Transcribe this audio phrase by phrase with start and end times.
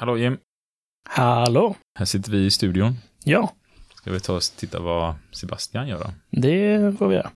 [0.00, 0.38] Hallå Jim,
[1.08, 1.76] Hallå?
[1.98, 2.94] här sitter vi i studion.
[3.24, 3.52] Ja,
[3.94, 6.10] Ska vi ta oss och titta vad Sebastian gör då?
[6.30, 7.30] det får vi göra.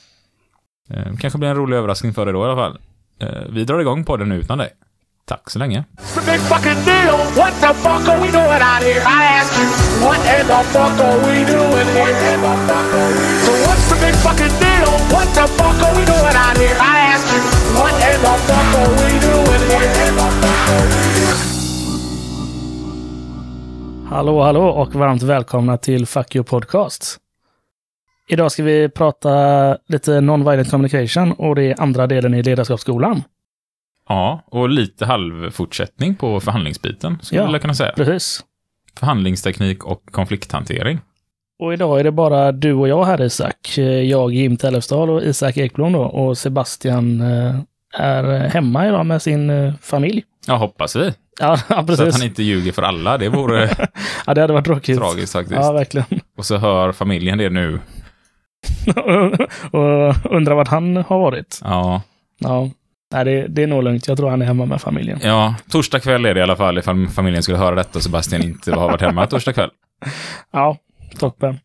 [0.90, 2.80] Eh, kanske blir en rolig överraskning för dig då i alla fall.
[3.20, 4.70] Eh, vi drar igång podden utan dig.
[5.27, 5.84] Tack så länge.
[24.10, 27.18] Hallå, hallå och varmt välkomna till Fuck You Podcast.
[28.29, 33.23] Idag ska vi prata lite non-violent communication och det är andra delen i ledarskapsskolan.
[34.08, 37.52] Ja, och lite halvfortsättning på förhandlingsbiten, skulle Ja.
[37.52, 37.91] jag kunna säga.
[37.96, 38.44] Precis.
[39.00, 41.00] Förhandlingsteknik och konflikthantering.
[41.60, 43.78] Och idag är det bara du och jag här Isak.
[44.04, 46.02] Jag Jim Tellefsdal och Isak Ekblom då.
[46.04, 47.55] Och Sebastian eh,
[47.94, 50.24] är hemma idag med sin eh, familj.
[50.48, 51.13] Ja, hoppas vi.
[51.40, 52.13] Ja, ja, Så att precis.
[52.18, 53.18] han inte ljuger för alla.
[53.18, 53.70] Det vore
[54.26, 54.98] Ja, det hade varit tråkigt.
[54.98, 55.60] tragiskt faktiskt.
[55.62, 56.05] Ja, verkligen.
[56.38, 57.80] Och så hör familjen det nu.
[59.72, 61.60] och undrar vart han har varit.
[61.63, 62.02] Ja,
[62.40, 62.70] Ja,
[63.12, 64.08] nej, det, det är nog lugnt.
[64.08, 65.19] Jag tror han är hemma med familjen.
[65.24, 68.44] ja, torsdag kväll är det i alla fall ifall familjen skulle höra detta och Sebastian
[68.44, 69.69] inte har varit hemma torsdag kväll.
[70.52, 70.78] Ja,
[71.19, 71.59] toppen.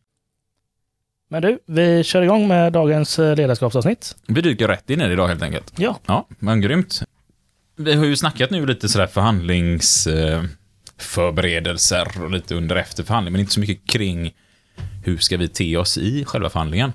[1.29, 4.15] Men du, vi kör igång med dagens eh, ledarskapsavsnitt.
[4.27, 5.73] Vi dyker rätt in i det idag helt enkelt.
[5.77, 7.01] Ja, Ja, men grymt.
[7.77, 13.53] Vi har ju snackat nu lite sådär förhandlingsförberedelser och lite under efter förhandling, men inte
[13.53, 14.31] så mycket kring
[15.03, 16.93] hur ska vi te oss i själva förhandlingen.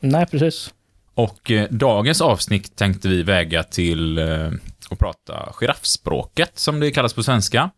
[0.00, 0.70] nej precis.
[1.20, 4.50] Och eh, dagens avsnitt tänkte vi väga till eh,
[4.90, 7.70] att prata giraffspråket, som det kallas på svenska.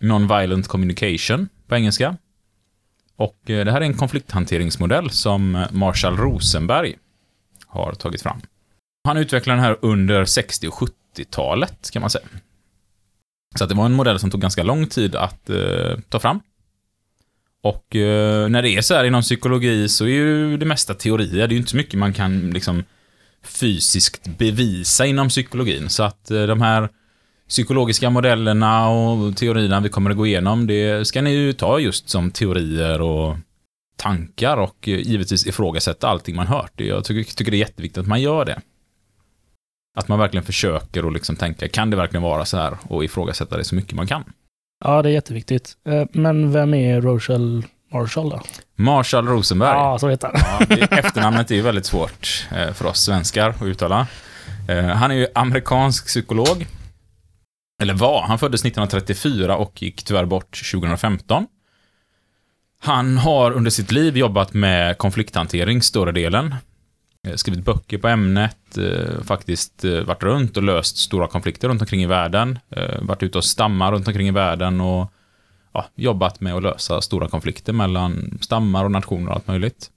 [0.00, 2.16] Non-violent communication på engelska.
[3.16, 6.96] Och eh, det här är en konflikthanteringsmodell som Marshall Rosenberg
[7.66, 8.40] har tagit fram.
[9.04, 12.26] Han utvecklade den här under 60 och 70-talet, kan man säga.
[13.58, 16.40] Så att det var en modell som tog ganska lång tid att eh, ta fram.
[17.64, 21.34] Och eh, när det är så här inom psykologi så är ju det mesta teorier.
[21.36, 22.84] Det är ju inte så mycket man kan liksom
[23.42, 25.88] fysiskt bevisa inom psykologin.
[25.88, 26.88] Så att eh, de här
[27.48, 32.08] psykologiska modellerna och teorierna vi kommer att gå igenom, det ska ni ju ta just
[32.08, 33.36] som teorier och
[33.96, 36.72] tankar och eh, givetvis ifrågasätta allting man hört.
[36.76, 38.60] Jag tycker, tycker det är jätteviktigt att man gör det.
[39.96, 42.76] Att man verkligen försöker och liksom tänka, kan det verkligen vara så här?
[42.82, 44.24] Och ifrågasätta det så mycket man kan.
[44.84, 45.72] Ja, det är jätteviktigt.
[45.88, 47.62] Eh, Men vem är Rochelle
[47.92, 48.40] Marshall då?
[48.76, 49.70] Marshall Rosenberg.
[49.70, 50.66] Ja, så heter han.
[50.68, 54.06] Ja, det- efternamnet är ju väldigt svårt eh, för oss svenskar att uttala.
[54.68, 56.66] Eh, Han är ju amerikansk psykolog.
[57.82, 58.22] Eller var.
[58.22, 61.46] Han föddes 1934 och gick tyvärr bort 2015.
[62.80, 66.54] Han har under sitt liv jobbat med konflikthantering större delen.
[67.24, 71.80] Eh, skrivit böcker på ämnet, eh, faktiskt eh, varit runt och löst stora konflikter runt
[71.80, 72.58] omkring i världen.
[73.00, 75.12] Varit ute och stammar runt omkring i världen och
[75.72, 79.90] ja, jobbat med att lösa stora konflikter mellan stammar och nationer och allt möjligt.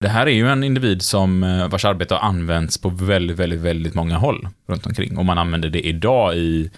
[0.00, 1.40] Det här är ju en individ som
[1.70, 5.18] vars arbete har använts på väldigt, väldigt, väldigt många håll runt omkring.
[5.18, 6.70] Och man använder det idag i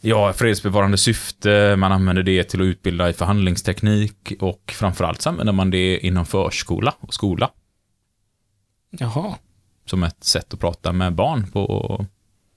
[0.00, 5.52] ja, fredsbevarande syfte, man använder det till att utbilda i förhandlingsteknik och framförallt så använder
[5.52, 7.50] man det inom förskola och skola
[9.00, 9.34] Jaha.
[9.84, 12.04] som ett sätt att prata med barn på och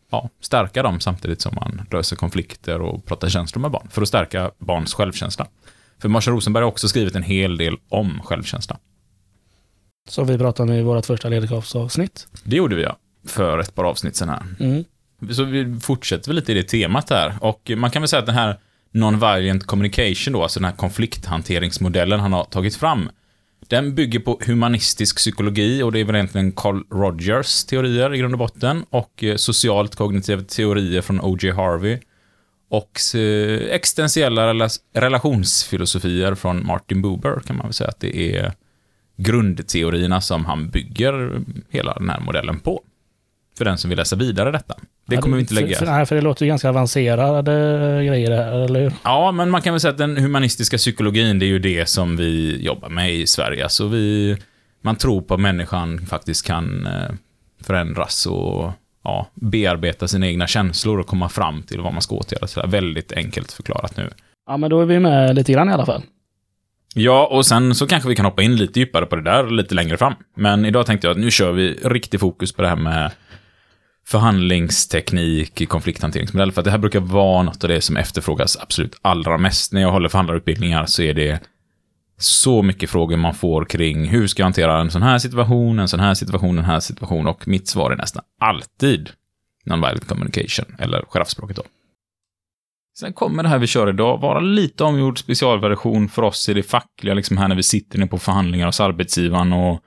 [0.10, 3.88] ja, stärka dem samtidigt som man löser konflikter och pratar känslor med barn.
[3.92, 5.48] För att stärka barns självkänsla.
[6.00, 8.78] För Marshall Rosenberg har också skrivit en hel del om självkänsla.
[10.10, 12.28] Som vi pratade om i vårt första ledarskapsavsnitt.
[12.44, 12.98] Det gjorde vi ja,
[13.28, 14.44] för ett par avsnitt sen här.
[14.60, 14.84] Mm.
[15.32, 17.38] Så vi fortsätter väl lite i det temat här.
[17.42, 18.60] Och man kan väl säga att den här
[18.92, 23.10] non-violent communication då, alltså den här konflikthanteringsmodellen han har tagit fram,
[23.68, 28.34] den bygger på humanistisk psykologi och det är väl egentligen Carl Rogers teorier i grund
[28.34, 31.52] och botten och eh, socialt kognitiva teorier från O.J.
[31.52, 32.00] Harvey
[32.70, 38.54] och eh, existentiella relationsfilosofier från Martin Buber kan man väl säga att det är
[39.18, 42.84] grundteorierna som han bygger hela den här modellen på.
[43.60, 44.76] För den som vill läsa vidare detta.
[45.08, 45.78] Det Ja, kommer vi inte lägga.
[45.78, 47.52] För, nej, för det låter ju ganska avancerade
[48.06, 48.94] grejer här, eller hur?
[49.04, 52.18] Ja, men man kan väl säga att den humanistiska psykologin, det är ju det som
[52.18, 53.64] vi jobbar med i Sverige.
[53.64, 54.38] Alltså vi,
[54.82, 57.12] man tror på att människan faktiskt kan eh,
[57.64, 58.72] förändras och
[59.04, 62.48] ja, bearbeta sina egna känslor och komma fram till vad man ska åtgärda.
[62.48, 64.10] Så det väldigt enkelt förklarat nu.
[64.48, 66.02] Ja, men då är vi med lite grann i alla fall.
[66.94, 69.76] Ja, och sen så kanske vi kan hoppa in lite djupare på det där lite
[69.76, 70.14] längre fram.
[70.36, 73.12] Men idag tänkte jag att nu kör vi riktig fokus på det här med
[74.10, 76.52] förhandlingsteknik i konflikthanteringsmodell.
[76.52, 79.74] För att det här brukar vara något av det som efterfrågas absolut allra mest.
[79.74, 81.40] När jag håller förhandlarutbildningar så är det
[82.18, 85.88] så mycket frågor man får kring hur ska jag hantera en sån här situation, en
[85.88, 87.28] sån här situation, en här situation.
[87.28, 89.10] Och mitt svar är nästan alltid
[89.66, 91.64] non-violent communication, eller giraffspråket då.
[93.00, 96.64] Sen kommer det här vi kör idag vara lite omgjord specialversion för oss i det
[96.64, 99.84] fackliga, liksom här när vi sitter inne på förhandlingar hos arbetsgivaren och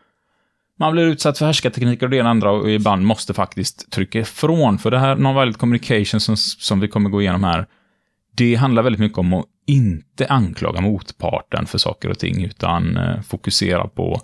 [0.79, 4.19] man blir utsatt för härskartekniker och det ena och andra och ibland måste faktiskt trycka
[4.19, 4.79] ifrån.
[4.79, 7.67] För det här non-violent communication som, som vi kommer gå igenom här,
[8.37, 13.21] det handlar väldigt mycket om att inte anklaga motparten för saker och ting, utan eh,
[13.21, 14.21] fokusera på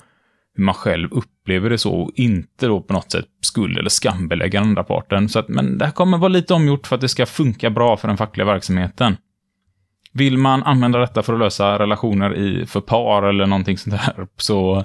[0.54, 4.60] hur man själv upplever det så och inte då på något sätt skuld eller skambelägga
[4.60, 5.28] den andra parten.
[5.28, 7.96] Så att, men det här kommer vara lite omgjort för att det ska funka bra
[7.96, 9.16] för den fackliga verksamheten.
[10.12, 14.26] Vill man använda detta för att lösa relationer i, för par eller någonting sånt där,
[14.36, 14.84] så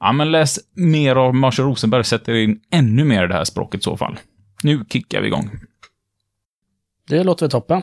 [0.00, 3.80] ja, men läs mer av Marshall Rosenberg, sätter in ännu mer i det här språket
[3.80, 4.18] i så fall.
[4.62, 5.50] Nu kickar vi igång.
[7.08, 7.82] Det låter väl toppen.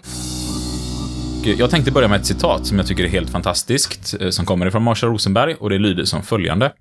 [1.45, 4.65] Jag tänkte börja med ett citat som jag tycker är helt fantastiskt, eh, som kommer
[4.65, 6.73] ifrån Marshall Rosenberg, och det lyder som följande.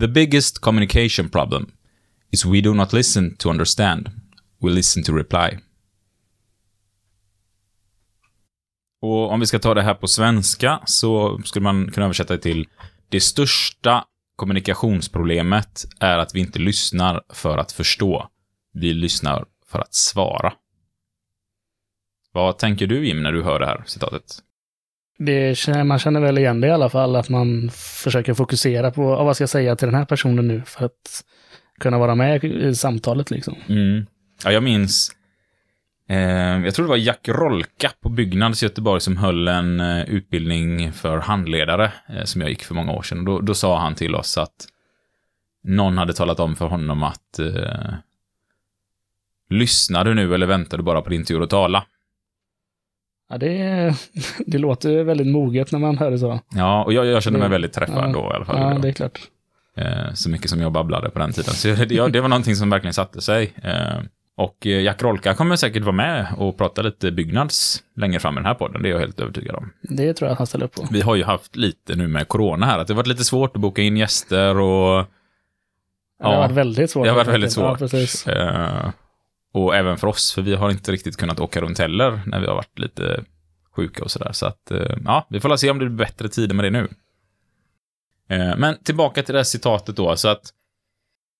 [0.00, 1.70] The biggest communication problem
[2.30, 4.10] is we do not listen to understand,
[4.62, 5.58] we listen to reply.
[9.00, 12.42] Och om vi ska ta det här på svenska så skulle man kunna översätta det
[12.42, 12.66] till
[13.08, 14.04] det största
[14.36, 18.28] kommunikationsproblemet är att vi inte lyssnar för att förstå.
[18.72, 20.52] Vi lyssnar för att svara.
[22.32, 24.24] Vad tänker du Jim när du hör det här citatet?
[25.18, 29.24] Det, man känner väl igen det i alla fall, att man försöker fokusera på "Ja,
[29.24, 31.24] vad ska jag säga till den här personen nu för att
[31.80, 33.54] kunna vara med i samtalet liksom.
[33.68, 34.06] Mm.
[34.44, 35.12] Ja, jag minns,
[36.64, 40.92] jag tror det var Jack Rolka på Byggnads i Göteborg som höll en eh, utbildning
[40.92, 43.24] för handledare eh, som jag gick för många år sedan.
[43.24, 44.66] Då, då sa han till oss att
[45.64, 47.94] någon hade talat om för honom att eh,
[49.50, 51.84] lyssnar du nu eller väntar du bara på din tur att tala?
[53.30, 53.94] Ja, det,
[54.46, 56.40] det låter väldigt moget när man hör det så.
[56.54, 58.72] Ja, och jag, jag kände mig Det- väldigt träffad ja, då i alla fall.
[58.74, 59.18] Ja, det är klart.
[59.76, 61.54] Eh, så mycket som jag babblade på den tiden.
[61.54, 63.52] Så det, det var någonting som verkligen satte sig.
[63.62, 64.00] Eh,
[64.36, 68.36] och eh, Jack Rolka kommer säkert vara med och prata lite byggnads längre fram i
[68.36, 69.72] den här podden, det är jag helt övertygad om.
[69.82, 70.86] Det tror jag att han ställer upp på.
[70.90, 73.56] Vi har ju haft lite nu med corona här, att det har varit lite svårt
[73.56, 75.06] att boka in gäster och...
[76.18, 77.04] Det har varit väldigt svårt.
[77.04, 77.78] Det har varit väldigt Ja, svårt.
[77.78, 78.26] precis.
[78.26, 78.90] Eh,
[79.54, 82.46] och även för oss, för vi har inte riktigt kunnat åka runt heller när vi
[82.46, 83.24] har varit lite
[83.76, 84.32] sjuka och sådär.
[84.32, 86.70] Så att, eh, ja, vi får la se om det blir bättre tider med det
[86.70, 86.88] nu.
[88.56, 90.42] Men tillbaka till det här citatet då, så att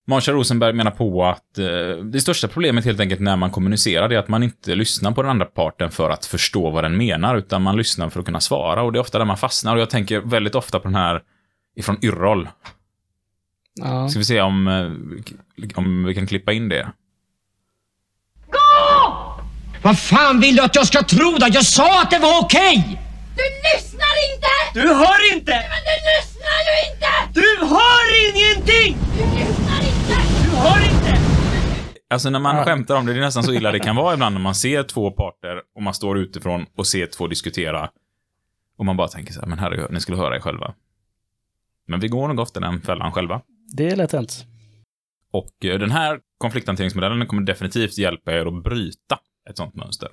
[0.07, 4.19] Marshall Rosenberg menar på att eh, det största problemet helt enkelt när man kommunicerar är
[4.19, 7.63] att man inte lyssnar på den andra parten för att förstå vad den menar, utan
[7.63, 8.83] man lyssnar för att kunna svara.
[8.83, 9.75] Och det är ofta där man fastnar.
[9.75, 11.23] Och jag tänker väldigt ofta på den här
[11.77, 12.49] ifrån Yrrol.
[13.75, 14.09] Ja.
[14.09, 16.93] Ska vi se om, eh, om vi kan klippa in det.
[19.83, 21.47] Vad fan vill du att jag ska tro då?
[21.53, 23.01] Jag sa att det var okej!
[23.37, 23.43] Du
[23.77, 24.49] lyssnar inte!
[24.75, 25.53] Du hör inte!
[25.53, 27.41] Men du lyssnar ju inte!
[27.41, 28.97] Du hör ingenting!
[29.17, 29.64] Du lyssnar
[30.57, 31.21] hör inte!
[32.11, 32.65] Alltså när man Ja.
[32.65, 34.83] skämtar om det, det är nästan så illa det kan vara ibland när man ser
[34.83, 37.91] två parter och man står utifrån och ser två diskutera.
[38.79, 40.75] Och man bara tänker så här, men herregud, ni skulle höra er själva.
[41.87, 43.41] Men vi går nog ofta den fällan själva.
[43.77, 44.45] Det är lätt hänt.
[45.33, 49.19] Och eh, den här konflikthanteringsmodellen kommer definitivt hjälpa er att bryta
[49.51, 50.09] ett sånt mönster.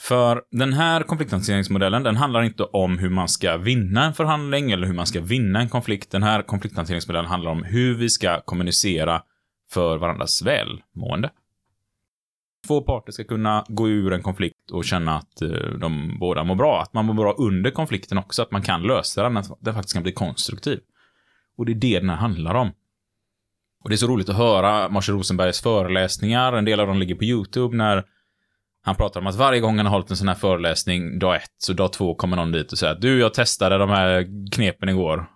[0.00, 4.86] För den här konflikthanteringsmodellen, den handlar inte om hur man ska vinna en förhandling eller
[4.86, 6.10] hur man ska vinna en konflikt.
[6.10, 9.22] Den här konflikthanteringsmodellen handlar om hur vi ska kommunicera
[9.70, 11.30] för varandras välmående.
[12.66, 15.48] Två parter ska kunna gå ur en konflikt och känna att eh,
[15.80, 16.82] de båda mår bra.
[16.82, 19.94] Att man mår bra under konflikten också, att man kan lösa den, att den faktiskt
[19.94, 20.80] kan bli konstruktiv.
[21.56, 22.72] Och det är det den här handlar om.
[23.82, 26.52] Och det är så roligt att höra Marshall Rosenbergs föreläsningar.
[26.52, 28.04] En del av dem ligger på YouTube när
[28.86, 31.50] han pratar om att varje gång han har hållit en sån här föreläsning, dag ett,
[31.58, 34.88] så dag två kommer någon dit och säger att du, jag testade de här knepen
[34.88, 35.26] igår.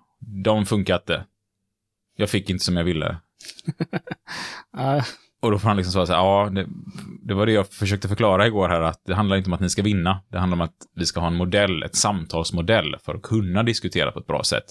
[0.45, 1.25] De funkar inte.
[2.17, 3.17] Jag fick inte som jag ville.
[5.41, 6.67] Och då får han liksom svara så här, ja, det,
[7.23, 9.71] det var det jag försökte förklara igår här, att det handlar inte om att ni
[9.71, 10.21] ska vinna.
[10.29, 14.13] Det handlar om att vi ska ha en modell, ett samtalsmodell för att kunna diskutera
[14.13, 14.65] på ett bra sätt.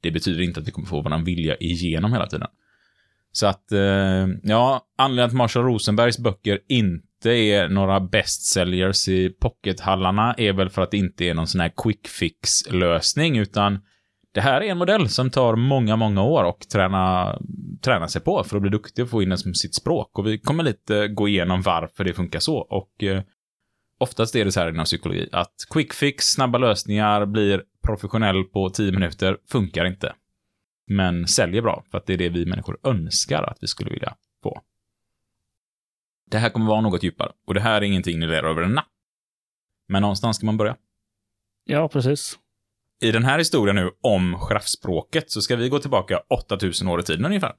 [0.00, 2.48] Det betyder inte att vi kommer få vår vilja igenom hela tiden.
[3.32, 9.28] Så att, eh, ja, anledningen till att Marshall Rosenbergs böcker inte är några bestsellers i
[9.28, 13.80] pockethallarna är väl för att det inte är någon sån här quick fix-lösning, utan
[14.34, 17.38] det här är en modell som tar många, många år och träna,
[17.84, 20.18] träna sig på för att bli duktig och få in den som sitt språk.
[20.18, 22.56] Och vi kommer lite gå igenom varför det funkar så.
[22.56, 23.22] Och eh,
[23.98, 28.70] oftast är det så här inom psykologi att quick fix, snabba lösningar, blir professionell på
[28.70, 30.14] tio minuter, funkar inte.
[30.90, 34.14] Men säljer bra, för att det är det vi människor önskar att vi skulle vilja.
[36.30, 38.72] Det här kommer vara något djupare, och det här är ingenting ni lär över en
[38.72, 38.88] natt.
[39.88, 40.76] Men någonstans ska man börja.
[41.64, 42.38] Ja, precis.
[43.00, 47.02] I den här historien nu om giraffspråket så ska vi gå tillbaka 8000 år i
[47.02, 47.52] tiden ungefär.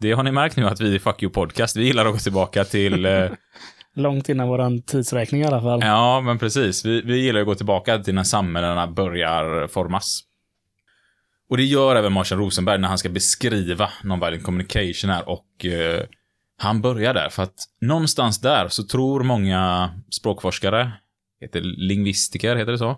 [0.00, 2.18] Det har ni märkt nu att vi i Fuck You Podcast, vi gillar att gå
[2.18, 3.06] tillbaka till...
[3.06, 3.30] Eh,
[3.94, 5.80] Långt innan våran tidsräkning i alla fall.
[5.82, 6.84] ja, men precis.
[6.84, 10.22] Vi, vi gillar att gå tillbaka till när samhällena börjar formas.
[11.48, 16.02] Och det gör även Marshall Rosenberg när han ska beskriva nonviolent communication här och eh,
[16.62, 20.92] han börjar där för att någonstans där så tror många språkforskare,
[21.40, 22.96] heter lingvistiker, heter det så?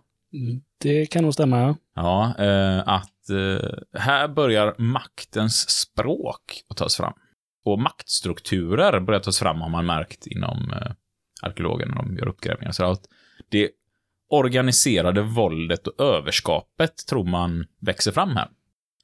[0.81, 1.77] Det kan nog stämma, ja.
[1.95, 7.13] Ja, eh, att eh, här börjar maktens språk att tas fram.
[7.65, 10.93] Och maktstrukturer börjar tas fram har man märkt inom eh,
[11.43, 12.73] när de gör uppgrävningar.
[12.73, 13.05] Så att
[13.51, 13.71] det
[14.31, 18.49] organiserade våldet och överskapet tror man växer fram här.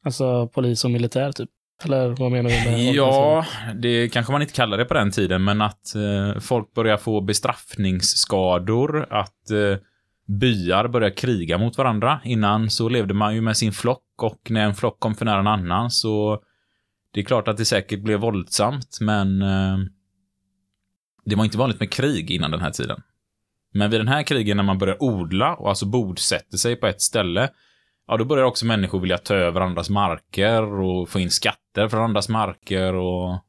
[0.02, 1.50] Alltså polis och militär, typ.
[1.84, 5.44] Eller vad menar du med Ja, det kanske man inte kallar det på den tiden,
[5.44, 9.78] men att eh, folk börjar få bestraffningsskador, att eh,
[10.26, 12.20] byar börjar kriga mot varandra.
[12.24, 15.40] Innan så levde man ju med sin flock och när en flock kom för nära
[15.40, 16.42] en annan så
[17.14, 19.78] det är klart att det säkert blev våldsamt, men eh,
[21.24, 23.02] det var inte vanligt med krig innan den här tiden.
[23.72, 27.02] Men vid den här krigen när man börjar odla och alltså bodsätter sig på ett
[27.02, 27.50] ställe,
[28.08, 32.04] ja då börjar också människor vilja ta över andras marker och få in skatter från
[32.04, 33.44] andras marker och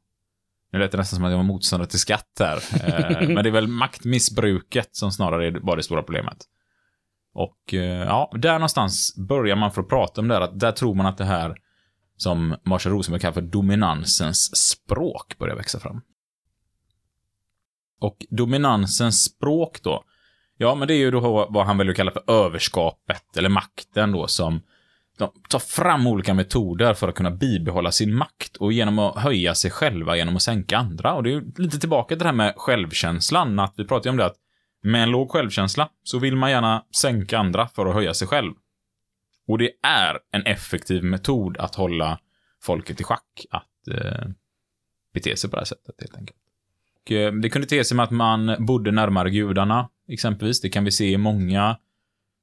[0.72, 2.56] nu lät det nästan som att jag var motståndare till skatt här.
[2.56, 6.44] Eh, men det är väl maktmissbruket som snarare var det stora problemet.
[7.34, 10.94] Och eh, ja, där någonstans börjar man få prata om det här, att där tror
[10.94, 11.56] man att det här
[12.16, 16.00] som Marshall Rosenberg kallar för dominansens språk börjar växa fram.
[18.00, 20.04] Och dominansens språk då,
[20.60, 24.12] ja men det är ju då vad han väljer att kalla för överskapet, eller makten
[24.12, 24.60] då, som
[25.18, 29.54] de tar fram olika metoder för att kunna bibehålla sin makt och genom att höja
[29.54, 31.14] sig själva genom att sänka andra.
[31.14, 34.10] Och det är ju lite tillbaka till det här med självkänslan, att vi pratar ju
[34.10, 34.36] om det att
[34.82, 38.52] med en låg självkänsla så vill man gärna sänka andra för att höja sig själv.
[39.48, 42.18] Och det är en effektiv metod att hålla
[42.62, 44.28] folket i schack, att eh,
[45.14, 46.38] bete sig på det här sättet helt enkelt.
[47.10, 50.60] Och, eh, det kunde te sig med att man bodde närmare gudarna, exempelvis.
[50.60, 51.76] Det kan vi se i många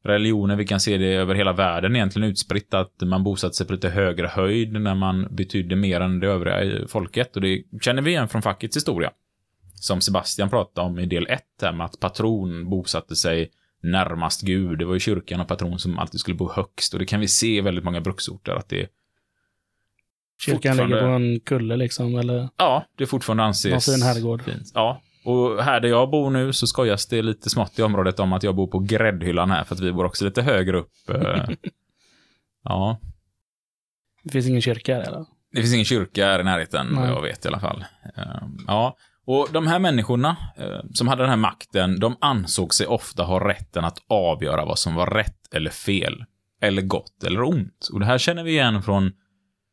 [0.03, 0.55] religioner.
[0.55, 3.89] Vi kan se det över hela världen egentligen utspritt, att man bosatte sig på lite
[3.89, 7.35] högre höjd när man betydde mer än det övriga folket.
[7.35, 9.11] Och det känner vi igen från fackets historia.
[9.75, 13.51] Som Sebastian pratade om i del 1, här med att patron bosatte sig
[13.83, 14.79] närmast Gud.
[14.79, 16.93] Det var ju kyrkan och patron som alltid skulle bo högst.
[16.93, 18.87] Och det kan vi se i väldigt många bruksorter, att det
[20.39, 24.41] Kyrkan ligger på en kulle liksom, eller Ja, det fortfarande anses någon fin herrgård.
[24.43, 24.71] fint.
[24.73, 28.33] Ja, och här där jag bor nu så skojas det lite smått i området om
[28.33, 30.91] att jag bor på gräddhyllan här, för att vi bor också lite högre upp.
[31.09, 31.45] eh.
[32.63, 32.99] ja,
[34.23, 35.25] Det finns ingen kyrka här, eller?
[35.53, 37.85] det finns ingen kyrka här i närheten, vad jag vet i alla fall.
[38.17, 38.23] Eh,
[38.67, 43.23] ja, och de här människorna eh, som hade den här makten, de ansåg sig ofta
[43.23, 46.25] ha rätten att avgöra vad som var rätt eller fel,
[46.61, 47.89] eller gott eller ont.
[47.93, 49.11] Och det här känner vi igen från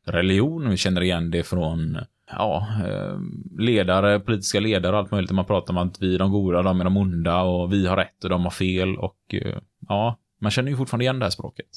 [0.05, 1.99] religion, vi känner igen det från
[2.31, 3.19] ja, eh,
[3.59, 5.31] ledare, politiska ledare och allt möjligt.
[5.31, 7.97] Man pratar om att vi är de goda, de är de onda och vi har
[7.97, 9.59] rätt och de har fel och eh,
[9.89, 11.69] ja, man känner ju fortfarande igen det här språket.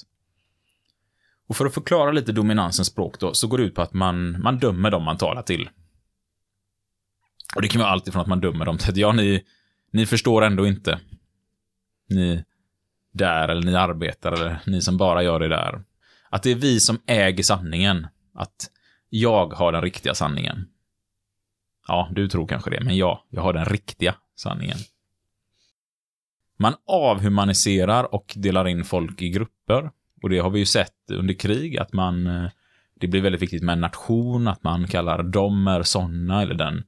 [1.47, 4.41] Och för att förklara lite dominansens språk då, så går det ut på att man,
[4.41, 5.69] man dömer dem man talar till.
[7.55, 9.43] Och det kan vara allt ifrån att man dömer dem till att ja, ni,
[9.91, 10.99] ni förstår ändå inte.
[12.09, 12.43] Ni
[13.11, 15.83] där, eller ni arbetar, eller ni som bara gör det där.
[16.29, 18.07] Att det är vi som äger sanningen.
[18.37, 18.69] Att
[19.09, 20.67] jag har den riktiga sanningen.
[21.87, 24.77] Ja, du tror kanske det, men ja, jag har den riktiga sanningen.
[26.57, 29.91] Man avhumaniserar och delar in folk i grupper.
[30.21, 32.27] Och det har vi ju sett under krig, att man...
[32.27, 32.49] Eh,
[32.99, 36.83] det blir väldigt viktigt med en nation, att man kallar dem är såna, eller den...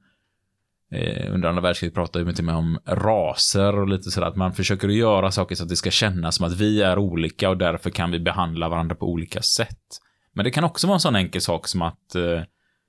[0.90, 4.36] Eh, under andra världskriget pratade vi till och med om raser och lite sådär, att
[4.36, 7.50] man försöker att göra saker så att det ska kännas som att vi är olika
[7.50, 10.00] och därför kan vi behandla varandra på olika sätt.
[10.34, 12.42] Men det kan också vara en sån enkel sak som att eh,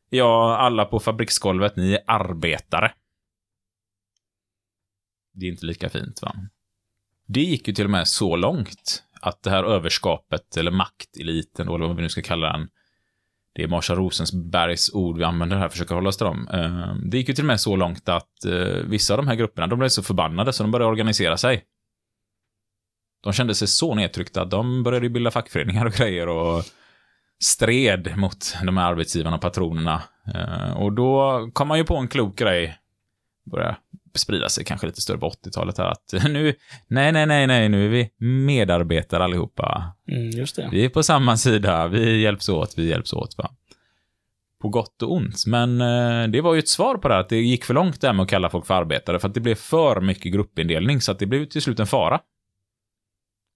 [0.10, 2.94] ja, alla på fabriksgolvet, ni är arbetare.
[5.34, 6.36] Det är inte lika fint, va?
[7.28, 11.88] Det gick ju till och med så långt att det här överskapet, eller makteliten, eller
[11.88, 12.70] vad vi nu ska kalla den,
[13.54, 16.48] det är Marsha Rosensbergs ord vi använder här, försöker hålla oss till dem.
[16.54, 19.36] Eh, det gick ju till och med så långt att eh, vissa av de här
[19.36, 21.64] grupperna, de blev så förbannade så de började organisera sig.
[23.24, 26.64] De kände sig så nedtryckta att de började bilda fackföreningar och grejer och
[27.44, 30.04] stred mot de här arbetsgivarna och patronerna.
[30.36, 32.78] Eh, Och då kom man ju på en klok grej,
[33.52, 33.78] börja
[34.16, 36.56] sprida sig kanske lite större på 80-talet här, att nu,
[36.88, 38.10] nej, nej, nej, nej, nu är vi
[38.46, 39.94] medarbetare allihopa.
[40.12, 40.70] Mm, just det.
[40.72, 43.38] Vi är på samma sida, vi hjälps åt, vi hjälps åt.
[43.38, 43.50] Va?
[44.62, 45.44] På gott och ont.
[45.48, 48.02] Men eh, det var ju ett svar på det här, att det gick för långt
[48.02, 51.12] där med att kalla folk för arbetare, för att det blev för mycket gruppindelning, så
[51.12, 52.20] att det blev till slut en fara.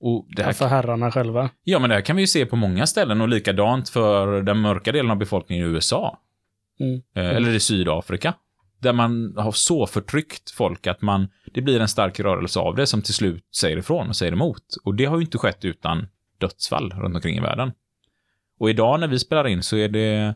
[0.08, 1.50] Och det här, För herrarna själva.
[1.64, 4.60] ja, men det här kan vi ju se på många ställen och likadant för den
[4.62, 6.20] mörka delen av befolkningen i USA.
[6.80, 7.02] Mm.
[7.16, 8.34] Eh, Eller i Sydafrika.
[8.80, 12.88] Där man har så förtryckt folk att man, det blir en stark rörelse av det
[12.88, 14.64] som till slut säger ifrån och säger emot.
[14.84, 16.08] Och det har ju inte skett utan
[16.38, 17.72] dödsfall runt omkring i världen.
[18.60, 20.36] Och idag när vi spelar in så är det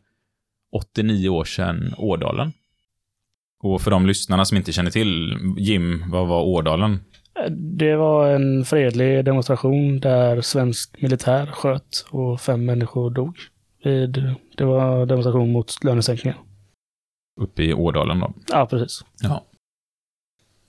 [0.72, 2.54] 89 år sedan Ådalen.
[3.60, 7.00] Och för de lyssnarna som inte känner till, Jim, vad var Ådalen?
[7.50, 13.38] Det var en fredlig demonstration där svensk militär sköt och fem människor dog.
[13.84, 16.38] Vid, det var demonstration mot lönesänkningar.
[17.42, 18.34] Uppe i Ådalen då.
[18.48, 19.06] Ja, precis.
[19.22, 19.46] Ja.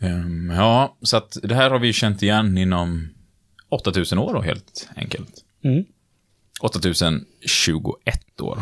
[0.01, 3.09] Ehm, ja, så att det här har vi känt igen inom
[3.69, 5.45] 8000 år då, helt enkelt.
[5.65, 5.85] Mm.
[6.61, 8.59] 8021 år.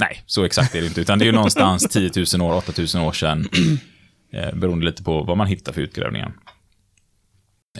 [0.00, 3.00] Nej, så exakt är det inte, utan det är ju någonstans 10 000 år, 8000
[3.00, 3.48] år sedan.
[4.30, 6.32] Eh, beroende lite på vad man hittar för utgrävningar.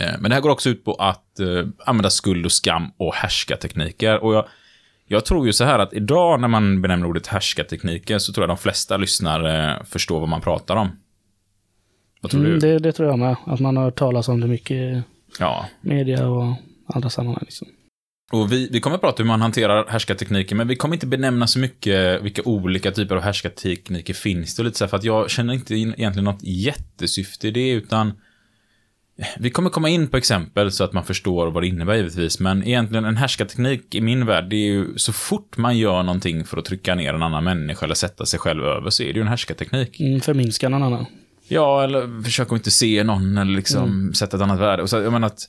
[0.00, 3.14] Eh, men det här går också ut på att eh, använda skuld och skam och
[3.14, 4.25] härskartekniker.
[4.25, 4.49] Och jag,
[5.07, 8.50] jag tror ju så här att idag när man benämner ordet härskartekniker så tror jag
[8.50, 10.88] de flesta lyssnare förstår vad man pratar om.
[12.21, 12.69] Vad tror Mm, du?
[12.69, 13.37] det, det tror jag med.
[13.47, 15.02] Att man har hört talas om det mycket i
[15.38, 16.55] Ja, media och
[16.87, 17.43] andra sammanhang.
[17.45, 17.69] Liksom.
[18.33, 21.47] Och vi, vi kommer att prata hur man hanterar härskartekniker, men vi kommer inte benämna
[21.47, 25.31] så mycket vilka olika typer av härskartekniker finns det lite så här, för att jag
[25.31, 28.12] känner inte in- egentligen något jättesyfte i det, utan
[29.39, 32.66] vi kommer komma in på exempel så att man förstår vad det innebär givetvis, men
[32.66, 36.57] egentligen en härskarteknik i min värld, det är ju så fort man gör någonting för
[36.57, 39.21] att trycka ner en annan människa eller sätta sig själv över så är det ju
[39.21, 40.01] en härskarteknik.
[40.01, 41.07] Mm, förminska någon annan.
[41.49, 44.83] Ja, eller försöka inte se någon eller liksom sätta ett annat värde.
[44.83, 45.47] Och så, jag menar att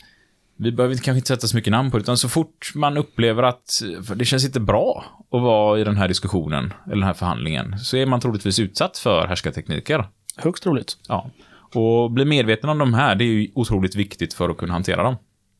[0.58, 3.44] vi behöver kanske inte sätta så mycket namn på det, utan så fort man upplever
[3.44, 3.82] att
[4.16, 7.98] det känns inte bra att vara i den här diskussionen, eller den här förhandlingen, så
[7.98, 10.08] är man troligtvis utsatt för härskartekniker.
[10.36, 10.98] Högst troligt.
[11.08, 11.30] Ja.
[11.74, 15.04] Och bli medveten om de här, det är ju otroligt viktigt för att kunna hantera
[15.04, 15.16] dem.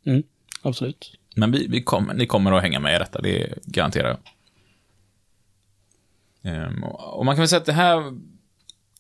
[0.06, 0.24] Mm,
[0.62, 1.20] absolut.
[1.36, 4.20] Men vi, vi kommer, ni kommer att hänga med i detta, det garanterar jag.
[6.44, 8.20] Ehm, och och man kan väl säga att det här,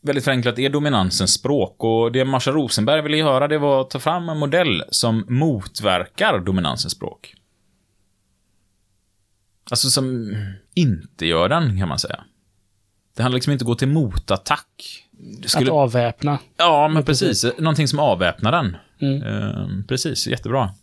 [0.01, 1.83] väldigt förenklat, är dominansens språk.
[1.83, 6.39] Och det Marsha Rosenberg ville göra, det var att ta fram en modell som motverkar
[6.39, 7.35] dominansens språk.
[9.71, 10.35] Alltså som
[10.73, 12.23] inte gör den, kan man säga.
[13.15, 15.05] Det handlar liksom inte om att gå till motattack.
[15.45, 16.39] Skulle- Att avväpna.
[16.58, 17.45] Ja, men precis.
[17.58, 18.77] Någonting som avväpnar den.
[19.01, 19.23] Mm.
[19.23, 20.73] Ehm, precis, jättebra.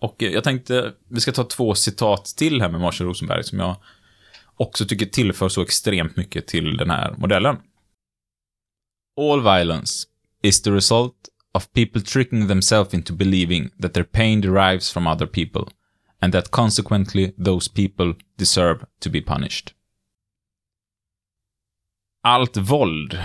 [0.00, 3.58] Och eh, jag tänkte, vi ska ta två citat till här med Marsha Rosenberg som
[3.58, 3.76] jag
[4.56, 7.56] också tycker tillför så extremt mycket till den här modellen.
[9.20, 10.06] All violence
[10.42, 11.14] is the result
[11.54, 15.62] of people tricking themselves into believing that their pain derives from other people
[16.20, 19.70] and that consequently those people deserve to be punished.
[22.22, 23.18] Allt våld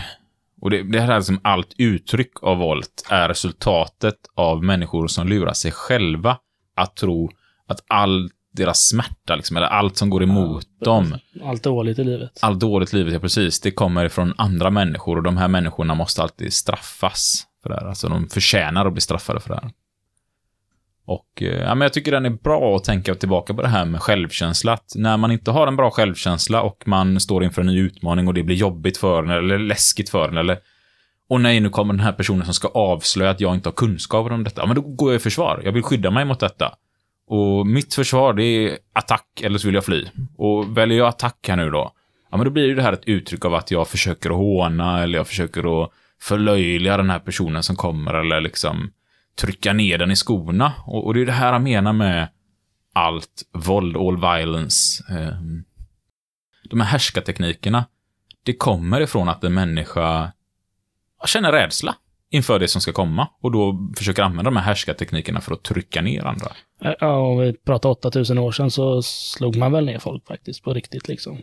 [0.65, 5.27] och det, det här är som allt uttryck av våld är resultatet av människor som
[5.27, 6.37] lurar sig själva
[6.75, 7.31] att tro
[7.67, 12.39] att all deras smärta, liksom, eller allt som går emot dem, Allt dåligt i livet.
[12.41, 15.95] allt dåligt i livet, ja precis, det kommer från andra människor och de här människorna
[15.95, 17.85] måste alltid straffas för det här.
[17.87, 19.71] Alltså de förtjänar att bli straffade för det här.
[21.05, 23.85] Och eh, ja, men jag tycker den är bra att tänka tillbaka på det här
[23.85, 24.73] med självkänsla.
[24.73, 28.27] Att när man inte har en bra självkänsla och man står inför en ny utmaning
[28.27, 30.57] och det blir jobbigt för en eller läskigt för en eller
[31.29, 34.33] och nej, nu kommer den här personen som ska avslöja att jag inte har kunskaper
[34.33, 34.61] om detta.
[34.61, 35.61] Ja, men då går jag i försvar.
[35.63, 36.75] Jag vill skydda mig mot detta.
[37.27, 40.05] Och mitt försvar, det är attack, eller så vill jag fly.
[40.37, 41.91] Och väljer jag attack här nu då,
[42.31, 45.03] ja men då blir ju det här ett uttryck av att jag försöker att håna,
[45.03, 45.91] eller jag försöker att
[46.21, 48.91] förlöjliga den här personen som kommer, eller liksom
[49.35, 50.73] trycka ner den i skorna.
[50.85, 52.29] Och, och det är det här han menar med
[52.93, 55.03] allt våld, all violence.
[55.09, 55.37] Eh,
[56.69, 57.85] de här härskarteknikerna,
[58.43, 60.31] det kommer ifrån att en människa
[61.25, 61.95] känner rädsla
[62.29, 66.01] inför det som ska komma och då försöker använda de här härskarteknikerna för att trycka
[66.01, 66.47] ner andra.
[66.79, 70.73] Ja, om vi pratar 8000 år sedan så slog man väl ner folk faktiskt på
[70.73, 71.37] riktigt liksom.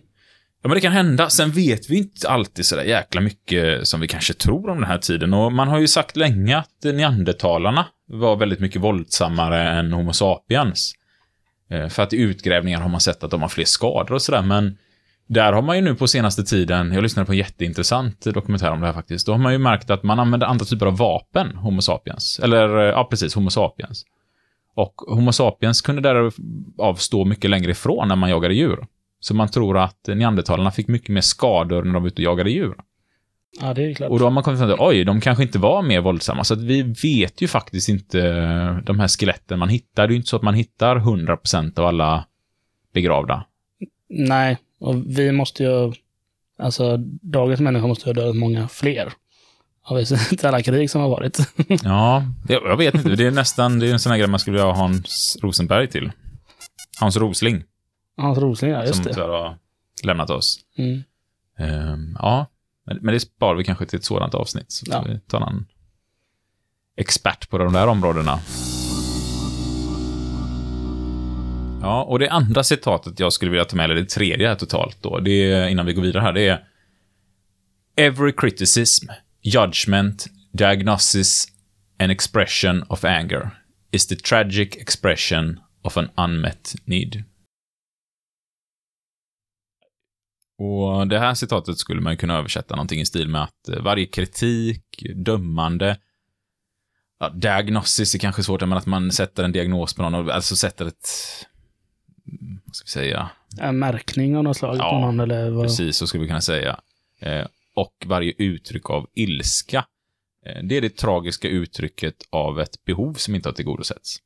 [0.63, 1.31] Ja, men det kan hända.
[1.31, 4.99] Sen vet vi inte alltid sådär jäkla mycket som vi kanske tror om den här
[4.99, 5.35] tiden.
[5.35, 10.93] Och man har ju sagt länge att neandertalarna var väldigt mycket våldsammare än Homo sapiens.
[11.71, 14.43] Eh, för att i utgrävningar har man sett att de har fler skador och sådär,
[14.43, 14.79] men
[15.29, 18.81] där har man ju nu på senaste tiden, jag lyssnade på en jätteintressant dokumentär om
[18.81, 21.57] det här faktiskt, då har man ju märkt att man använder andra typer av vapen,
[21.57, 22.41] Homo sapiens.
[22.43, 24.05] Eller, eh, ja precis, Homo sapiens.
[24.75, 28.87] Och Homo sapiens kunde därav stå mycket längre ifrån när man jagade djur.
[29.23, 32.51] Så man tror att neandertalarna fick mycket mer skador när de var ute och jagade
[32.51, 32.75] djur.
[33.61, 34.11] Ja, det är klart.
[34.11, 36.45] Och då har man kommit fram till, oj, de kanske inte var mer våldsamma.
[36.45, 38.21] Så att vi vet ju faktiskt inte
[38.87, 40.07] de här skeletten man hittar.
[40.07, 42.25] Det är ju inte så att man hittar 100% av alla
[42.95, 43.45] begravda.
[44.09, 45.93] Nej, och vi måste ju...
[46.59, 49.13] Alltså, dagens människor måste ju ha dödat många fler.
[50.07, 51.39] Sett alla krig som har varit.
[51.85, 53.09] Ja, jag vet inte.
[53.09, 55.89] Det är nästan, det är en sån här grej man skulle vilja ha Hans Rosenberg
[55.89, 56.13] till.
[57.01, 57.65] Hans Rosling,
[58.23, 59.15] Hans Rosling, ja, just som det.
[59.15, 59.59] tyvärr har
[60.05, 60.59] lämnat oss.
[60.79, 61.03] Mm.
[61.59, 62.47] Ehm, ja,
[62.87, 64.73] men, men det sparar vi kanske till ett sådant avsnitt.
[64.73, 65.05] Så Ja.
[65.09, 65.67] vi ta en
[66.97, 68.41] expert på de där områdena.
[71.83, 74.99] Ja, och det andra citatet jag skulle vilja ta med, eller det tredje här totalt
[75.03, 76.65] då, det är, innan vi går vidare här, det är
[77.97, 79.07] Every criticism,
[79.43, 81.47] judgment, diagnosis
[81.99, 83.51] and expression of anger
[83.91, 87.25] is the tragic expression of an unmet need.
[90.63, 94.07] Och det här citatet skulle man kunna översätta någonting i stil med att eh, varje
[94.07, 95.97] kritik, dömande,
[97.21, 100.87] ja, diagnosis är kanske svårt, men att man sätter en diagnos på någon, alltså sätter
[100.87, 101.09] ett,
[102.29, 105.65] mm, vad ska vi säga, En märkning av något slag Ja, på någon eller vad?
[105.65, 106.81] Precis, så skulle vi kunna säga.
[107.21, 109.87] Eh, och varje uttryck av ilska.
[110.47, 114.19] Eh, det är det tragiska uttrycket av ett behov som inte har tillgodosetts.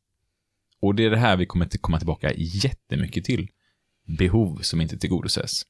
[0.81, 3.49] Och det är det här vi kommer att komma tillbaka jättemycket till.
[4.18, 5.62] Behov som inte tillgodoses.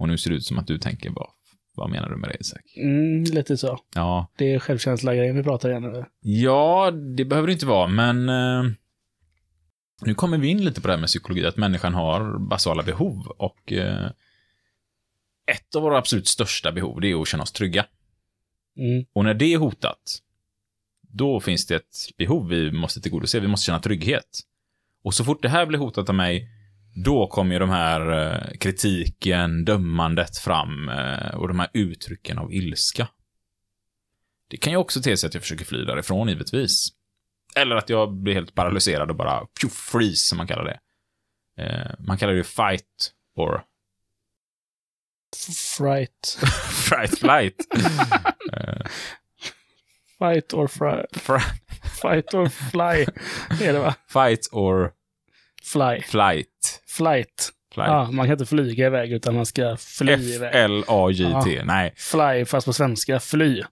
[0.00, 1.30] Och nu ser det ut som att du tänker, vad,
[1.74, 2.62] vad menar du med det Isak?
[2.76, 3.78] Mm, lite så.
[3.94, 6.04] Ja, Det är självkänsla-grejen vi pratar igen nu.
[6.20, 8.70] Ja, det behöver det inte vara, men eh,
[10.02, 13.26] nu kommer vi in lite på det här med psykologi, att människan har basala behov
[13.26, 14.10] och eh,
[15.46, 17.86] ett av våra absolut största behov, det är att känna oss trygga.
[18.76, 19.04] Mm.
[19.12, 20.18] Och när det är hotat,
[21.02, 24.40] då finns det ett behov vi måste tillgodose, vi måste känna trygghet.
[25.02, 26.48] Och så fort det här blir hotat av mig,
[26.94, 32.52] då kommer ju de här eh, kritiken, dömandet fram eh, och de här uttrycken av
[32.52, 33.08] ilska.
[34.48, 36.88] Det kan ju också te sig att jag försöker fly därifrån, givetvis.
[37.56, 40.80] Eller att jag blir helt paralyserad och bara freeze, som man kallar det.
[41.62, 43.62] Eh, man kallar det fight or
[45.78, 46.38] Fright.
[46.88, 47.56] fright flight.
[50.18, 51.04] Fight or fry.
[51.12, 51.52] fr-
[52.02, 53.06] Fight or fly.
[53.66, 53.94] är det va?
[54.08, 54.92] fight or
[55.64, 56.00] Fly.
[56.02, 56.82] flight.
[56.88, 57.50] Flight.
[57.74, 57.88] flight.
[57.88, 60.48] Ja, man kan inte flyga iväg utan man ska fly iväg.
[60.54, 61.62] F-L-A-J-T.
[61.64, 63.20] Nej, Fly, fast på svenska.
[63.20, 63.62] Fly.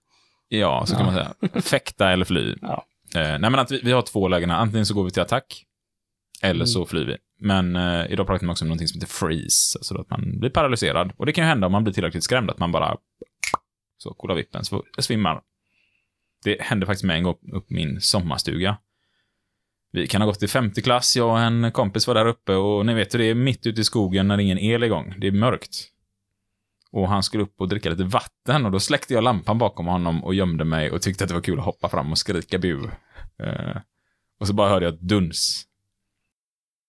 [0.49, 1.61] ja, så kan man säga.
[1.61, 2.55] Fäkta eller fly.
[2.63, 2.85] Ja.
[3.15, 4.51] Eh, nej, men att vi, vi har två lägen.
[4.51, 4.59] här.
[4.59, 5.65] Antingen så går vi till attack,
[6.43, 6.67] eller Mm.
[6.67, 7.17] så flyr vi.
[7.41, 10.51] Men eh, idag pratar man också om någonting som heter freeze, alltså att man blir
[10.51, 11.13] paralyserad.
[11.17, 12.97] Och det kan ju hända om man blir tillräckligt skrämd, att man bara
[13.99, 15.41] så kolla vippen, så svimmar.
[16.45, 18.77] Det hände faktiskt med en gång upp min sommarstuga.
[19.93, 22.87] Vi kan ha gått i femte klass, jag och en kompis var där uppe och
[22.87, 25.15] ni vet hur det är mitt ute i skogen när ingen el är igång.
[25.19, 25.89] Det är mörkt.
[26.93, 30.25] Och han skulle upp och dricka lite vatten och då släckte jag lampan bakom honom
[30.25, 32.85] och gömde mig och tyckte att det var kul att hoppa fram och skrika bu.
[33.43, 33.77] Eh,
[34.41, 35.68] och så bara hörde jag ett duns.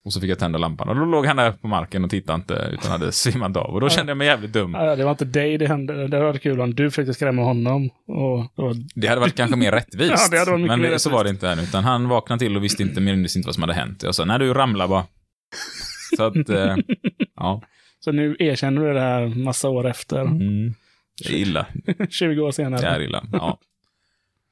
[0.10, 2.36] Och så fick jag tända lampan och då låg han där på marken och tittade
[2.36, 4.74] inte utan hade svimmat av och då kände jag mig jävligt dum.
[4.74, 5.93] Ja, det var inte dig det hände.
[5.93, 7.89] Det hade varit kul om du försökte skrämma honom.
[8.08, 10.12] Och, och, Det hade varit kanske mer rättvist.
[10.12, 12.39] Ja, det hade varit mycket men mer så var det inte här, utan han vaknade
[12.39, 14.04] till och visste inte, visste inte vad som hade hänt.
[14.04, 15.06] Jag sa, nej du ramlar bara.
[16.17, 16.76] Så att, eh,
[17.36, 17.62] ja.
[18.00, 20.22] så nu erkänner du det här massa år efter.
[20.22, 20.74] Mm.
[21.24, 21.65] Det är illa.
[22.10, 22.82] 20 år senare.
[22.82, 23.60] Det är illa, ja.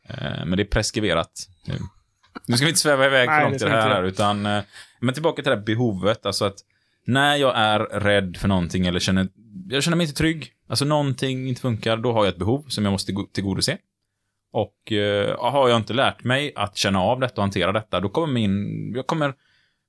[0.09, 1.31] Eh, Men det är preskriberat
[1.67, 1.73] nu.
[2.47, 4.47] Nu ska vi inte sväva iväg för långt det i det här, utan...
[4.99, 6.57] Men tillbaka till det här behovet, alltså att
[7.05, 9.27] när jag är rädd för någonting eller känner...
[9.69, 12.83] Jag känner mig inte trygg, alltså någonting inte funkar, då har jag ett behov som
[12.83, 13.77] jag måste go- tillgodose.
[14.51, 18.09] Och eh, har jag inte lärt mig att känna av detta och hantera detta, då
[18.09, 18.93] kommer min...
[18.95, 19.33] Jag kommer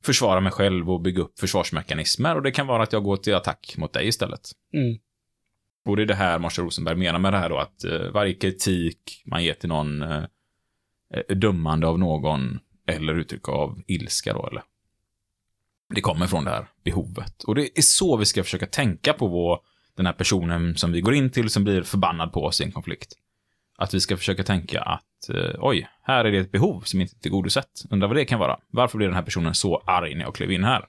[0.04, 3.34] försvara mig själv och bygga upp försvarsmekanismer och det kan vara att jag går till
[3.34, 4.40] attack mot dig istället.
[4.74, 4.98] Mm.
[5.86, 8.34] Och det är det här Marshall Rosenberg menar med det här då, att eh, varje
[8.34, 10.24] kritik man ger till någon, eh,
[11.36, 14.62] dömande av någon, eller uttryck av ilska då, eller.
[15.94, 17.44] Det kommer från det här behovet.
[17.44, 19.59] Och det är så vi ska försöka tänka på vår,
[19.96, 22.72] den här personen som vi går in till, som blir förbannad på oss i en
[22.72, 23.12] konflikt.
[23.79, 27.14] Att vi ska försöka tänka att, eh, oj, här är det ett behov som inte
[27.16, 27.83] är tillgodosett.
[27.90, 28.59] Undrar vad det kan vara.
[28.70, 30.85] Varför blir den här personen så arg när jag klev in här?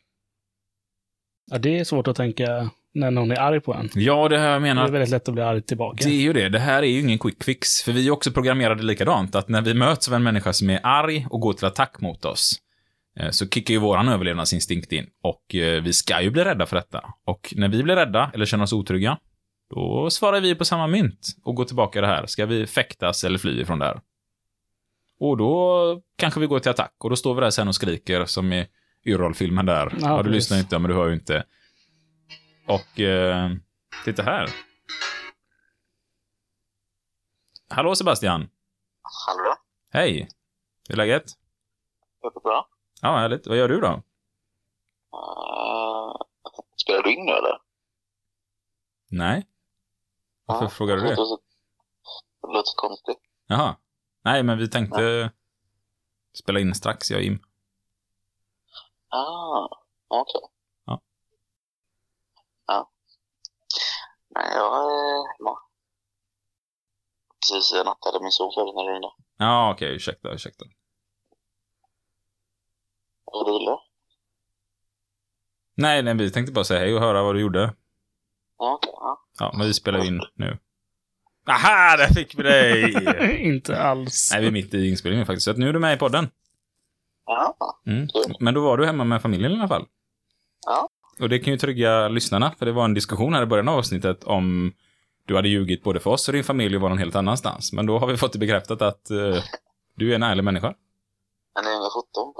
[1.52, 3.90] Ja, det är svårt att tänka när någon är arg på en.
[3.94, 4.88] Ja, det här jag Det menar.
[4.88, 6.04] är väldigt lätt att bli arg tillbaka.
[6.04, 6.50] Det är ju det.
[6.50, 7.82] Det här är ju ingen quick fix.
[7.84, 9.36] För vi är också programmerade likadant.
[9.36, 12.26] Att när vi möts av en människa som är arg och går till attack mot
[12.26, 12.56] oss,
[13.32, 15.10] så kickar ju våran överlevnadsinstinkt in.
[15.22, 17.13] Och eh, vi ska ju bli rädda för detta.
[17.26, 19.19] Och när vi blir rädda, eller känner oss otrygga,
[19.69, 22.26] då svarar vi på samma mynt och går tillbaka det här.
[22.26, 24.02] Ska vi fäktas eller fly ifrån det här?
[25.19, 26.93] Och då kanske vi går till attack.
[26.98, 28.67] Och då står vi där sen och skriker, som i
[29.06, 29.93] Yrrol-filmen där.
[30.02, 31.45] Ja, Ja, du lyssnar inte, men du hör ju inte.
[32.67, 33.52] Och eh,
[34.06, 34.50] titta här.
[37.69, 38.41] Hallå Sebastian.
[39.28, 39.56] Hallå?
[39.91, 40.30] Hej.
[40.89, 41.24] Hur är läget?
[42.24, 42.67] Är det bra?
[43.02, 43.48] Ja, härligt.
[43.48, 43.88] Vad gör du då?
[43.88, 44.02] Uh,
[46.76, 47.62] spelar du in nu eller?
[49.12, 49.48] Nej.
[50.46, 51.16] Varför Ja, frågar du Det det?
[51.16, 53.18] låter, konstigt.
[53.48, 53.76] Jaha.
[54.22, 55.32] Nej, men vi tänkte
[56.34, 57.44] spela in strax, jag och Jim.
[59.10, 59.68] Ah,
[60.08, 60.42] okej.
[60.86, 61.02] Ja.
[62.68, 62.92] Ja.
[64.30, 65.60] Nej, jag är hemma.
[67.40, 69.12] Precis, nattade min förut när du ringde.
[69.38, 69.96] Ja, okej.
[69.96, 70.66] Ursäkta, ursäkta.
[73.32, 73.78] Vad du?
[75.76, 77.74] Nej, nej, vi tänkte bara säga hej och höra vad du gjorde.
[78.60, 78.92] Ja, okej.
[78.94, 79.20] ja.
[79.39, 80.58] Ja, men vi spelar in nu.
[81.48, 82.96] Aha, där fick vi dig!
[83.48, 84.30] inte alls.
[84.32, 85.46] Nej, vi är mitt i inspelningen faktiskt.
[85.46, 86.30] Så att nu är du med i podden.
[87.26, 88.08] Ja, Mm.
[88.39, 89.86] Men då var du hemma med familjen i alla fall.
[90.65, 90.89] Ja.
[91.20, 93.78] Och det kan ju trygga lyssnarna, för det var en diskussion här i början av
[93.78, 94.74] avsnittet om
[95.26, 97.74] du hade ljugit både för oss och din familj och var någon helt annanstans.
[97.74, 99.44] Men då har vi fått det bekräftat att eh,
[99.96, 100.74] du är en ärlig människa.
[101.56, 102.34] men det är inga foton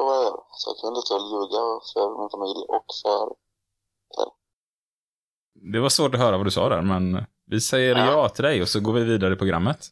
[0.52, 3.50] Så jag kan lite väl ljuga för min familj och för...
[5.74, 8.30] Det var svårt att höra vad du sa där, men vi säger ja, Ja.
[8.30, 9.88] till dig och så går vi vidare i programmet.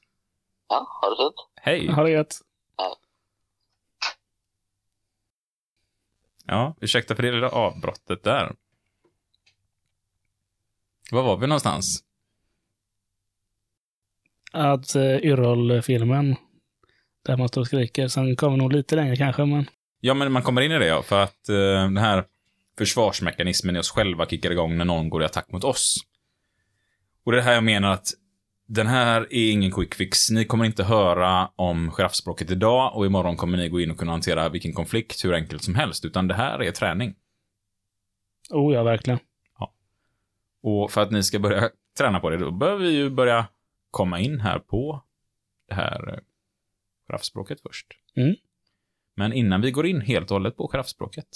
[0.69, 1.35] Ja, ha det fint.
[1.55, 1.91] Hej!
[1.91, 2.35] Ha det gött.
[6.45, 8.55] Ja, ursäkta för det lilla avbrottet där.
[11.11, 12.03] Var var vi någonstans?
[14.51, 16.35] Att uh, Yrrol-filmen,
[17.21, 18.07] där man står och skriker.
[18.07, 21.01] Sen kommer nog lite längre kanske, men Ja, men man kommer in i det, ja.
[21.01, 22.25] För att eh, den här
[22.77, 25.97] försvarsmekanismen i oss själva kickar igång när någon går i attack mot oss.
[27.23, 28.07] Och det är här jag menar att
[28.67, 30.29] den här är ingen quick fix.
[30.29, 34.11] Ni kommer inte höra om giraffspråket idag och imorgon kommer ni gå in och kunna
[34.11, 36.05] hantera vilken konflikt hur enkelt som helst.
[36.05, 37.15] Utan det här är träning.
[38.49, 39.19] oh ja, verkligen.
[40.61, 43.47] Och för att ni ska börja träna på det, då behöver vi ju börja
[43.91, 45.03] komma in här på
[45.67, 46.19] det här eh,
[47.07, 47.87] giraffspråket först.
[48.15, 48.35] Mm.
[49.17, 51.27] Men innan vi går in helt och hållet på giraffspråket.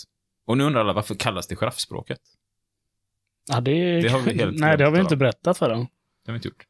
[0.46, 2.20] Och nu undrar alla, varför kallas det giraffspråket?
[3.50, 5.88] Ja, det, Det har vi helt Nej, det har vi inte berättat för dem.
[6.26, 6.66] Det har vi inte gjort.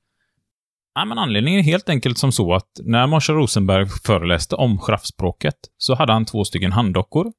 [0.95, 5.55] Nej, men anledningen är helt enkelt som så att när Marshall Rosenberg föreläste om giraffspråket
[5.77, 7.31] så hade han två stycken handdockor.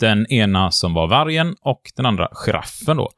[0.00, 3.10] Den ena som var vargen och den andra giraffen då.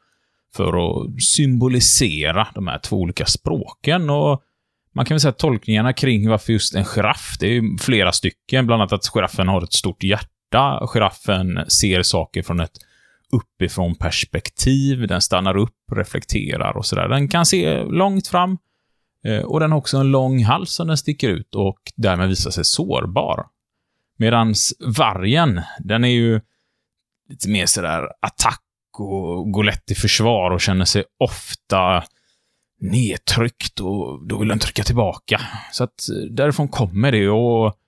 [0.55, 4.43] För att symbolisera de här två olika språken och
[4.95, 8.13] man kan väl säga att tolkningarna kring varför just en giraff, det är ju flera
[8.13, 8.67] stycken.
[8.67, 10.87] Bland annat att giraffen har ett stort hjärta.
[10.87, 12.79] Giraffen ser saker från ett
[13.33, 15.07] uppifrån perspektiv.
[15.07, 17.09] Den stannar upp, reflekterar och sådär.
[17.09, 18.59] Den kan se långt fram.
[19.25, 22.51] Eh, och den har också en lång hals som den sticker ut och därmed visar
[22.51, 23.47] sig sårbar.
[24.17, 24.55] Medan
[24.99, 26.41] vargen, den är ju
[27.29, 28.61] lite mer sådär attack
[28.99, 32.05] och går lätt i försvar och känner sig ofta
[32.85, 35.41] nedtryckt och då vill den trycka tillbaka.
[35.73, 37.79] Så att eh, därifrån kommer det och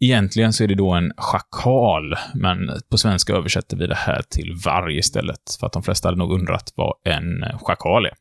[0.00, 4.54] egentligen så är det då en schakal, men på svenska översätter vi det här till
[4.64, 8.14] varg istället, för att de flesta hade nog undrat vad en schakal är.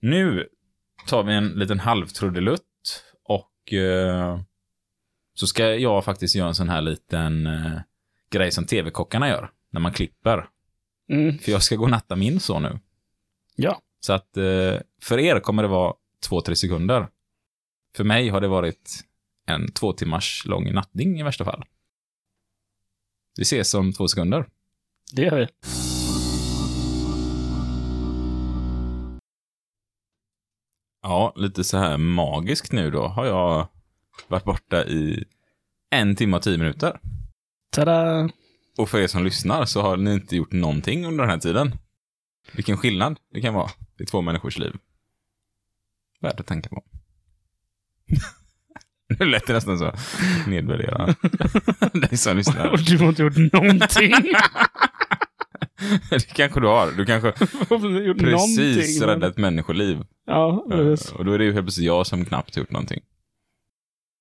[0.00, 0.46] Nu
[1.06, 4.40] tar vi en liten halvtrudelutt och eh,
[5.34, 7.80] så ska jag faktiskt göra en sån här liten eh,
[8.30, 10.46] grej som tv-kockarna gör när man klipper.
[11.10, 11.38] Mm.
[11.38, 12.78] För jag ska gå och natta min son nu.
[13.56, 13.80] Ja.
[14.00, 15.94] Så att eh, för er kommer det vara
[16.28, 17.08] två, tre sekunder.
[17.96, 19.00] För mig har det varit
[19.46, 21.64] en två timmars lång nattning i värsta fall.
[23.36, 24.46] Vi ses om två sekunder.
[25.12, 25.46] Det gör vi.
[31.02, 33.68] Ja, lite så här magiskt nu då har jag
[34.28, 35.24] varit borta i
[35.90, 37.00] en timme och tio minuter.
[37.72, 38.28] Tada!
[38.78, 41.72] Och för er som lyssnar så har ni inte gjort någonting under den här tiden.
[42.52, 44.72] Vilken skillnad det kan vara i två människors liv.
[46.20, 46.82] Värt att tänka på.
[49.18, 49.92] nu lät det nästan så
[50.46, 51.06] nedvärdera
[51.92, 52.68] dig som lyssnar.
[52.68, 54.12] Och du har inte gjort någonting.
[56.10, 56.92] det kanske du har.
[56.92, 57.28] Du kanske
[58.06, 60.04] gjort precis räddat ett människoliv.
[60.26, 61.12] Ja, precis.
[61.12, 63.00] Och då är det ju helt plötsligt jag som knappt gjort någonting.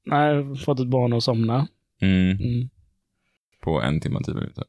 [0.05, 1.67] Nej, jag har fått ett barn att somna.
[2.01, 2.31] Mm.
[2.31, 2.69] Mm.
[3.61, 4.63] På en timme och tio minuter.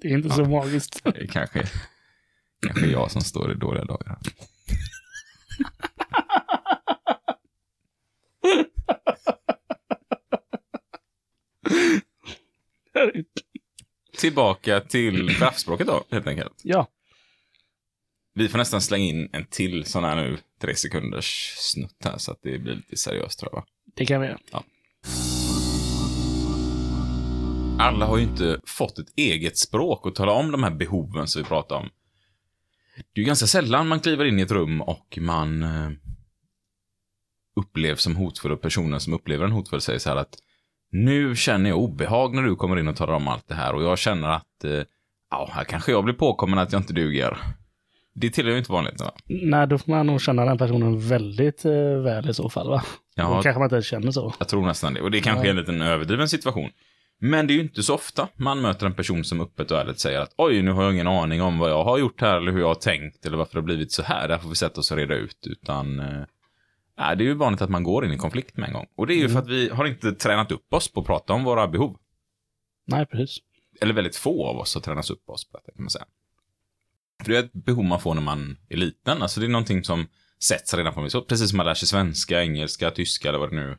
[0.00, 1.04] Det är inte så magiskt.
[1.04, 1.64] Det är kanske,
[2.66, 4.18] kanske jag som står i dåliga dagar.
[14.18, 16.60] tillbaka till giraffspråket då, helt enkelt.
[16.62, 16.86] Ja,
[18.34, 22.32] Vi får nästan slänga in en till sån här nu, tre sekunders snutt här, så
[22.32, 23.60] att det blir lite seriöst tror jag.
[23.60, 23.66] va?
[23.94, 24.38] det kan vi göra.
[27.78, 31.42] Alla har ju inte fått ett eget språk och tala om de här behoven som
[31.42, 31.88] vi pratar om.
[33.12, 35.90] Det är ganska sällan man kliver in i ett rum och man eh,
[37.60, 40.38] upplevs som hotfull och personen som upplever en hotfull säger så här att
[40.92, 43.82] nu känner jag obehag när du kommer in och talar om allt det här och
[43.82, 44.82] jag känner att eh,
[45.30, 47.38] ja, här kanske jag blir påkommen att jag inte duger.
[48.14, 49.00] Det tillhör ju inte vanligt.
[49.00, 49.12] Va?
[49.26, 52.82] Nej, då får man nog känna den personen väldigt eh, väl i så fall, va?
[53.14, 53.22] Ja.
[53.36, 54.34] Då kanske man inte känner så.
[54.38, 55.00] Jag tror nästan det.
[55.00, 56.70] Och det kanske är en liten överdriven situation.
[57.24, 60.00] Men det är ju inte så ofta man möter en person som öppet och ärligt
[60.00, 62.52] säger att oj, nu har jag ingen aning om vad jag har gjort här eller
[62.52, 64.28] hur jag har tänkt eller varför det har blivit så här.
[64.28, 65.46] Det här får vi sätta oss och reda ut.
[65.46, 65.96] Utan
[66.98, 68.86] nej, det är ju vanligt att man går in i konflikt med en gång.
[68.96, 71.32] Och det är ju för att vi har inte tränat upp oss på att prata
[71.32, 71.96] om våra behov.
[72.86, 73.38] Nej, precis.
[73.80, 76.06] Eller väldigt få av oss har tränat upp oss på detta kan man säga.
[77.24, 79.22] För det är ett behov man får när man är liten.
[79.22, 80.06] Alltså det är någonting som
[80.42, 83.56] sätts redan från så Precis som man lär sig svenska, engelska, tyska eller vad det
[83.56, 83.78] nu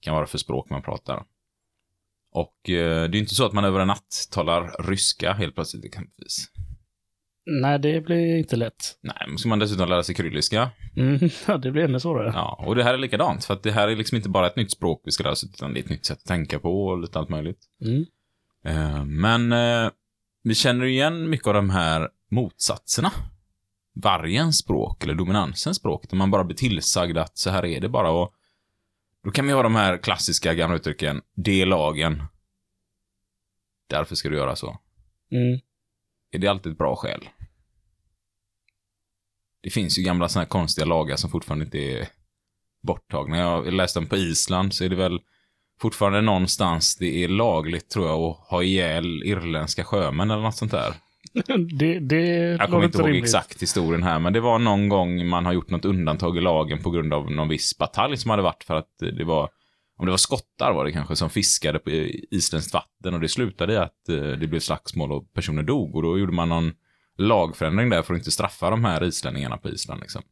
[0.00, 1.24] kan vara för språk man pratar.
[2.32, 5.84] Och eh, det är inte så att man över en natt talar ryska helt plötsligt
[5.84, 6.48] exempelvis.
[7.46, 8.98] Nej, det blir inte lätt.
[9.02, 10.70] Nej, men ska man dessutom lära sig kyrilliska.
[10.96, 12.30] Mm, ja, det blir ännu svårare.
[12.34, 13.44] Ja, och det här är likadant.
[13.44, 15.44] För att det här är liksom inte bara ett nytt språk vi ska lära oss,
[15.44, 17.60] utan det är ett nytt sätt att tänka på och lite allt möjligt.
[17.84, 18.04] Mm.
[18.64, 19.90] Eh, Men eh,
[20.42, 23.10] vi känner igen mycket av de här motsatserna.
[23.94, 27.88] Vargens språk eller dominansens språk, där man bara blir tillsagd att så här är det
[27.88, 28.10] bara.
[28.10, 28.32] Och
[29.24, 32.22] då kan vi ha de här klassiska gamla uttrycken, det är lagen.
[33.86, 34.78] Därför ska du göra så.
[35.30, 35.60] Mm.
[36.30, 37.28] Är det alltid ett bra skäl?
[39.60, 42.08] Det finns ju gamla sådana här konstiga lagar som fortfarande inte är
[42.82, 43.38] borttagna.
[43.38, 45.20] Jag läste dem på Island så är det väl
[45.80, 50.70] fortfarande någonstans det är lagligt tror jag att ha ihjäl irländska sjömän eller något sånt
[50.70, 50.94] där.
[51.78, 53.24] Det, det Jag kommer inte ihåg rimligt.
[53.24, 56.82] exakt historien här, men det var någon gång man har gjort något undantag i lagen
[56.82, 59.48] på grund av någon viss batalj som hade varit för att det var,
[59.98, 61.90] om det var skottar var det kanske, som fiskade på
[62.30, 66.02] isländskt vatten och det slutade i att eh, det blev slagsmål och personer dog och
[66.02, 66.72] då gjorde man någon
[67.18, 70.22] lagförändring där för att inte straffa de här islänningarna på Island liksom.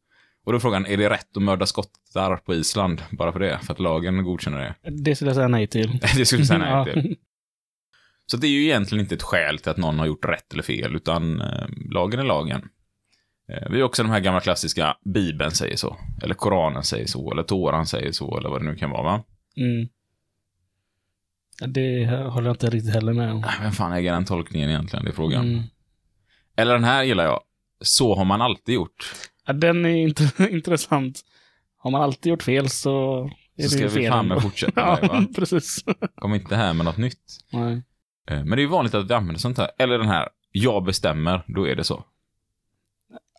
[0.46, 3.58] Och då är frågan, är det rätt att mörda skottar på Island bara för det?
[3.62, 4.90] För att lagen godkänner det?
[4.90, 5.98] Det skulle jag säga nej till.
[6.16, 7.16] det skulle jag säga nej till.
[8.30, 10.62] Så det är ju egentligen inte ett skäl till att någon har gjort rätt eller
[10.62, 12.68] fel, utan eh, lagen är lagen.
[13.52, 17.32] Eh, vi har också de här gamla klassiska, Bibeln säger så, eller Koranen säger så,
[17.32, 19.24] eller Toran säger så, eller vad det nu kan vara, va?
[19.56, 19.88] Mm.
[21.60, 23.44] Ja, Det håller jag inte riktigt heller med om.
[23.44, 25.48] Äh, Vem fan äger den tolkningen egentligen, det är frågan.
[25.52, 25.62] Mm.
[26.56, 27.40] Eller den här gillar jag.
[27.80, 29.12] Så har man alltid gjort.
[29.46, 31.20] Ja, den är int- intressant.
[31.76, 34.12] Har man alltid gjort fel så är Så det ska ju vi fel.
[34.12, 35.26] fan med fortsätta Ja, med, va?
[35.36, 35.84] precis.
[36.14, 37.38] Kom inte här med något nytt.
[37.52, 37.82] Nej.
[38.30, 39.70] Eh, Men det är ju vanligt att vi använder sånt här.
[39.78, 42.04] Eller den här, jag bestämmer, då är det så.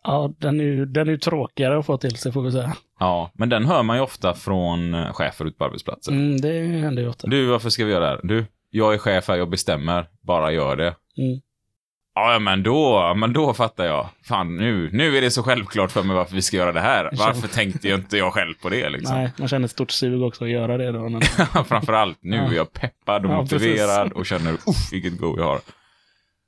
[0.04, 2.76] Ja, den är ju den är tråkigare att få till sig får vi säga.
[2.98, 6.12] Ja, men den hör man ju ofta från eh, chefer ute på arbetsplatser.
[6.12, 7.26] Mm, det händer ju ofta.
[7.28, 8.20] Du, varför ska vi göra det här?
[8.22, 10.08] Du, jag är chef här, jag bestämmer.
[10.20, 10.94] Bara gör det.
[11.16, 11.40] Mm.
[12.14, 14.08] Ja, men då, men då fattar jag.
[14.24, 17.10] Fan, nu, nu är det så självklart för mig varför vi ska göra det här.
[17.18, 19.16] Varför tänkte jag inte jag själv på det liksom?
[19.16, 21.08] Nej, man känner ett stort sug också att göra det då.
[21.08, 21.22] Men...
[21.68, 22.42] Framförallt, nu Ja.
[22.50, 24.12] är jag peppad och Ja, motiverad precis.
[24.18, 25.60] och känner, uff, vilket go jag har.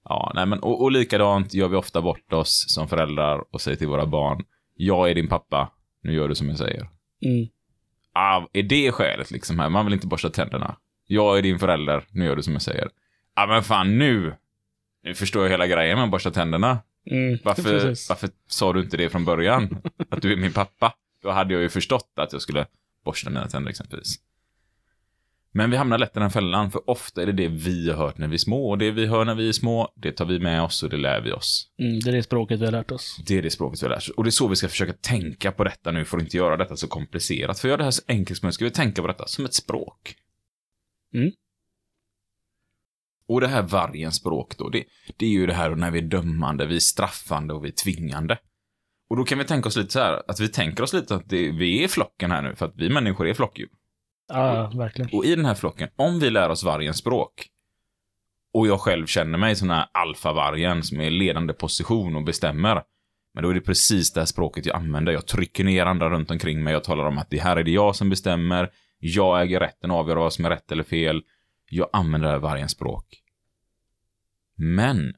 [0.04, 3.76] Ja, nej men, och, och likadant gör vi ofta bort oss som föräldrar och säger
[3.76, 4.44] till våra barn,
[4.76, 5.70] jag är din pappa,
[6.02, 6.80] nu gör du som jag säger.
[7.24, 7.46] Mm.
[8.14, 9.68] Ah, är det skälet liksom här?
[9.68, 10.76] Man vill inte borsta tänderna.
[11.06, 12.88] Jag är din förälder, nu gör du som jag säger.
[13.36, 14.34] Ja, ah, men fan nu.
[15.04, 16.78] Nu förstår jag hela grejen med att borsta tänderna.
[17.10, 17.38] Mm.
[17.44, 19.82] Varför, varför sa du inte det från början?
[20.08, 20.94] Att du är min pappa?
[21.22, 22.66] Då hade jag ju förstått att jag skulle
[23.04, 24.16] borsta mina tänder exempelvis.
[25.52, 28.18] Men vi hamnar lätt i den fällan, för ofta är det det vi har hört
[28.18, 28.70] när vi är små.
[28.70, 30.96] Och det vi hör när vi är små, det tar vi med oss och det
[30.96, 31.68] lär vi oss.
[31.78, 33.16] Mm, det är det språket vi har lärt oss.
[33.26, 34.08] Det är det språket vi har lärt oss.
[34.08, 36.56] Och det är så vi ska försöka tänka på detta nu för att inte göra
[36.56, 37.58] detta så komplicerat.
[37.58, 39.44] För att göra det här så enkelt som möjligt ska vi tänka på detta som
[39.44, 40.14] ett språk.
[41.14, 41.32] Mm.
[43.28, 44.84] Och det här vargens språk då, det,
[45.16, 47.72] det är ju det här när vi är dömande, vi är straffande och vi är
[47.72, 48.38] tvingande.
[49.10, 51.28] Och då kan vi tänka oss lite så här, att vi tänker oss lite att
[51.28, 53.68] det, vi är flocken här nu, för att vi människor är flockdjur.
[54.28, 55.10] Ja, verkligen.
[55.12, 57.46] Och i den här flocken, om vi lär oss vargens språk,
[58.54, 62.24] och jag själv känner mig som den här alfavargen som är i ledande position och
[62.24, 62.82] bestämmer,
[63.34, 65.12] men då är det precis det här språket jag använder.
[65.12, 66.72] Jag trycker ner andra runt omkring mig.
[66.72, 68.70] Jag talar om att det här är det jag som bestämmer.
[68.98, 71.22] Jag äger rätten att avgöra vad som är rätt eller fel.
[71.68, 73.20] Jag använder vargens språk.
[74.56, 75.14] Men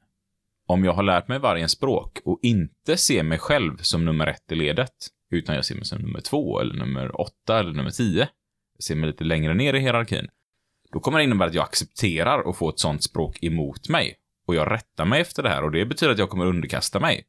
[0.65, 4.51] om jag har lärt mig vargens språk och inte ser mig själv som nummer ett
[4.51, 4.93] i ledet,
[5.31, 8.29] utan jag ser mig som nummer två, eller nummer åtta, eller nummer tio,
[8.73, 10.27] jag ser mig lite längre ner i hierarkin,
[10.91, 14.15] då kommer det innebära att jag accepterar att få ett sånt språk emot mig.
[14.47, 17.25] och jag rättar mig efter det här och det betyder att jag kommer underkasta mig.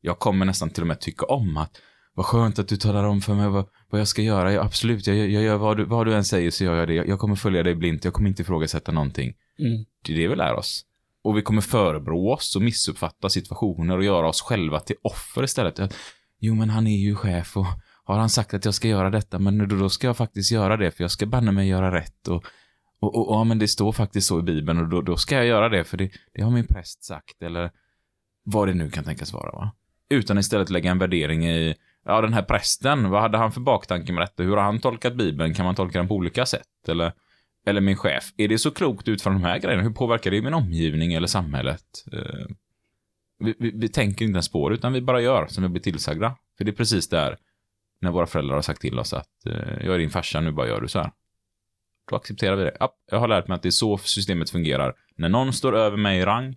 [0.00, 1.80] Jag kommer nästan till och med tycka om att
[2.16, 4.52] vad skönt att du talar om för mig vad, vad jag ska göra.
[4.52, 6.94] Ja, absolut, jag, jag gör vad du, vad du än säger så gör jag det.
[6.94, 9.34] Jag, jag kommer följa dig blint, jag kommer inte ifrågasätta någonting.
[9.58, 9.84] Mm.
[10.04, 10.84] Det är det vi lär oss.
[11.22, 15.94] Och vi kommer förebrå oss och missuppfatta situationer och göra oss själva till offer istället.
[16.40, 17.66] Jo, men han är ju chef och
[18.04, 20.76] har han sagt att jag ska göra detta, men då, då ska jag faktiskt göra
[20.76, 22.28] det, för jag ska banne mig göra rätt.
[22.28, 22.44] Och,
[23.00, 25.46] och, och, ja, men det står faktiskt så i Bibeln och då, då ska jag
[25.46, 27.70] göra det, för det, det har min präst sagt, eller
[28.44, 29.52] vad det nu kan tänkas vara.
[29.52, 29.72] Va?
[30.10, 31.74] Utan istället lägga en värdering i,
[32.06, 34.42] ja, den här prästen, vad hade han för baktanke med detta?
[34.42, 35.54] Hur har han tolkat Bibeln?
[35.54, 36.88] Kan man tolka den på olika sätt?
[36.88, 37.12] Eller,
[37.66, 39.82] eller min chef, är det så klokt utifrån de här grejerna?
[39.82, 41.84] Hur påverkar det min omgivning eller samhället?
[42.12, 42.46] Eh,
[43.38, 45.82] vi, vi, vi tänker inte ens på det, utan vi bara gör som vi blir
[45.82, 46.36] tillsagda.
[46.58, 47.36] För det är precis där,
[48.00, 50.68] när våra föräldrar har sagt till oss att eh, jag är din farsa, nu bara
[50.68, 51.12] gör du så här.
[52.10, 52.76] Då accepterar vi det.
[52.80, 54.94] Ja, jag har lärt mig att det är så systemet fungerar.
[55.16, 56.56] När någon står över mig i rang,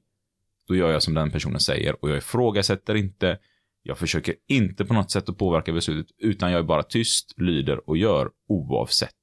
[0.68, 3.38] då gör jag som den personen säger och jag ifrågasätter inte.
[3.84, 7.90] Jag försöker inte på något sätt att påverka beslutet, utan jag är bara tyst, lyder
[7.90, 9.16] och gör oavsett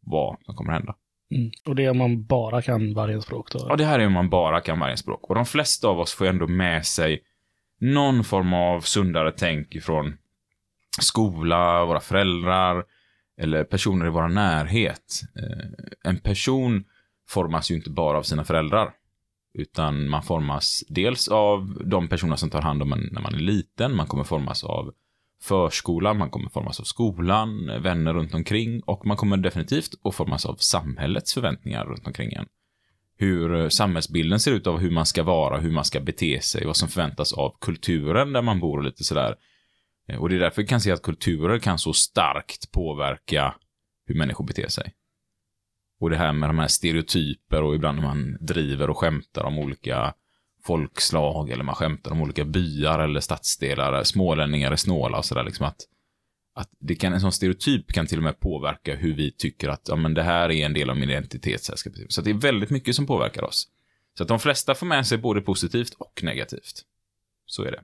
[0.00, 0.94] vad som kommer hända.
[1.34, 1.50] Mm.
[1.66, 3.68] Och det är om man bara kan varje språk då?
[3.70, 5.28] Och det här är om man bara kan varje språk.
[5.28, 7.20] Och de flesta av oss får ändå med sig
[7.80, 10.16] någon form av sundare tänk ifrån
[11.00, 12.84] skola, våra föräldrar
[13.40, 15.20] eller personer i vår närhet.
[15.36, 16.84] Eh, En person
[17.28, 18.92] formas ju inte bara av sina föräldrar.
[19.54, 23.38] Utan man formas dels av de personer som tar hand om en när man är
[23.38, 23.96] liten.
[23.96, 24.92] Man kommer formas av
[25.42, 30.46] förskolan, man kommer formas av skolan, vänner runt omkring och man kommer definitivt att formas
[30.46, 32.46] av samhällets förväntningar runt omkring en.
[33.16, 36.66] Hur eh, samhällsbilden ser ut av hur man ska vara, hur man ska bete sig,
[36.66, 39.34] vad som förväntas av kulturen där man bor och lite sådär.
[40.08, 43.54] Eh, och det är därför vi kan se att kulturer kan så starkt påverka
[44.06, 44.92] hur människor beter sig.
[46.00, 49.58] Och det här med de här stereotyper och ibland när man driver och skämtar om
[49.58, 50.14] olika
[50.64, 55.66] folkslag eller man skämtar om olika byar eller stadsdelar, smålänningar är snåla och sådär liksom
[55.66, 55.86] att
[56.54, 59.88] att det kan, en sån stereotyp kan till och med påverka hur vi tycker att
[59.88, 61.64] ja, men det här är en del av min identitet.
[61.64, 63.68] Så, här ska så att det är väldigt mycket som påverkar oss.
[64.16, 66.82] Så att de flesta får med sig både positivt och negativt.
[67.46, 67.82] Så är det.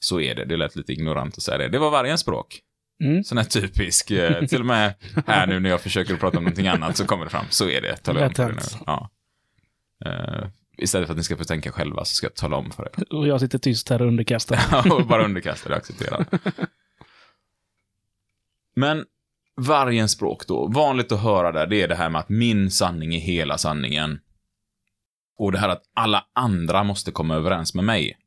[0.00, 0.44] Så är det.
[0.44, 1.68] Det lät lite ignorant att säga det.
[1.68, 2.62] Det var vargens språk.
[3.00, 3.24] Mm.
[3.24, 4.94] Sån här typisk, eh, till och med
[5.26, 7.46] här nu när jag försöker prata om någonting annat så kommer det fram.
[7.50, 7.96] Så är det.
[7.96, 8.78] Tala om er nu.
[8.86, 9.10] Ja.
[10.04, 12.82] Eh, istället för att ni ska få tänka själva så ska jag tala om för
[12.82, 13.04] er.
[13.14, 14.58] Och jag sitter tyst här och underkastad.
[14.92, 16.26] och bara underkasta det och acceptera.
[18.76, 19.04] Men
[19.56, 23.14] vargens språk då, vanligt att höra där, det är det här med att min sanning
[23.14, 24.18] är hela sanningen.
[25.38, 28.18] Och det här att alla andra måste komma överens med mig.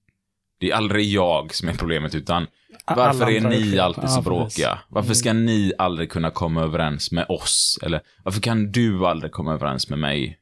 [0.60, 2.48] Det är aldrig jag som är problemet, utan
[2.86, 4.80] varför Alla är ni alltid så Ja, bråkiga?
[4.90, 7.80] Varför ska ni aldrig kunna komma överens med oss?
[7.84, 10.40] Eller varför kan du aldrig komma överens med mig?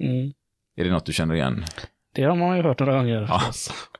[0.00, 0.32] Mm.
[0.76, 1.64] Är det något du känner igen?
[2.14, 3.26] Det har man ju hört några gånger.
[3.28, 3.42] Ja.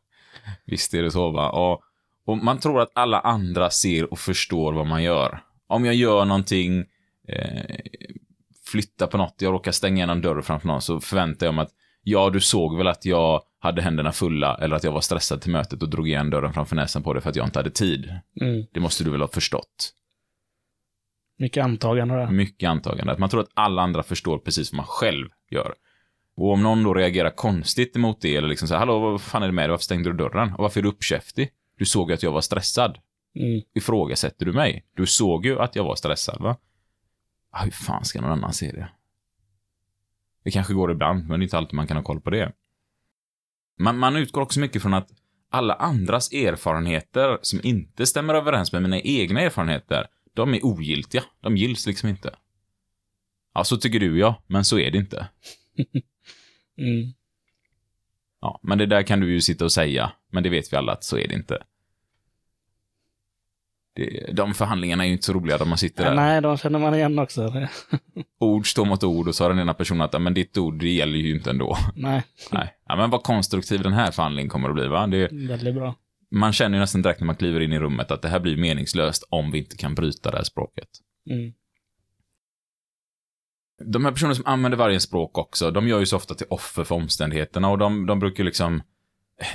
[0.67, 1.51] Visst är det så va?
[1.51, 1.81] Och,
[2.27, 5.43] och man tror att alla andra ser och förstår vad man gör.
[5.67, 6.85] Om jag gör någonting,
[7.29, 7.77] eh,
[8.67, 11.73] flyttar på något, jag råkar stänga en dörr framför någon, så förväntar jag mig att
[12.03, 15.51] ja, du såg väl att jag hade händerna fulla eller att jag var stressad till
[15.51, 18.15] mötet och drog igen dörren framför näsan på dig för att jag inte hade tid.
[18.41, 18.67] Mm.
[18.73, 19.95] Det måste du väl ha förstått?
[21.39, 22.31] Mycket antagande där.
[22.31, 23.13] Mycket antagande.
[23.13, 25.75] Att man tror att alla andra förstår precis vad man själv gör.
[26.37, 29.43] Och om någon då reagerar konstigt emot det, eller liksom så här, hallå, vad fan
[29.43, 29.71] är det med dig?
[29.71, 30.53] Varför stängde du dörren?
[30.53, 31.51] Och varför är du uppkäftig?
[31.79, 32.99] Du såg att jag var stressad.
[33.35, 33.63] Mm.
[33.75, 34.85] Ifrågasätter du mig?
[34.97, 36.57] Du såg ju att jag var stressad, va?
[37.51, 38.89] Ah, hur fan ska någon annan se det?
[40.45, 42.53] Det kanske går ibland, men det är inte alltid man kan ha koll på det.
[43.79, 45.09] Man, man utgår också mycket från att
[45.51, 51.23] alla andras erfarenheter som inte stämmer överens med mina egna erfarenheter, de är ogiltiga.
[51.41, 52.35] De gills liksom inte.
[53.55, 55.29] Ja, så tycker du ja, men så är det inte.
[56.79, 57.13] Mm.
[58.41, 60.93] Ja, men det där kan du ju sitta och säga, men det vet vi alla
[60.93, 61.63] att så är det inte.
[63.95, 66.15] Det, de förhandlingarna är ju inte så roliga när man sitter där.
[66.15, 67.53] Nej, de känner man igen också.
[68.41, 70.79] Ord står mot ord och så har den ena personen att "Ja, men ditt ord
[70.81, 71.77] det gäller ju inte ändå.
[71.95, 72.23] Nej,
[72.53, 72.75] Nej.
[72.89, 75.07] Ja, men vad konstruktiv den här förhandlingen kommer att bli, va?
[75.07, 75.95] Det, väldigt bra.
[76.31, 78.57] man känner ju nästan direkt när man kliver in i rummet att det här blir
[78.57, 80.89] meningslöst om vi inte kan bryta det här språket.
[81.31, 81.53] Mm.
[83.85, 86.85] De här personerna som använder varje språk också, de gör ju så ofta till offer
[86.85, 88.83] för omständigheterna och de, de brukar liksom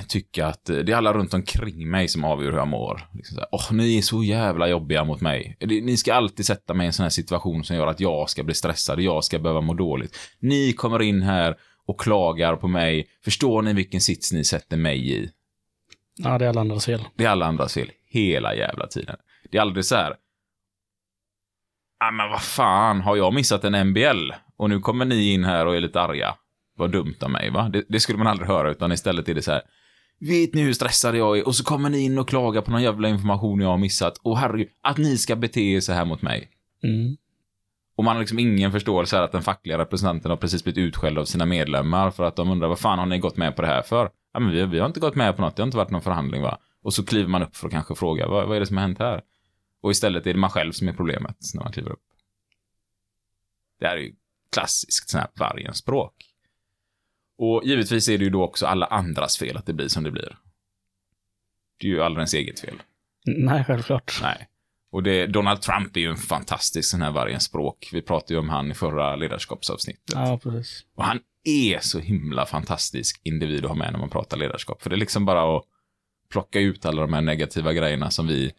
[0.08, 3.08] tycka att det är alla runt omkring mig som avgör hur jag mår.
[3.14, 5.56] Liksom så här, Åh, ni är så jävla jobbiga mot mig.
[5.60, 8.42] Ni ska alltid sätta mig i en sån här situation som gör att jag ska
[8.44, 10.18] bli stressad, jag ska behöva må dåligt.
[10.38, 11.56] Ni kommer in här
[11.86, 13.08] och klagar på mig.
[13.24, 15.30] Förstår ni vilken sits ni sätter mig i?
[16.16, 17.04] Ja, det är alla andras fel.
[17.16, 17.90] Det är alla andras fel.
[18.10, 19.16] Hela jävla tiden.
[19.50, 20.14] Det är aldrig så här.
[22.00, 24.32] Ja, men vad fan, har jag missat en MBL?
[24.56, 26.34] Och nu kommer ni in här och är lite arga.
[26.78, 27.68] Vad dumt av mig, va?
[27.68, 29.62] Det, det skulle man aldrig höra, utan istället är det så här.
[30.20, 31.46] Vet ni hur stressad jag är?
[31.46, 34.18] Och så kommer ni in och klagar på någon jävla information jag har missat.
[34.22, 36.50] Och herregud, att ni ska bete er så här mot mig.
[36.82, 37.16] Mm.
[37.96, 41.18] Och man har liksom ingen förståelse här att den fackliga representanten har precis blivit utskälld
[41.18, 43.68] av sina medlemmar för att de undrar vad fan har ni gått med på det
[43.68, 44.10] här för?
[44.32, 46.02] Ja, men vi, vi har inte gått med på något, det har inte varit någon
[46.02, 46.58] förhandling va?
[46.82, 48.82] Och så kliver man upp för att kanske fråga vad, vad är det som har
[48.82, 49.22] hänt här?
[49.82, 52.02] Och istället är det man själv som är problemet när man kliver upp.
[53.80, 54.14] Det här är ju
[54.52, 56.14] klassiskt sånt här vargens språk.
[57.38, 60.10] Och givetvis är det ju då också alla andras fel att det blir som det
[60.10, 60.36] blir.
[61.80, 62.74] Det är ju aldrig ens eget fel.
[63.26, 64.18] Nej, självklart.
[64.22, 64.48] Nej.
[64.90, 67.88] Och det, Donald Trump är ju en fantastisk sån här vargens språk.
[67.92, 70.12] Vi pratade ju om han i förra ledarskapsavsnittet.
[70.14, 70.84] Ja, precis.
[70.94, 74.82] Och han är så himla fantastisk individ att ha med när man pratar ledarskap.
[74.82, 75.64] För det är liksom bara att
[76.30, 78.52] plocka ut alla de här negativa grejerna som vi,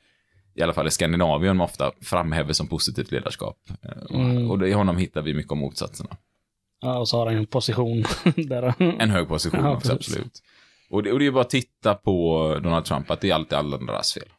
[0.56, 3.58] i alla fall i Skandinavien, ofta framhäver som positivt ledarskap.
[3.84, 4.52] Eh, och- Mm.
[4.52, 6.18] Och i honom hittar vi mycket om motsatserna.
[6.82, 8.04] Ja, och så har han en position
[8.36, 8.74] där.
[8.80, 10.44] En hög position Ja, också, absolut.
[10.90, 13.34] Och det, och det är ju bara att titta på Donald Trump, att det är
[13.34, 14.30] alltid alla andras fel.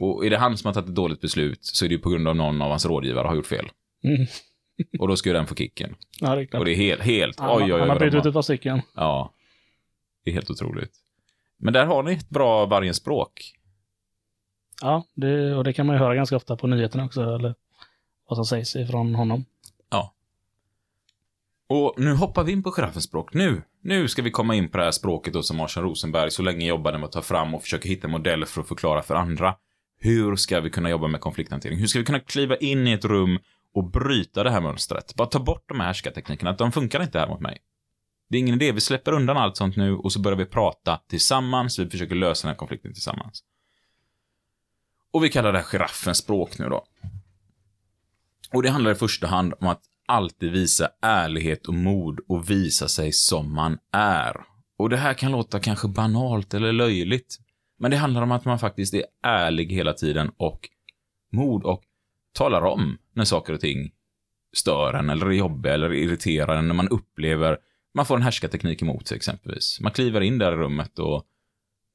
[0.00, 2.10] Och är det han som har tagit ett dåligt beslut så är det ju på
[2.10, 3.70] grund av någon av hans rådgivare har gjort fel.
[4.04, 4.26] Mm.
[4.98, 5.94] Och då ska ju den få kicken.
[6.20, 6.58] Ja, det är.
[6.58, 7.80] Och det är helt, helt, Han, oj, oj, oj.
[7.80, 8.82] han har bytt ut ett par stycken.
[8.94, 9.32] Ja.
[10.24, 10.92] Det är helt otroligt.
[11.56, 13.52] Men där har ni ett bra vargens språk.
[14.82, 17.54] Ja, det, och det kan man ju höra ganska ofta på nyheterna också, eller
[18.28, 19.44] vad som sägs ifrån honom.
[21.68, 23.34] Och nu hoppar vi in på giraffens språk.
[23.34, 26.42] Nu, nu ska vi komma in på det här språket då som Arsen Rosenberg så
[26.42, 29.54] länge jobbade med att ta fram och försöka hitta modeller för att förklara för andra.
[30.00, 31.78] Hur ska vi kunna jobba med konflikthantering?
[31.78, 33.38] Hur ska vi kunna kliva in i ett rum
[33.74, 35.14] och bryta det här mönstret?
[35.14, 36.52] Bara ta bort de här härskarteknikerna.
[36.52, 37.58] De funkar inte här mot mig.
[38.28, 38.72] Det är ingen idé.
[38.72, 41.78] Vi släpper undan allt sånt nu och så börjar vi prata tillsammans.
[41.78, 43.42] Vi försöker lösa den här konflikten tillsammans.
[45.10, 46.84] Och vi kallar det här giraffens språk nu då.
[48.52, 52.88] Och det handlar i första hand om att alltid visa ärlighet och mod och visa
[52.88, 54.36] sig som man är.
[54.78, 57.38] Och det här kan låta kanske banalt eller löjligt,
[57.78, 60.68] men det handlar om att man faktiskt är ärlig hela tiden och
[61.32, 61.82] mod och
[62.32, 63.90] talar om när saker och ting
[64.56, 67.58] stör en eller är jobbiga eller irriterar en när man upplever
[67.94, 69.80] man får en härskarteknik emot sig exempelvis.
[69.80, 71.24] Man kliver in där i rummet och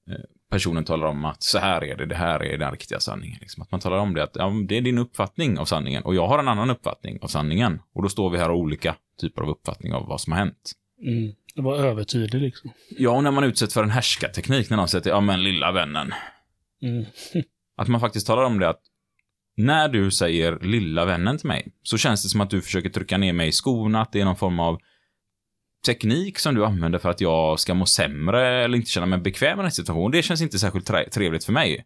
[0.09, 0.16] eh,
[0.54, 3.38] personen talar om att så här är det, det här är den riktiga sanningen.
[3.41, 3.64] Liksom.
[3.64, 6.28] Att man talar om det, att ja, det är din uppfattning av sanningen och jag
[6.28, 7.82] har en annan uppfattning av sanningen.
[7.93, 10.72] Och då står vi här och olika typer av uppfattning av vad som har hänt.
[11.01, 11.34] Mm.
[11.56, 12.72] Det var övertydlig liksom.
[12.89, 16.14] Ja, och när man utsätts för en härskarteknik, när någon säger ja men lilla vännen.
[16.82, 17.06] Mm.
[17.78, 18.82] Att man faktiskt talar om det att
[19.58, 23.18] när du säger lilla vännen till mig, så känns det som att du försöker trycka
[23.18, 24.80] ner mig i skorna, att det är någon form av
[25.86, 29.54] teknik som du använder för att jag ska må sämre eller inte känna mig bekväm
[29.54, 30.12] i den här situationen.
[30.12, 31.86] Det känns inte särskilt trevligt för mig.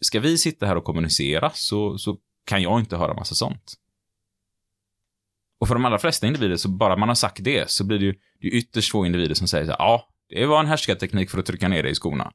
[0.00, 2.16] Ska vi sitta här och kommunicera så, så
[2.46, 3.74] kan jag inte höra massa sånt.
[5.60, 8.04] Och för de allra flesta individer, så bara man har sagt det, så blir det
[8.04, 11.30] ju det är ytterst få individer som säger så här, ja, det var en härskarteknik
[11.30, 12.32] för att trycka ner dig i skorna.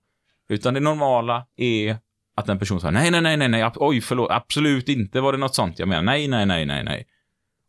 [0.49, 1.97] Utan det normala är
[2.35, 5.37] att en person säger nej, nej, nej, nej, nej, oj, förlåt, absolut inte var det
[5.37, 7.07] något sånt jag menar, nej, nej, nej, nej, nej.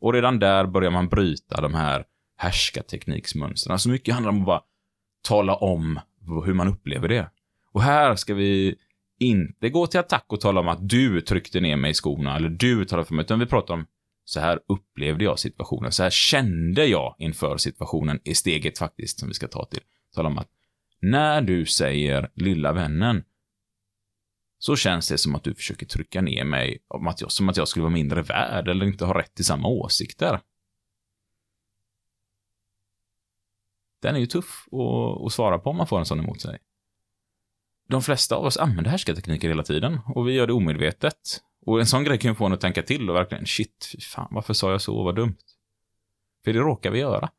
[0.01, 2.05] Och redan där börjar man bryta de här
[2.37, 3.78] härskartekniksmönstren.
[3.78, 4.62] Så mycket handlar om att bara
[5.22, 6.01] tala om
[6.45, 7.30] hur man upplever det.
[7.72, 8.76] Och här ska vi
[9.18, 12.49] inte gå till attack och tala om att du tryckte ner mig i skorna eller
[12.49, 13.87] du talade för mig, utan vi pratar om
[14.24, 19.28] så här upplevde jag situationen, så här kände jag inför situationen är steget faktiskt som
[19.28, 19.80] vi ska ta till.
[20.14, 20.49] Tala om att
[21.01, 23.24] när du säger lilla vännen
[24.59, 27.57] så känns det som att du försöker trycka ner mig, om att jag, som att
[27.57, 30.41] jag skulle vara mindre värd eller inte ha rätt till samma åsikter.
[34.03, 36.59] Den är ju tuff att, att svara på om man får en sån emot sig.
[37.88, 41.42] De flesta av oss använder härskartekniker hela tiden och vi gör det omedvetet.
[41.66, 44.01] Och en sån grej kan ju få en att tänka till och verkligen shit, fy
[44.01, 45.36] fan, varför sa jag så, vad dumt.
[46.44, 47.30] För det råkar vi göra.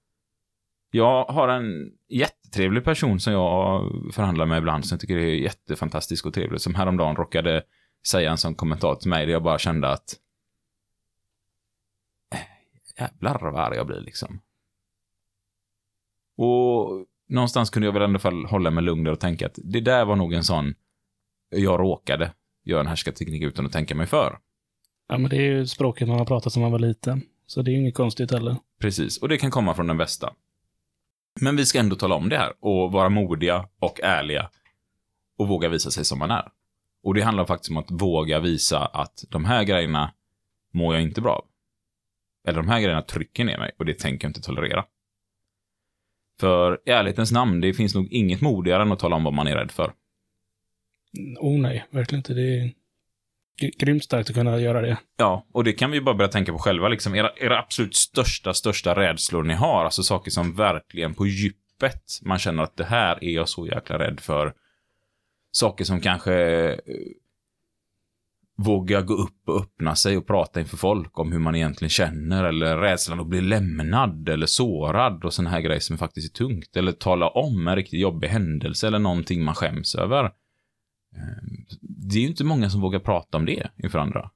[0.92, 3.84] Jag har en jättetrevlig person som jag
[4.14, 6.62] förhandlar med ibland som jag tycker är jättefantastisk och trevlig.
[6.62, 7.64] Som häromdagen råkade
[8.08, 10.16] säga en sån kommentar till mig där jag bara kände att
[12.34, 12.40] äh,
[13.00, 14.42] jävlar vad arg jag blir liksom.
[16.38, 19.60] Och någonstans kunde jag väl i alla fall hålla mig lugn där och tänka att
[19.64, 20.74] det där var nog en sån
[21.50, 22.34] jag råkade
[22.68, 24.40] göra en härskarteknik utan att tänka mig för.
[25.10, 27.22] Ja, men det är ju språket man har pratat som man var liten.
[27.46, 28.58] Så det är ju inget konstigt heller.
[28.80, 30.34] Precis, och det kan komma från den bästa.
[31.42, 34.50] Men vi ska ändå tala om det här och vara modiga och ärliga
[35.38, 36.52] och våga visa sig som man är.
[37.04, 40.14] Och det handlar faktiskt om att våga visa att de här grejerna
[40.74, 41.46] mår jag inte bra av.
[42.48, 44.86] Eller de här grejerna trycker ner mig och det tänker jag inte tolerera.
[46.40, 49.48] För i ärlighetens namn, det finns nog inget modigare än att tala om vad man
[49.48, 49.94] är rädd för.
[51.40, 52.34] Oh nej, verkligen inte.
[52.34, 52.74] Det är...
[53.62, 54.98] Gr- Grymt starkt att kunna göra det.
[55.18, 56.88] Ja, och det kan vi ju bara börja tänka på själva.
[56.88, 59.86] Liksom, era, era absolut största, största rädslor ni har.
[59.86, 64.00] Alltså saker som verkligen på djupet man känner att det här är jag så jäkla
[64.00, 64.54] rädd för.
[65.52, 66.78] Saker som kanske eh,
[68.58, 72.44] våga gå upp och öppna sig och prata inför folk om hur man egentligen känner
[72.44, 76.76] eller rädslan att bli lämnad eller sårad och såna här grejer som faktiskt är tungt.
[76.78, 80.26] Eller tala om en riktigt jobbig händelse eller någonting man skäms över.
[80.26, 80.32] Eh,
[81.82, 84.32] Det är ju inte många som vågar prata om det inför andra.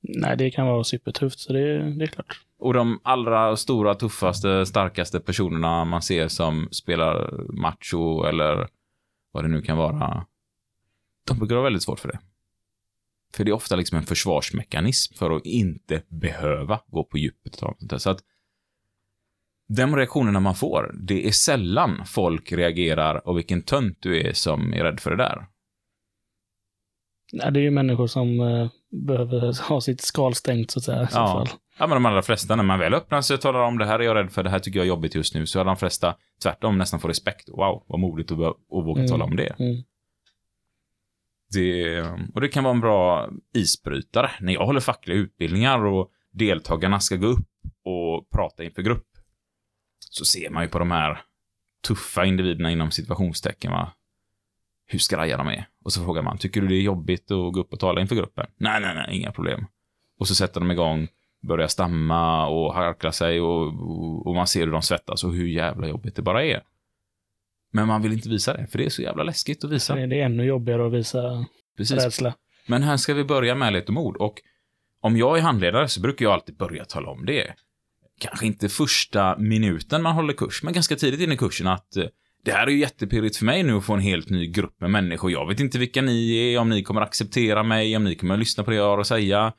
[0.00, 2.40] Nej, det kan vara supertufft, så det, det är klart.
[2.58, 8.68] Och de allra stora, tuffaste, starkaste personerna man ser som spelar macho eller
[9.32, 10.26] vad det nu kan vara,
[11.28, 12.18] de brukar ha väldigt svårt för det.
[13.34, 17.62] För det är ofta liksom en försvarsmekanism för att inte behöva gå på djupet.
[17.98, 18.18] Så att
[19.68, 24.74] de reaktionerna man får, det är sällan folk reagerar och vilken tönt du är som
[24.74, 25.46] är rädd för det där.
[27.32, 28.68] Nej, det är ju människor som eh,
[29.06, 31.08] behöver ha sitt skal stängt, så att säga.
[31.12, 31.46] Ja.
[31.78, 33.98] Ja, men de allra flesta, när man väl öppnar sig och talar om det här
[33.98, 35.76] är jag rädd för, det här tycker jag är jobbigt just nu, så är de
[35.76, 37.48] flesta tvärtom nästan får respekt.
[37.48, 39.10] Wow, vad modigt att, att våga Mm.
[39.10, 39.54] tala om det.
[39.58, 39.82] Mm
[41.54, 42.00] det.
[42.34, 44.30] Och det kan vara en bra isbrytare.
[44.40, 47.48] När jag håller fackliga utbildningar och deltagarna ska gå upp
[47.84, 49.06] och prata inför grupp,
[50.10, 51.22] så ser man ju på de här
[51.86, 53.92] tuffa individerna inom situationstecken, va.
[54.86, 55.68] Hur skraja de är.
[55.84, 58.16] Och så frågar man, tycker du det är jobbigt att gå upp och tala inför
[58.16, 58.46] gruppen?
[58.56, 59.66] Nej, nej, nej, inga problem.
[60.18, 61.08] Och så sätter de igång,
[61.42, 65.46] börjar stamma och harkla sig och, och, och man ser hur de svettas och hur
[65.46, 66.62] jävla jobbigt det bara är.
[67.74, 69.94] Men man vill inte visa det, för det är så jävla läskigt att visa.
[69.94, 71.44] Det är- det är ännu jobbigare att visa
[71.76, 72.04] Precis.
[72.04, 72.34] rädsla.
[72.66, 74.16] Men här ska vi börja med lite mod.
[74.16, 74.34] Och
[75.00, 77.54] om jag är handledare så brukar jag alltid börja tala om det.
[78.20, 82.04] Kanske inte första minuten man håller kurs, men ganska tidigt in i kursen att eh,
[82.44, 84.90] det här är ju jättepirrigt för mig nu att få en helt ny grupp med
[84.90, 85.30] människor.
[85.32, 88.64] Jag vet inte vilka ni är, om ni kommer acceptera mig, om ni kommer lyssna
[88.64, 89.52] på det jag har att säga.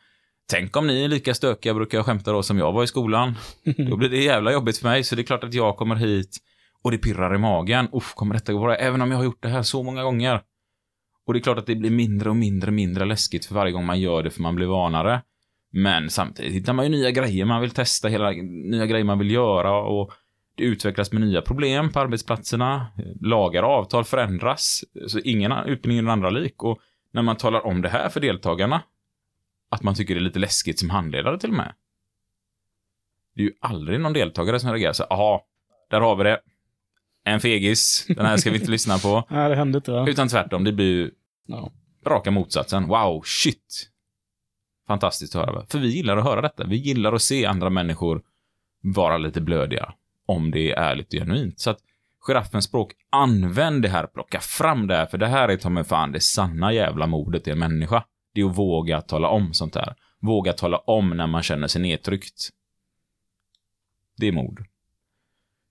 [0.51, 3.35] Tänk om ni är lika stökiga, brukar jag skämta då, som jag var i skolan.
[3.89, 6.37] Då blir det jävla jobbigt för mig, så det är klart att jag kommer hit
[6.85, 7.89] och det pirrar i magen.
[7.91, 8.75] Uff, kommer detta gå bra?
[8.75, 10.41] Även om jag har gjort det här så många gånger.
[11.25, 13.85] Och det är klart att det blir mindre och mindre mindre läskigt för varje gång
[13.85, 15.21] man gör det för man blir vanare.
[15.71, 18.31] Men samtidigt hittar man ju nya grejer man vill testa, hela,
[18.71, 20.11] nya grejer man vill göra och
[20.55, 22.87] det utvecklas med nya problem på arbetsplatserna.
[23.21, 26.63] Lagar och avtal förändras, så ingen utbildning är den andra lik.
[26.63, 26.79] Och
[27.11, 28.83] när man talar om det här för deltagarna,
[29.69, 31.73] att man tycker det är lite läskigt som handledare till och med.
[33.35, 35.39] Det är ju aldrig någon deltagare som reagerar så jaha,
[35.89, 36.41] där har vi det.
[37.27, 39.23] En fegis, den här ska vi inte lyssna på.
[39.29, 40.09] Nej, det hände inte, va?
[40.09, 41.11] Utan tvärtom, det blir ju
[41.47, 41.71] Ja.
[42.05, 42.87] raka motsatsen.
[42.87, 43.89] Wow, shit.
[44.87, 45.65] Fantastiskt att höra.
[45.65, 46.63] För vi gillar att höra detta.
[46.63, 48.21] Vi gillar att se andra människor
[48.81, 49.93] vara lite blödiga.
[50.25, 51.59] Om det är ärligt och genuint.
[51.59, 51.79] Så att
[52.27, 55.05] giraffens språk, använd det här, plocka fram det här.
[55.05, 58.03] För det här är ta mig fan det sanna jävla modet i en människa.
[58.33, 59.95] Det är att våga tala om sånt här.
[60.21, 62.49] Våga tala om när man känner sig nedtryckt.
[64.17, 64.57] Det är mod.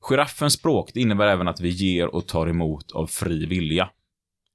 [0.09, 3.91] Giraffens språk, det innebär även att vi ger och tar emot av fri vilja.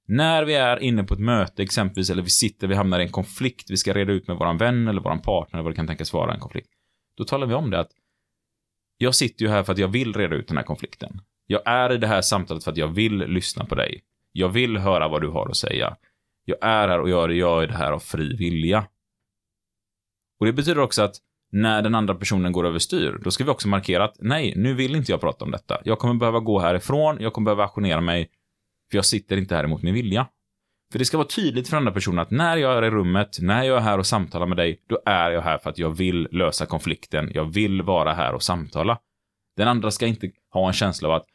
[0.07, 3.11] När vi är inne på ett möte exempelvis, eller vi sitter, vi hamnar i en
[3.11, 5.87] konflikt, vi ska reda ut med våran vän eller våran partner, eller vad det kan
[5.87, 6.69] tänkas vara en konflikt.
[7.17, 7.91] Då talar vi om det att
[8.97, 11.21] jag sitter ju här för att jag vill reda ut den här konflikten.
[11.47, 14.01] Jag är i det här samtalet för att jag vill lyssna på dig.
[14.31, 15.97] Jag vill höra vad du har att säga.
[16.45, 18.87] Jag är här och jag gör det här av fri vilja.
[20.39, 21.15] Och det betyder också att
[21.51, 24.95] när den andra personen går överstyr, då ska vi också markera att nej, nu vill
[24.95, 25.81] inte jag prata om detta.
[25.83, 28.29] Jag kommer behöva gå härifrån, jag kommer behöva aktionera mig,
[28.91, 30.27] för jag sitter inte här emot min vilja.
[30.91, 33.37] För det ska vara tydligt för den andra personen att när jag är i rummet,
[33.41, 35.89] när jag är här och samtalar med dig, då är jag här för att jag
[35.89, 37.31] vill lösa konflikten.
[37.33, 38.99] Jag vill vara här och samtala.
[39.57, 41.25] Den andra ska inte ha en känsla av att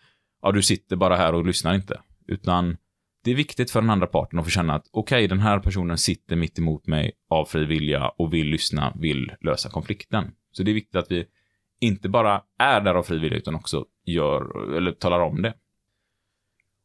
[0.43, 2.01] ja, du sitter bara här och lyssnar inte.
[2.27, 2.77] Utan
[3.25, 5.99] det är viktigt för den andra parten att få känna att okej, den här personen
[5.99, 10.33] sitter mitt emot mig av fri vilja och vill lyssna, vill lösa konflikten.
[10.53, 11.27] Så det är viktigt att vi
[11.81, 15.55] inte bara är där av fri vilja utan också gör, eller talar om det.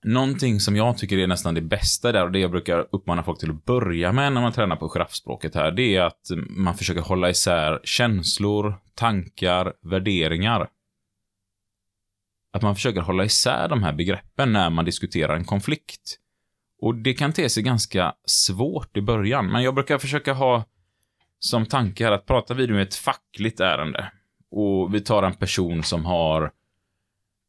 [0.04, 3.40] Någonting som jag tycker är nästan det bästa där och det jag brukar uppmana folk
[3.40, 7.02] till att börja med när man tränar på giraffspråket här, det är att man försöker
[7.02, 10.70] hålla isär känslor, tankar, värderingar.
[12.54, 16.20] Att man försöker hålla isär de här begreppen när man diskuterar en konflikt.
[16.82, 20.66] Och det kan te sig ganska svårt i början, men jag brukar försöka ha
[21.40, 24.12] som tanke här att pratar vi nu med ett fackligt ärende.
[24.52, 26.52] Och vi tar en person som har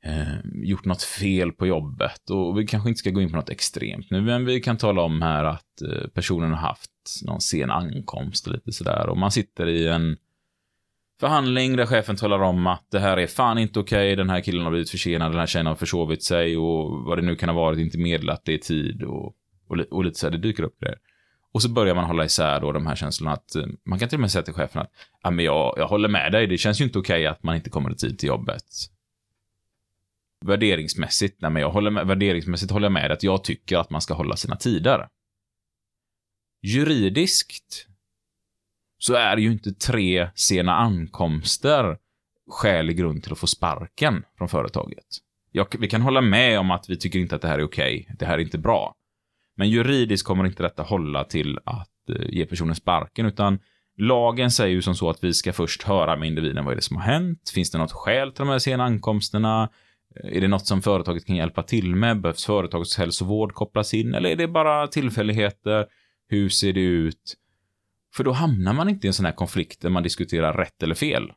[0.04, 3.50] eh, gjort något fel på jobbet och vi kanske inte ska gå in på något
[3.50, 6.90] extremt nu, men vi kan tala om här att eh, personen har haft
[7.26, 9.08] någon sen ankomst och lite sådär.
[9.08, 10.16] Och man sitter i en
[11.20, 14.64] förhandling där chefen talar om att det här är fan inte okej, den här killen
[14.64, 17.56] har blivit försenad, den här tjejen har försovit sig och vad det nu kan ha
[17.56, 19.34] varit, inte meddelat det i tid och,
[19.68, 20.98] och, och lite så här, det dyker upp grejer.
[21.52, 24.16] Och så börjar man hålla isär då de här känslorna att eh, man kan till
[24.16, 24.90] och med säga till chefen att
[25.22, 27.70] ja, men jag, jag håller med dig, det känns ju inte okej att man inte
[27.70, 28.64] kommer i tid till jobbet.
[30.44, 33.90] Värderingsmässigt, nej men jag håller med, värderingsmässigt håller jag med dig att jag tycker att
[33.90, 35.08] man ska hålla sina tider.
[36.62, 37.89] Juridiskt
[39.02, 41.96] så är ju inte tre sena ankomster
[42.50, 45.04] skälig grund till att få sparken från företaget.
[45.52, 48.14] Jag, vi kan hålla med om att vi tycker inte att det här är okej,
[48.18, 48.94] det här är inte bra.
[49.56, 53.58] Men juridiskt kommer inte detta hålla till att eh, ge personen sparken, utan
[53.96, 56.82] lagen säger ju som så att vi ska först höra med individen vad är det
[56.82, 57.50] som har hänt.
[57.54, 59.68] Finns det något skäl till de här sena ankomsterna?
[60.16, 62.20] Eh, är det något som företaget kan hjälpa till med?
[62.20, 64.14] Behövs företagets hälsovård kopplas in?
[64.14, 65.86] Eller är det bara tillfälligheter?
[66.28, 67.36] Hur ser det ut?
[68.14, 70.94] För då hamnar man inte i en sån här konflikt där man diskuterar rätt eller
[70.94, 71.32] fel.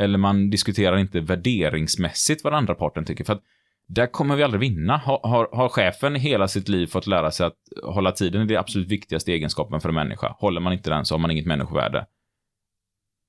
[0.00, 3.24] Eller man diskuterar inte värderingsmässigt vad andra parten tycker.
[3.24, 3.42] För att
[3.88, 4.96] där kommer vi aldrig vinna.
[4.96, 8.56] Har, har, har chefen hela sitt liv fått lära sig att hålla tiden är det
[8.56, 10.36] absolut viktigaste egenskapen för en människa.
[10.38, 12.06] Håller man inte den så har man inget människovärde.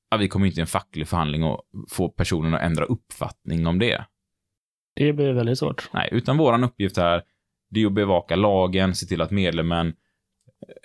[0.10, 3.80] Ja, vi kommer inte i en facklig förhandling och få personen att ändra uppfattning om
[3.80, 4.06] det.
[4.96, 5.90] Det blir väldigt svårt.
[5.94, 7.24] Nej, utan våran uppgift här,
[7.70, 9.94] det är att bevaka lagen, se till att medlemmen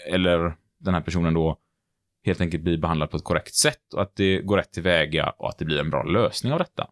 [0.08, 1.58] eller den här personen då
[2.24, 5.48] helt enkelt blir behandlad på ett korrekt sätt och att det går rätt tillväga och
[5.48, 6.88] att det blir en bra lösning av detta.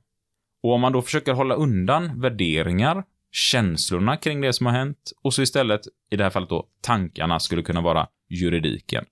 [0.62, 5.34] Och om man då försöker hålla undan värderingar, känslorna kring det som har hänt och
[5.34, 5.80] så istället,
[6.11, 9.05] i det här fallet då, tankarna skulle kunna vara juridiken,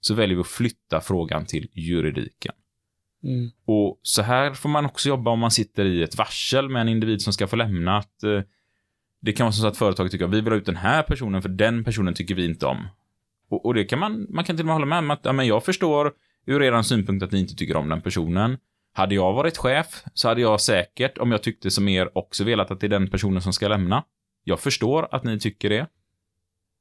[0.00, 2.54] så väljer vi att flytta frågan till juridiken.
[3.22, 3.50] Mm.
[3.64, 6.88] Och så här får man också jobba om man sitter i ett varsel med en
[6.88, 7.96] individ som ska få lämna.
[7.96, 8.40] Att, eh,
[9.20, 11.42] det kan vara så att företaget tycker att vi vill ha ut den här personen
[11.42, 12.88] för den personen tycker vi inte om.
[13.48, 15.32] Och, och det kan man, man kan till och med hålla med om att ja,
[15.32, 16.12] men jag förstår
[16.46, 18.58] ur er synpunkt att ni inte tycker om den personen.
[18.92, 22.70] Hade jag varit chef så hade jag säkert, om jag tyckte som er, också velat
[22.70, 24.04] att det är den personen som ska lämna.
[24.44, 25.86] Jag förstår att ni tycker det.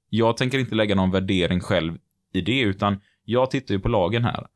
[0.09, 1.97] Jag tänker inte lägga någon värdering själv
[2.33, 4.47] i det, utan jag tittar ju på lagen här.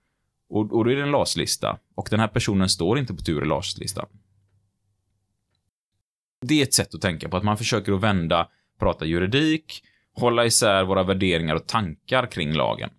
[0.49, 1.79] Och, och då är det en LAS-lista.
[1.95, 4.05] Och den här personen står inte på tur i LAS-listan.
[6.41, 8.47] Det är ett sätt att tänka på, att man försöker att vända,
[8.79, 9.83] prata juridik,
[10.13, 12.89] hålla isär våra värderingar och tankar kring lagen.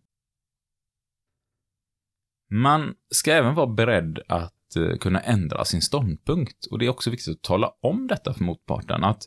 [2.51, 6.67] Man ska även vara beredd att eh, kunna ändra sin ståndpunkt.
[6.71, 9.05] Och det är också viktigt att tala om detta för motparten.
[9.05, 9.23] Att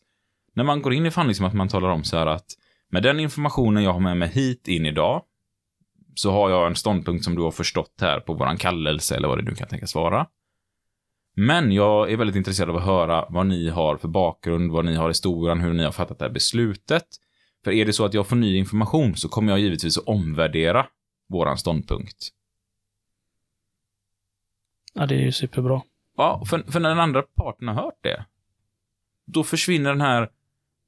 [0.54, 2.46] när man går in i förhandling, att man talar om så här att
[2.92, 5.24] med den informationen jag har med mig hit in idag,
[6.16, 9.38] så har jag en ståndpunkt som du har förstått här på våran kallelse eller vad
[9.38, 10.28] det nu kan tänkas vara.
[11.36, 14.96] Men jag är väldigt intresserad av att höra vad ni har för bakgrund, vad ni
[14.96, 17.06] har i historien, hur ni har fattat det här beslutet.
[17.66, 20.88] För är det så att jag får ny information så kommer jag givetvis att omvärdera
[21.30, 22.28] våran ståndpunkt.
[24.93, 25.82] Ja, det är ju superbra.
[26.18, 28.26] Ja, för, för när den andra parten har hört det,
[29.26, 30.30] då försvinner den här,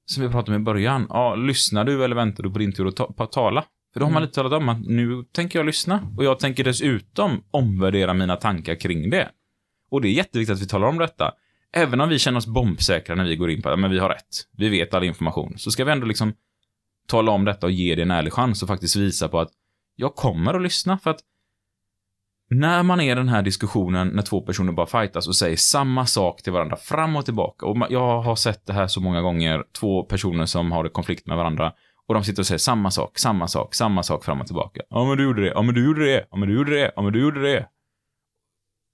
[0.06, 2.88] som vi pratade om i början, ja, lyssnar du eller väntar du på din tur
[2.88, 3.66] att ta, på att tala?
[3.94, 6.64] För då har man lite talat om att nu tänker jag lyssna och jag tänker
[6.64, 9.30] dessutom omvärdera mina tankar kring det.
[9.90, 11.34] Och det är jätteviktigt att vi talar om detta.
[11.74, 14.10] Även om vi känner oss bombsäkra när vi går in på det, men vi har
[14.10, 14.48] rätt.
[14.52, 15.54] Vi vet all information.
[15.58, 16.34] Så ska vi ändå liksom
[17.08, 19.50] tala om detta och ge det en ärlig chans och faktiskt visa på att
[19.96, 21.20] jag kommer att lyssna för att
[22.50, 26.06] när man är i den här diskussionen när två personer bara fightas och säger samma
[26.06, 29.64] sak till varandra fram och tillbaka och jag har sett det här så många gånger,
[29.80, 31.74] två personer som har en konflikt med varandra
[32.08, 34.82] och de sitter och säger samma sak, samma sak, samma sak fram och tillbaka.
[34.90, 36.92] Ja men du gjorde det, ja men du gjorde det, ja men du gjorde det,
[36.96, 37.68] ja men du gjorde det.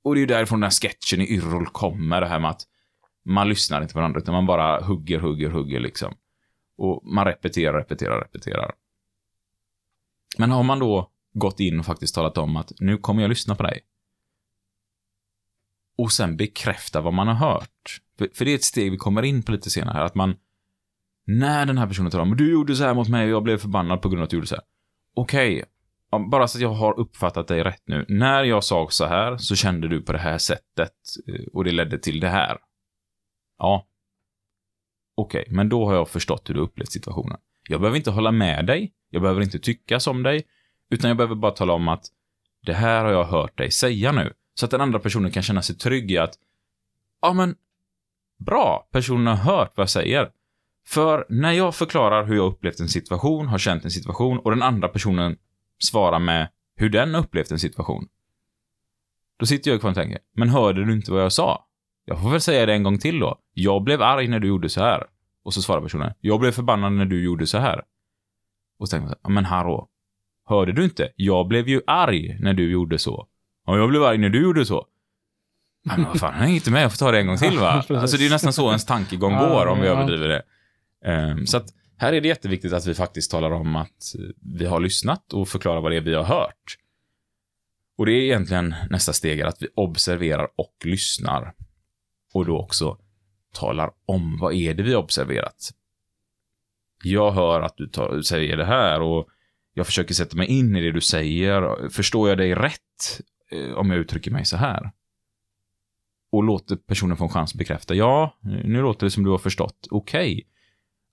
[0.03, 2.61] Och det är ju därifrån den här sketchen i Yrrol kommer, det här med att
[3.25, 6.13] man lyssnar inte på varandra utan man bara hugger, hugger, hugger liksom.
[6.77, 8.75] Och man repeterar, repeterar, repeterar.
[10.37, 13.55] Men har man då gått in och faktiskt talat om att nu kommer jag lyssna
[13.55, 13.79] på dig.
[15.97, 18.01] Och sen bekräfta vad man har hört.
[18.17, 20.35] För, för det är ett steg vi kommer in på lite senare här, att man
[21.25, 23.57] när den här personen talar om du gjorde så här mot mig och jag blev
[23.57, 24.63] förbannad på grund av att du gjorde så här.
[25.15, 25.63] Okej,
[26.11, 28.05] okay, bara så att jag har uppfattat dig rätt nu.
[28.09, 30.93] När jag sa så här så kände du på det här sättet
[31.27, 32.57] eh, och det ledde till det här.
[33.57, 33.87] Ja.
[35.15, 37.37] Okej, men då har jag förstått hur du upplevt situationen.
[37.69, 40.43] Jag behöver inte hålla med dig, jag behöver inte tycka som dig,
[40.89, 42.05] utan jag behöver bara tala om att
[42.65, 44.33] det här har jag hört dig säga nu.
[44.55, 46.33] Så att den andra personen kan känna sig trygg i att
[47.21, 47.55] ja men
[48.37, 50.31] bra, personen har hört vad jag säger.
[50.87, 54.61] För när jag förklarar hur jag upplevt en situation, har känt en situation och den
[54.61, 55.37] andra personen
[55.79, 58.07] svarar med hur den upplevt en situation.
[59.37, 61.65] Då sitter jag kvar och tänker, men hörde du inte vad jag sa?
[62.05, 63.39] Jag får väl säga det en gång till då.
[63.53, 65.03] Jag blev arg när du gjorde så här.
[65.43, 67.81] Och så svarar personen, jag blev förbannad när du gjorde så här.
[68.79, 69.89] Och så tänker man, ja, men hallå.
[70.45, 71.09] Hörde du inte?
[71.15, 73.27] Jag blev ju arg när du gjorde så.
[73.65, 74.85] Ja, jag blev arg när du gjorde så.
[75.85, 76.83] Men vad fan, han är inte med.
[76.83, 77.83] Jag får ta det en gång till va?
[77.89, 80.43] Alltså det är nästan så ens tankegång går om vi överdriver det.
[81.05, 81.65] Ehm, så att
[81.97, 84.13] Här är det jätteviktigt att vi faktiskt talar om att
[84.57, 86.77] vi har lyssnat och förklarar vad det är vi har hört.
[87.97, 91.53] Och det är egentligen nästa steg, att vi observerar och lyssnar.
[92.33, 92.97] Och då också
[93.53, 95.71] talar om vad är det vi har observerat.
[97.03, 99.27] Jag hör att du tar, säger det här och
[99.73, 101.89] jag försöker sätta mig in i det du säger.
[101.89, 103.21] Förstår jag dig rätt
[103.51, 104.91] eh, om jag uttrycker mig så här?
[106.31, 107.95] Och låter personen få en chans att bekräfta.
[107.95, 109.87] Ja, nu låter det som du har förstått.
[109.91, 110.47] Okej.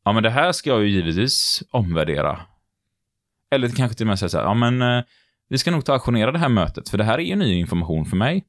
[0.04, 2.40] Ja, men det här ska jag ju givetvis omvärdera.
[3.50, 5.04] Eller kanske till och med säga så här, ja men eh,
[5.48, 7.54] vi ska nog ta och auktionera det här mötet, för det här är ju ny
[7.54, 8.44] information för mig.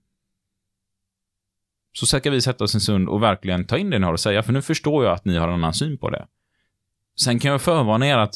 [1.93, 4.19] Så ska vi sätta oss en stund och verkligen ta in det ni har att
[4.19, 6.27] säga, för nu förstår jag att ni har en annan syn på det.
[7.19, 8.35] Sen kan jag förvarna er att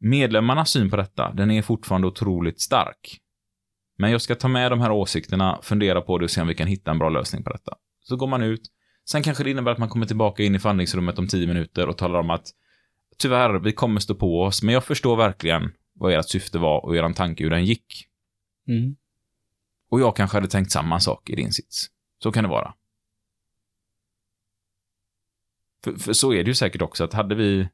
[0.00, 3.20] medlemmarnas syn på detta, den är fortfarande otroligt stark.
[3.98, 6.54] Men jag ska ta med de här åsikterna, fundera på det och se om vi
[6.54, 7.76] kan hitta en bra lösning på detta.
[8.02, 8.70] Så går man ut.
[9.10, 11.96] Sen kanske det innebär att man kommer tillbaka in i förhandlingsrummet om tio minuter och
[11.96, 12.46] talar om att
[13.18, 16.96] tyvärr, vi kommer stå på oss, men jag förstår verkligen vad ert syfte var och
[16.96, 18.06] er tanke hur den gick.
[18.68, 18.96] Mm.
[19.90, 21.86] Och jag kanske hade tänkt samma sak i din sits.
[22.22, 22.74] Så kan det vara.
[25.84, 27.68] För, för så är det ju säkert också att hade vi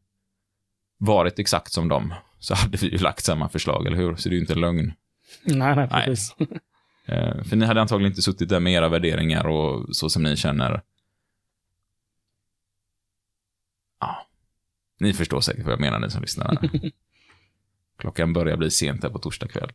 [0.98, 4.16] varit exakt som dem så hade vi ju lagt samma förslag, eller hur?
[4.16, 4.92] Så det är ju inte en lögn.
[5.44, 6.34] Nej, nej, precis.
[7.06, 10.36] Eh, För ni hade antagligen inte suttit där med era värderingar och så som ni
[10.36, 10.82] känner.
[14.00, 14.26] Ja,
[15.00, 16.70] ni förstår säkert vad jag menar, ni som lyssnar.
[17.98, 19.72] Klockan börjar bli sent här på torsdag kväll.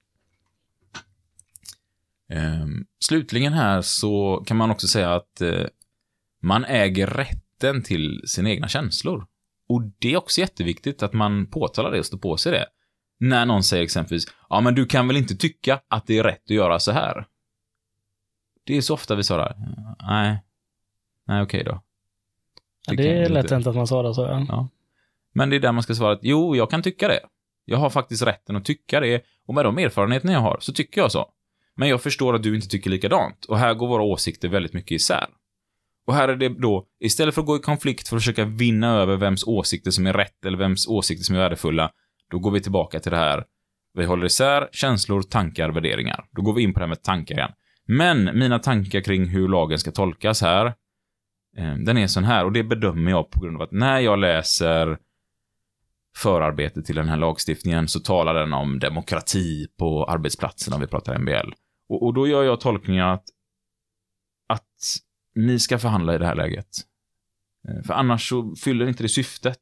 [2.30, 5.66] Ehm, slutligen här så kan man också säga att eh,
[6.42, 7.28] man äger
[7.64, 9.26] rätten till sina egna känslor.
[9.68, 12.66] Och det är också jätteviktigt att man påtalar det och står på sig det.
[13.20, 16.44] När någon säger exempelvis, ja men du kan väl inte tycka att det är rätt
[16.44, 17.26] att göra så här?
[18.64, 19.56] Det är så ofta vi svarar,
[20.10, 20.44] nej,
[21.28, 21.82] nej okej då.
[22.88, 24.22] Ja, det är lätt hänt att man svarar så.
[24.22, 24.46] Ja.
[24.50, 24.70] Ja.
[25.34, 27.20] Men det är där man ska svara att jo, jag kan tycka det.
[27.66, 31.02] Jag har faktiskt rätten att tycka det och med de erfarenheterna jag har så tycker
[31.02, 31.32] jag så.
[31.76, 34.92] Men jag förstår att du inte tycker likadant och här går våra åsikter väldigt mycket
[34.92, 35.28] isär.
[36.10, 38.96] Och här är det då, istället för att gå i konflikt för att försöka vinna
[38.96, 41.92] över vems åsikter som är rätt eller vems åsikter som är värdefulla,
[42.32, 43.44] då går vi tillbaka till det här.
[43.94, 46.26] Vi håller isär känslor, tankar, värderingar.
[46.32, 47.52] Då går vi in på det här med tankar igen.
[47.88, 50.66] Men mina tankar kring hur lagen ska tolkas här,
[51.58, 54.20] eh, den är sån här och det bedömer jag på grund av att när jag
[54.20, 54.98] läser
[56.16, 61.20] förarbetet till den här lagstiftningen så talar den om demokrati på arbetsplatsen om vi pratar
[61.20, 61.52] MBL.
[61.90, 63.24] Och, och då gör jag tolkningen att,
[64.48, 64.66] att
[65.36, 66.68] ni ska förhandla i det här läget.
[67.68, 69.62] Eh, för annars så fyller inte det syftet.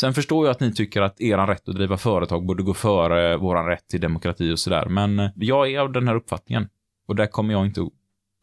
[0.00, 3.36] Sen förstår jag att ni tycker att er rätt att driva företag borde gå före
[3.36, 6.68] vår rätt till demokrati och sådär, men eh, jag är av den här uppfattningen.
[7.06, 7.92] Och där kommer jag inte att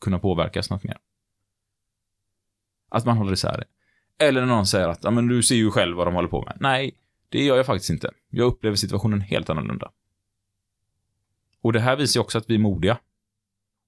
[0.02, 0.98] kunna påverkas något mer.
[2.90, 3.66] Att man håller isär det.
[4.26, 6.42] Eller när någon säger att, ja men du ser ju själv vad de håller på
[6.42, 6.58] med.
[6.60, 6.96] Nej,
[7.30, 8.12] det gör jag faktiskt inte.
[8.30, 9.92] Jag upplever situationen helt annorlunda.
[11.62, 12.98] Och det här visar ju också att vi är modiga.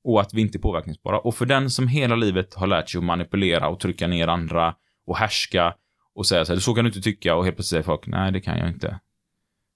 [0.04, 1.20] Och att vi inte är påverkningsbara.
[1.20, 4.76] Och för den som hela livet har lärt sig att manipulera och trycka ner andra
[5.06, 5.76] och härska
[6.14, 8.32] och säga så här, så kan du inte tycka och helt plötsligt säger folk, nej
[8.32, 9.00] det kan jag inte.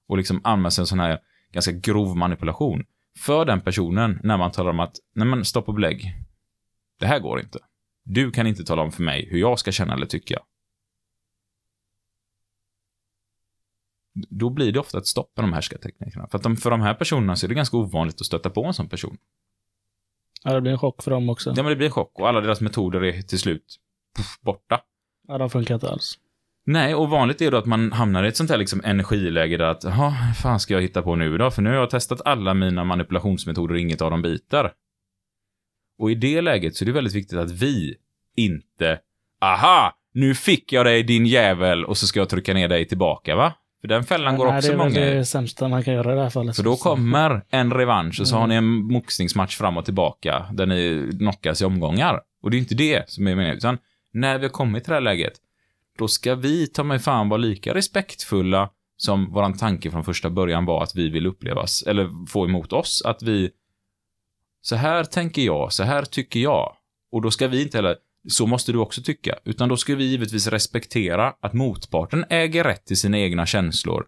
[0.07, 1.19] Och liksom använda sig av en sån här
[1.51, 2.85] ganska grov manipulation.
[3.19, 6.15] För den personen, när man talar om att, nej men stopp och belägg.
[6.99, 7.59] Det här går inte.
[8.03, 10.39] Du kan inte tala om för mig hur jag ska känna eller tycka.
[14.13, 16.27] Då blir det ofta ett stopp med de härskarteknikerna.
[16.27, 18.65] För att de, för de här personerna så är det ganska ovanligt att stöta på
[18.65, 19.17] en sån person.
[20.45, 21.49] Ja, det blir en chock för dem också.
[21.55, 23.79] Ja, men det blir en chock och alla deras metoder är till slut
[24.17, 24.79] puff, borta.
[25.27, 26.19] Ja, de funkar inte alls.
[26.65, 29.65] Nej, och vanligt är då att man hamnar i ett sånt här liksom energiläge där
[29.65, 31.51] att, vad fan ska jag hitta på nu då?
[31.51, 34.71] För nu har jag testat alla mina manipulationsmetoder och inget av dem biter.
[35.99, 37.95] Och i det läget så är det väldigt viktigt att vi
[38.35, 38.99] inte,
[39.41, 43.35] aha, nu fick jag dig din jävel och så ska jag trycka ner dig tillbaka,
[43.35, 43.53] va?
[43.85, 46.15] För den fällan går Nej, också det är många det sämsta man kan göra i
[46.15, 46.55] det här fallet.
[46.55, 50.65] För då kommer en revansch och så har ni en boxningsmatch fram och tillbaka där
[50.65, 52.21] ni knockas i omgångar.
[52.43, 53.77] Och det är inte det som är meningen, utan
[54.13, 55.33] när vi har kommit till det här läget,
[55.97, 60.65] då ska vi ta mig fan vara lika respektfulla som våran tanke från första början
[60.65, 63.51] var att vi vill upplevas, eller få emot oss, att vi
[64.61, 66.75] så här tänker jag, så här tycker jag.
[67.11, 67.95] Och då ska vi inte heller,
[68.27, 72.85] så måste du också tycka, utan då ska vi givetvis respektera att motparten äger rätt
[72.85, 74.05] till sina egna känslor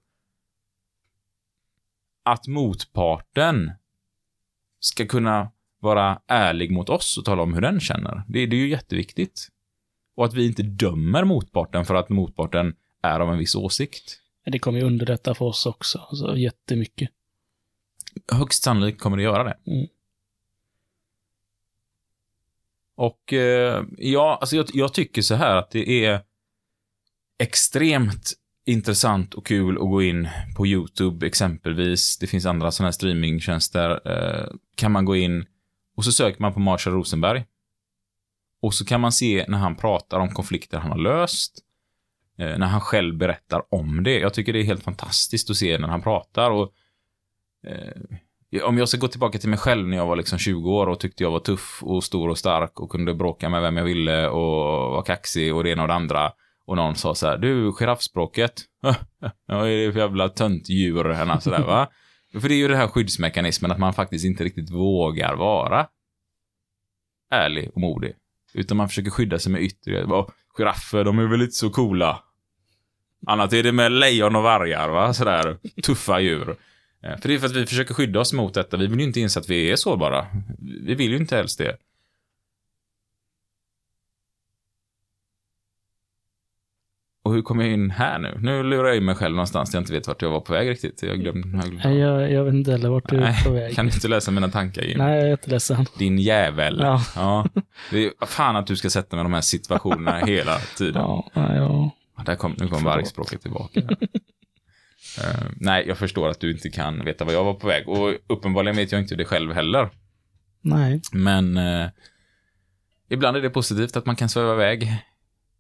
[2.27, 3.71] att motparten
[4.79, 8.23] ska kunna vara ärlig mot oss och tala om hur den känner.
[8.27, 9.47] Det, det är ju jätteviktigt.
[10.15, 14.19] Och att vi inte dömer motparten för att motparten är av en viss åsikt.
[14.45, 15.99] Det kommer ju underlätta för oss också.
[15.99, 17.09] Alltså, jättemycket.
[18.31, 19.57] Högst sannolikt kommer det göra det.
[19.71, 19.87] Mm.
[22.97, 26.21] Och eh, ja, alltså jag, jag tycker så här att det är
[27.39, 28.33] extremt
[28.65, 32.17] intressant och kul att gå in på YouTube exempelvis.
[32.17, 34.09] Det finns andra sådana här streamingtjänster.
[34.11, 35.45] Eh, kan man gå in
[35.95, 37.45] och så söker man på Marshall Rosenberg.
[38.61, 41.59] Och så kan man se när han pratar om konflikter han har löst.
[42.37, 44.19] Eh, när han själv berättar om det.
[44.19, 46.51] Jag tycker det är helt fantastiskt att se när han pratar.
[46.51, 46.73] Och,
[47.67, 48.17] eh,
[48.63, 50.99] om jag ska gå tillbaka till mig själv när jag var liksom 20 år och
[50.99, 54.27] tyckte jag var tuff och stor och stark och kunde bråka med vem jag ville
[54.27, 56.31] och var kaxig och det ena och det andra.
[56.65, 58.53] Och någon sa så här, du, giraffspråket.
[59.47, 61.13] Vad är det för jävla töntdjur?
[61.13, 61.87] Så alltså, där, va?
[62.41, 65.87] För det är ju den här skyddsmekanismen att man faktiskt inte riktigt vågar vara
[67.31, 68.13] ärlig och modig.
[68.53, 70.05] Utan man försöker skydda sig med yttre.
[70.57, 72.23] Giraffer, de är väl inte så coola.
[73.27, 75.13] Annat är det med lejon och vargar, va?
[75.13, 76.55] Sådär tuffa djur.
[77.03, 78.77] Eh, För det är för att vi försöker skydda oss mot detta.
[78.77, 80.27] Vi vill ju inte inse att vi är sårbara.
[80.59, 81.77] Vi vill ju inte helst det.
[87.23, 88.37] Och hur kom jag in här nu?
[88.41, 90.69] Nu lurar jag in mig själv någonstans jag inte vet vart jag var på väg
[90.69, 91.03] riktigt.
[91.03, 91.47] Jag glömde.
[91.57, 91.99] Jag glömde.
[91.99, 93.75] Jag, jag vet inte heller vart du är på väg.
[93.75, 94.97] Kan du inte läsa mina tankar, Jim?
[94.97, 95.85] Nej, jag är jätteledsen.
[95.97, 96.79] Din jävel.
[96.81, 97.01] Ja.
[97.15, 97.45] ja.
[97.91, 101.01] Det är fan att du ska sätta mig i de här situationerna hela tiden.
[101.01, 101.31] Ja.
[101.33, 101.91] Ja,
[102.25, 103.81] Där kom, nu kom vargspråket tillbaka.
[105.23, 107.89] Eh, nej, jag förstår att du inte kan veta var jag var på väg.
[107.89, 109.89] Och uppenbarligen vet jag inte det själv heller.
[110.61, 111.01] Nej.
[111.11, 111.89] Men eh,
[113.09, 115.03] ibland är det positivt att man kan sväva iväg.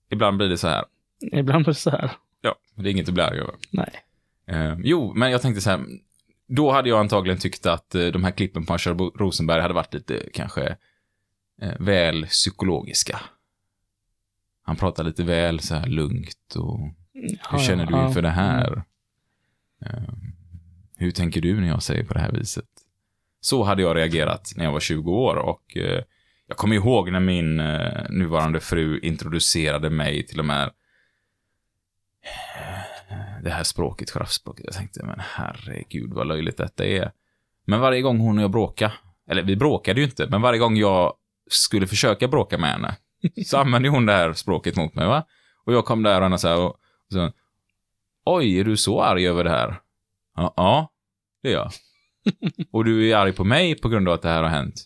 [0.09, 0.85] Ibland blir det så här.
[1.31, 2.11] Ibland blir det så här.
[2.41, 3.55] Ja, det är inget att bli arg över.
[3.71, 3.91] Nej.
[4.47, 5.85] Eh, jo, men jag tänkte så här.
[6.47, 10.29] Då hade jag antagligen tyckt att de här klippen på Bo- Rosenberg hade varit lite
[10.33, 10.77] kanske
[11.79, 13.19] väl psykologiska.
[14.63, 16.79] Han pratar lite väl så här lugnt och
[17.51, 18.83] hur känner du inför det här?
[19.85, 20.33] Ehm,
[20.97, 22.65] hur tänker du när jag säger på det här viset?
[23.41, 26.03] Så hade jag reagerat när jag var 20 år och eh,
[26.47, 30.71] jag kommer ihåg när min eh, nuvarande fru introducerade mig till de eh, här
[33.43, 34.65] det här språket, giraffspråket.
[34.65, 37.11] Jag tänkte, men herregud vad löjligt detta är.
[37.65, 38.93] Men varje gång hon och jag bråkade,
[39.29, 41.13] eller vi bråkade ju inte, men varje gång jag
[41.49, 42.95] skulle försöka bråka med henne,
[43.45, 45.25] så använde hon det här språket mot mig, va?
[45.65, 46.77] Och jag kom där och henne så här och, och
[47.11, 47.31] så,
[48.29, 49.81] Oj, är du så arg över det här?
[50.35, 50.91] Ja, ja
[51.43, 51.71] det är jag.
[52.71, 54.85] Och du är arg på mig på grund av att det här har hänt?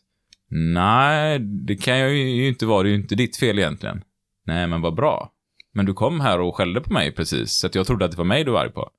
[0.50, 2.84] Nej, det kan jag ju inte vara.
[2.84, 4.04] Det är ju inte ditt fel egentligen.
[4.46, 5.32] Nej, men vad bra.
[5.74, 8.18] Men du kom här och skällde på mig precis, så att jag trodde att det
[8.18, 8.90] var mig du var arg på.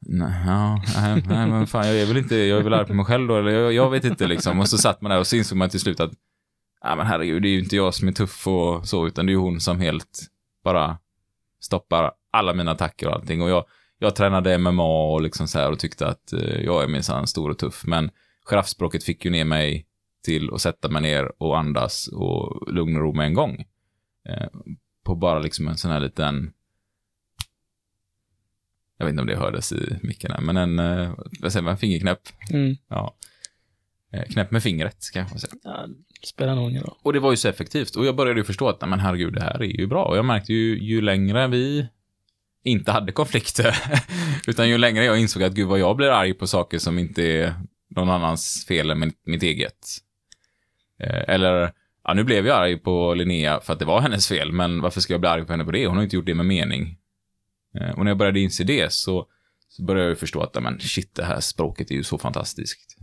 [0.00, 2.94] Nej, ja, nej, nej, men fan, jag är väl inte, jag är väl arg på
[2.94, 4.60] mig själv då, eller jag, jag vet inte liksom.
[4.60, 6.12] Och så satt man där och så insåg man till slut att,
[6.84, 9.30] nej men herregud, det är ju inte jag som är tuff och så, utan det
[9.30, 10.20] är ju hon som helt
[10.64, 10.98] bara
[11.60, 13.42] stoppar alla mina attacker och allting.
[13.42, 13.64] Och jag,
[13.98, 17.50] jag tränade MMA och liksom så här och tyckte att eh, jag är minsann stor
[17.50, 18.10] och tuff, men
[18.46, 19.86] giraffspråket fick ju ner mig
[20.24, 23.64] till att sätta mig ner och andas och lugn och ro med en gång.
[24.28, 24.48] Eh,
[25.04, 26.52] på bara liksom en sån här liten...
[28.98, 31.78] Jag vet inte om det hördes i micken här, men en, eh, vad säger man,
[31.78, 32.20] fingerknäpp.
[32.50, 32.76] Mm.
[32.88, 33.16] Ja.
[34.12, 35.52] Eh, knäpp med fingret, kanske man säga.
[35.62, 35.86] Ja,
[36.22, 36.96] spelar nog ingen roll.
[37.02, 37.96] Och det var ju så effektivt.
[37.96, 40.04] Och jag började ju förstå att, nej, men herregud, det här är ju bra.
[40.04, 41.88] Och jag märkte ju, ju längre vi
[42.66, 43.76] inte hade konflikter,
[44.46, 47.22] utan ju längre jag insåg att gud vad jag blir arg på saker som inte
[47.22, 47.54] är
[47.88, 49.86] någon annans fel än mitt, mitt eget.
[51.00, 51.72] Eh, eller,
[52.04, 55.00] ja, nu blev jag arg på Linnea för att det var hennes fel, men varför
[55.00, 55.86] ska jag bli arg på henne på det?
[55.86, 56.98] Hon har inte gjort det med mening.
[57.80, 59.26] Eh, och när jag började inse det så,
[59.68, 62.18] så började jag ju förstå att, ja, men shit, det här språket är ju så
[62.18, 62.96] fantastiskt.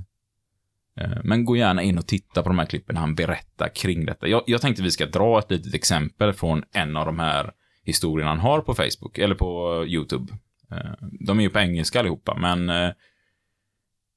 [1.00, 4.28] Eh, Men gå gärna in och titta på de här klippen han berättar kring detta.
[4.28, 7.52] Jag, jag tänkte vi ska dra ett litet exempel från en av de här
[7.84, 10.34] historierna han har på Facebook, eller på YouTube.
[10.72, 12.92] Eh, De är ju på engelska allihopa, men eh,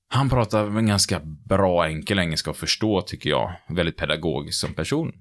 [0.09, 3.53] han pratar en ganska bra enkel engelska att förstå, tycker jag.
[3.69, 5.13] Väldigt pedagogisk som person.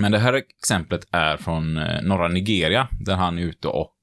[0.00, 3.96] Men det här exemplet är från eh, norra Nigeria, där han är ute och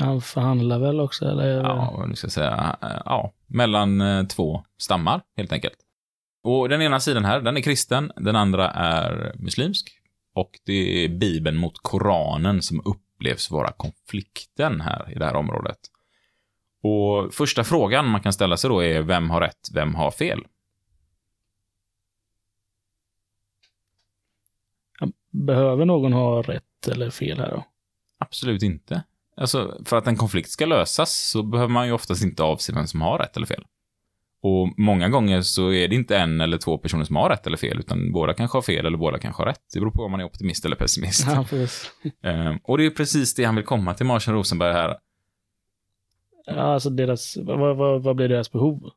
[0.00, 1.58] Han förhandlar väl också, eller?
[1.58, 5.76] ja, nu ska jag säga, ja, mellan två stammar helt enkelt.
[6.42, 9.99] Och den ena sidan här, den är kristen, den andra är muslimsk.
[10.40, 15.78] Och det är Bibeln mot Koranen som upplevs vara konflikten här i det här området.
[16.82, 20.44] Och första frågan man kan ställa sig då är, vem har rätt, vem har fel?
[25.30, 27.64] Behöver någon ha rätt eller fel här då?
[28.18, 29.02] Absolut inte.
[29.36, 32.86] Alltså, för att en konflikt ska lösas så behöver man ju oftast inte avse vem
[32.86, 33.64] som har rätt eller fel.
[34.42, 37.56] Och många gånger så är det inte en eller två personer som har rätt eller
[37.56, 39.60] fel, utan båda kanske har fel eller båda kanske har rätt.
[39.74, 41.26] Det beror på om man är optimist eller pessimist.
[41.26, 41.44] Ja.
[42.30, 44.98] Ehm, och det är precis det han vill komma till Marshall Rosenberg här.
[46.46, 48.90] Ja, alltså deras, vad, vad, vad blir deras behov?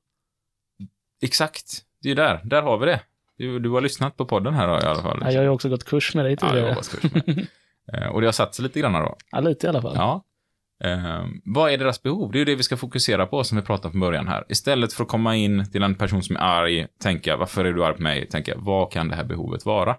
[1.22, 1.82] Exakt.
[2.02, 2.42] Det är ju där.
[2.44, 3.02] Där har vi det.
[3.38, 5.18] Du, du har lyssnat på podden här då, i alla fall.
[5.22, 6.70] Ja, jag har ju också gått kurs med dig Ja, jag tidigare.
[6.70, 7.48] hoppas kurs med.
[7.94, 9.16] Eh, och det har satt sig lite grann då.
[9.32, 9.94] Ja, lite i alla fall.
[9.96, 10.24] Ja.
[10.84, 12.32] Eh, vad är deras behov?
[12.32, 14.46] Det är ju det vi ska fokusera på som vi pratade om från början här.
[14.50, 17.86] Istället för att komma in till en person som är arg, tänka varför är du
[17.86, 18.28] arg på mig?
[18.28, 19.98] Tänka vad kan det här behovet vara?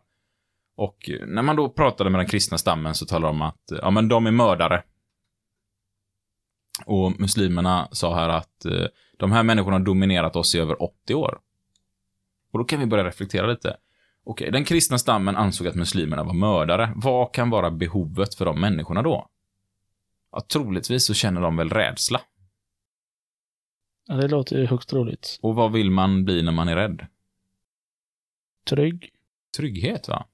[0.77, 3.63] Och eh, när man då pratade med den kristna stammen så talade de om att
[3.83, 4.83] ja, men de är mördare.
[6.87, 8.87] Och muslimerna sa här att eh,
[9.19, 11.39] de här människorna har dominerat oss i över 80 år.
[12.53, 13.77] Och då kan vi börja reflektera lite.
[14.25, 16.93] Okej, den kristna stammen ansåg att muslimerna var mördare.
[16.97, 19.29] Vad kan vara behovet för de människorna då?
[20.35, 22.21] Ja, troligtvis så känner de väl rädsla.
[24.07, 25.39] Ja, det låter ju högst troligt.
[25.43, 27.07] Och vad vill man bli när man är rädd?
[28.69, 29.11] Trygg.
[29.57, 30.27] Trygghet, va?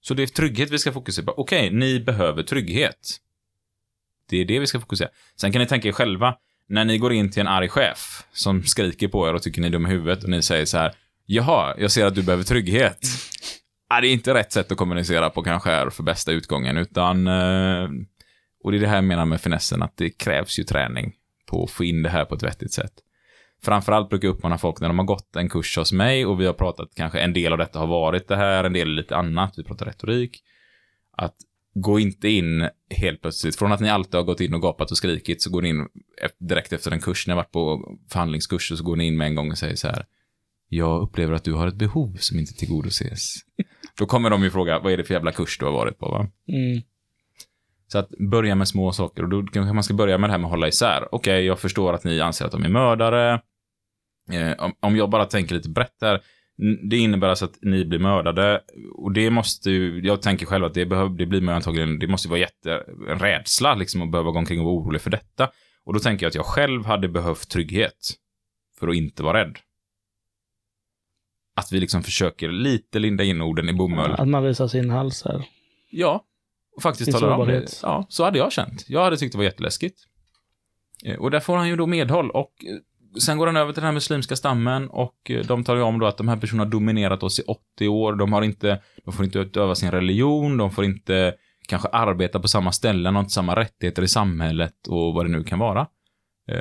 [0.00, 1.32] Så det är trygghet vi ska fokusera på.
[1.36, 3.16] Okej, ni behöver trygghet.
[4.28, 5.08] Det är det vi ska fokusera.
[5.36, 8.62] Sen kan ni tänka er själva, när ni går in till en arg chef som
[8.64, 10.94] skriker på er och tycker ni är dumma i huvudet och ni säger så här,
[11.26, 12.98] jaha, jag ser att du behöver trygghet.
[13.90, 17.26] Ja, det är inte rätt sätt att kommunicera på kanske är för bästa utgången, utan...
[17.26, 17.88] eh,
[18.64, 21.12] Och det är det här jag menar med finessen, att det krävs ju träning
[21.46, 22.92] på att få in det här på ett vettigt sätt.
[23.62, 26.46] Framförallt brukar jag uppmana folk när de har gått en kurs hos mig och vi
[26.46, 29.16] har pratat, kanske en del av detta har varit det här, en del är lite
[29.16, 30.42] annat, vi pratar retorik.
[31.12, 31.34] Att
[31.74, 34.96] gå inte in helt plötsligt, från att ni alltid har gått in och gapat och
[34.96, 35.88] skrikit, så går ni in
[36.38, 39.26] direkt efter en kurs, ni har varit på förhandlingskurs, och så går ni in med
[39.26, 40.06] en gång och säger så här,
[40.68, 43.34] jag upplever att du har ett behov som inte tillgodoses.
[43.98, 46.08] Då kommer de ju fråga, vad är det för jävla kurs du har varit på,
[46.08, 46.28] va?
[46.48, 46.82] Mm.
[47.92, 50.38] Så att börja med små saker och då kanske man ska börja med det här
[50.38, 51.08] med att hålla isär.
[51.14, 53.40] Okej, jag förstår att ni anser att de är mördare.
[54.32, 56.14] Eh, om, jag bara tänker lite brett där.
[56.62, 58.60] n- Det innebär alltså att ni blir mördade
[58.94, 62.06] och det måste ju, jag tänker själv att det, behöv, det blir man antagligen, det
[62.06, 65.50] måste vara jätte, en rädsla liksom att behöva gå omkring och vara orolig för detta.
[65.84, 68.14] Och då tänker jag att jag själv hade behövt trygghet
[68.78, 69.58] för att inte vara rädd.
[71.56, 74.12] Att vi liksom försöker lite linda in orden i bomull.
[74.18, 75.44] Att man visar sin hals här.
[75.90, 76.24] Ja,
[76.82, 77.54] faktiskt talar om det.
[77.82, 78.84] Ja, så hade jag känt.
[78.88, 79.98] Jag hade tyckt det var jätteläskigt.
[81.04, 83.80] Eh, Och där får han ju då medhåll och eh, sen går han över till
[83.80, 86.64] den här muslimska stammen och eh, de talar ju om då att de här personerna
[86.64, 88.12] har dominerat oss i 80 år.
[88.12, 91.34] De har inte, de får inte utöva sin religion, de får inte
[91.68, 95.44] kanske arbeta på samma ställen, har inte samma rättigheter i samhället och vad det nu
[95.44, 95.86] kan vara.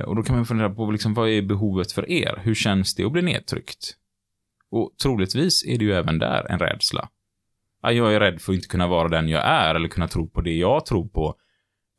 [0.05, 2.39] Och då kan man fundera på liksom, vad är behovet för er?
[2.43, 3.95] Hur känns det att bli nedtryckt?
[4.71, 7.09] Och troligtvis är det ju även där en rädsla.
[7.81, 10.29] Ja, jag är rädd för att inte kunna vara den jag är eller kunna tro
[10.29, 11.35] på det jag tror på.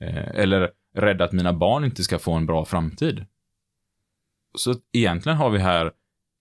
[0.00, 3.26] Eh, eller rädd att mina barn inte ska få en bra framtid.
[4.54, 5.92] Så egentligen har vi här,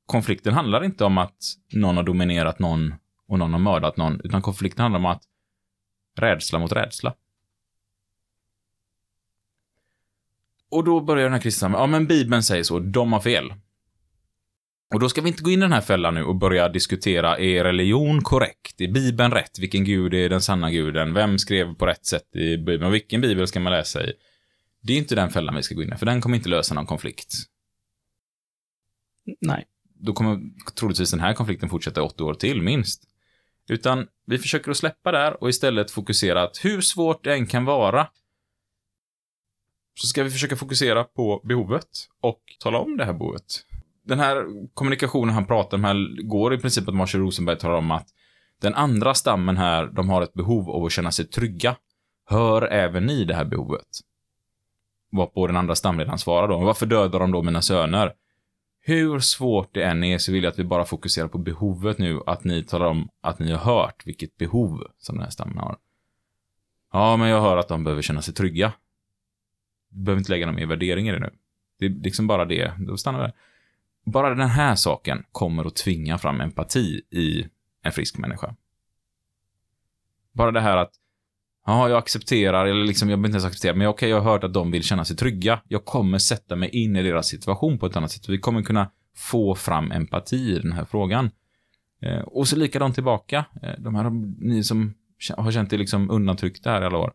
[0.05, 1.37] konflikten handlar inte om att
[1.73, 2.93] någon har dominerat någon
[3.27, 5.23] och någon har mördat någon, utan konflikten handlar om att
[6.15, 7.13] rädsla mot rädsla.
[10.69, 13.53] Och då börjar den här kristna ja men Bibeln säger så, de har fel.
[14.93, 17.37] Och då ska vi inte gå in i den här fällan nu och börja diskutera,
[17.37, 18.81] är religion korrekt?
[18.81, 19.59] Är Bibeln rätt?
[19.59, 21.13] Vilken gud är den sanna guden?
[21.13, 22.83] Vem skrev på rätt sätt i Bibeln?
[22.83, 24.13] Och vilken bibel ska man läsa i?
[24.81, 26.73] Det är inte den fällan vi ska gå in i, för den kommer inte lösa
[26.73, 27.33] någon konflikt.
[29.41, 29.65] Nej.
[29.99, 30.39] Då kommer
[30.75, 33.03] troligtvis den här konflikten fortsätta i 80 år till, minst.
[33.69, 37.65] Utan vi försöker att släppa där och istället fokusera att hur svårt det än kan
[37.65, 38.07] vara,
[39.95, 41.87] så ska vi försöka fokusera på behovet
[42.21, 43.66] och tala om det här behovet.
[44.07, 47.91] Den här kommunikationen han pratar om här går i princip att Marshall Rosenberg talar om
[47.91, 48.07] att
[48.61, 51.75] den andra stammen här, de har ett behov av att känna sig trygga.
[52.25, 53.87] Hör även ni det här behovet?
[55.11, 58.13] Varpå den andra stamledaren svarar då, varför dödar de då mina söner?
[58.81, 62.19] Hur svårt det än är så vill jag att vi bara fokuserar på behovet nu,
[62.25, 65.77] att ni talar om att ni har hört vilket behov som den här stammen har.
[66.93, 68.73] Ja, men jag hör att de behöver känna sig trygga.
[69.89, 71.29] Du behöver inte lägga någon mer värdering i det nu.
[71.79, 73.33] Det är liksom bara det, då stannar vi där.
[74.07, 77.47] Bara den här saken kommer att tvinga fram empati i
[77.83, 78.55] en frisk människa.
[80.31, 80.91] Bara det här att,
[81.65, 84.43] ja, jag accepterar, eller liksom, jag behöver inte ens acceptera, men okej, jag har hört
[84.43, 85.61] att de vill känna sig trygga.
[85.67, 88.29] Jag kommer sätta mig in i deras situation på ett annat sätt.
[88.29, 91.31] Vi kommer kunna få fram empati i den här frågan.
[92.01, 93.45] Eh, och så likadant tillbaka.
[93.63, 94.09] Eh, de här,
[94.45, 94.93] ni som
[95.37, 97.13] har känt er liksom undantryckta här i alla år.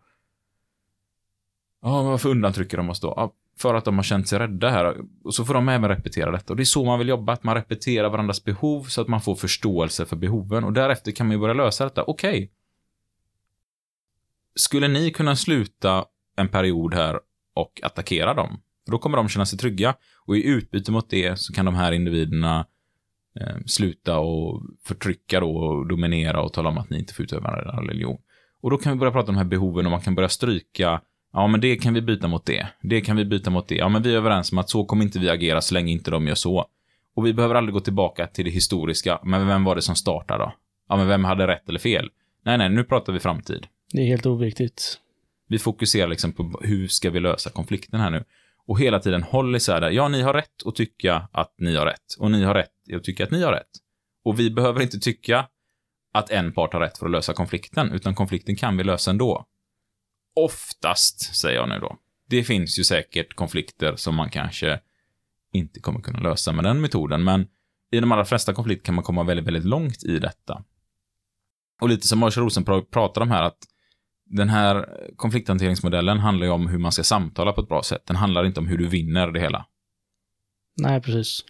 [1.82, 3.14] Ja, men varför undantrycker de oss då?
[3.16, 4.96] Ja, för att de har känt sig rädda här.
[5.24, 6.52] Och så får de även repetera detta.
[6.52, 9.20] Och det är så man vill jobba, att man repeterar varandras behov så att man
[9.20, 10.64] får förståelse för behoven.
[10.64, 12.04] Och därefter kan man ju börja lösa detta.
[12.04, 12.52] Okej.
[14.54, 16.04] Skulle ni kunna sluta
[16.36, 17.20] en period här
[17.54, 18.60] och attackera dem?
[18.84, 19.94] För då kommer de känna sig trygga.
[20.26, 22.66] Och i utbyte mot det så kan de här individerna
[23.40, 27.48] eh, sluta och förtrycka då och dominera och tala om att ni inte får utöva
[27.48, 28.18] en religion.
[28.60, 31.00] Och då kan vi börja prata om de här behoven och man kan börja stryka
[31.32, 32.66] Ja, men det kan vi byta mot det.
[32.82, 33.74] Det kan vi byta mot det.
[33.74, 36.10] Ja, men vi är överens om att så kommer inte vi agera så länge inte
[36.10, 36.66] de gör så.
[37.14, 39.18] Och vi behöver aldrig gå tillbaka till det historiska.
[39.22, 40.52] Men vem var det som startade då?
[40.88, 42.10] Ja, men vem hade rätt eller fel?
[42.44, 43.66] Nej, nej, nu pratar vi framtid.
[43.92, 44.98] Det är helt oviktigt.
[45.48, 48.24] Vi fokuserar liksom på hur ska vi lösa konflikten här nu.
[48.66, 49.90] Och hela tiden håll isär där.
[49.90, 52.16] Ja, ni har rätt att tycka att ni har rätt.
[52.18, 53.70] Och ni har rätt att tycka att ni har rätt.
[54.24, 55.46] Och vi behöver inte tycka
[56.12, 59.46] att en part har rätt för att lösa konflikten, utan konflikten kan vi lösa ändå.
[60.34, 61.98] Oftast, säger jag nu då.
[62.28, 64.80] Det finns ju säkert konflikter som man kanske
[65.52, 67.46] inte kommer kunna lösa med den metoden, men
[67.90, 70.64] i de allra flesta konflikter kan man komma väldigt, väldigt långt i detta.
[71.80, 73.58] Och lite som Marshall Rosenberg pratar om här, att
[74.24, 78.06] den här konflikthanteringsmodellen handlar ju om hur man ska samtala på ett bra sätt.
[78.06, 79.66] Den handlar inte om hur du vinner det hela.
[80.76, 81.44] Nej, precis.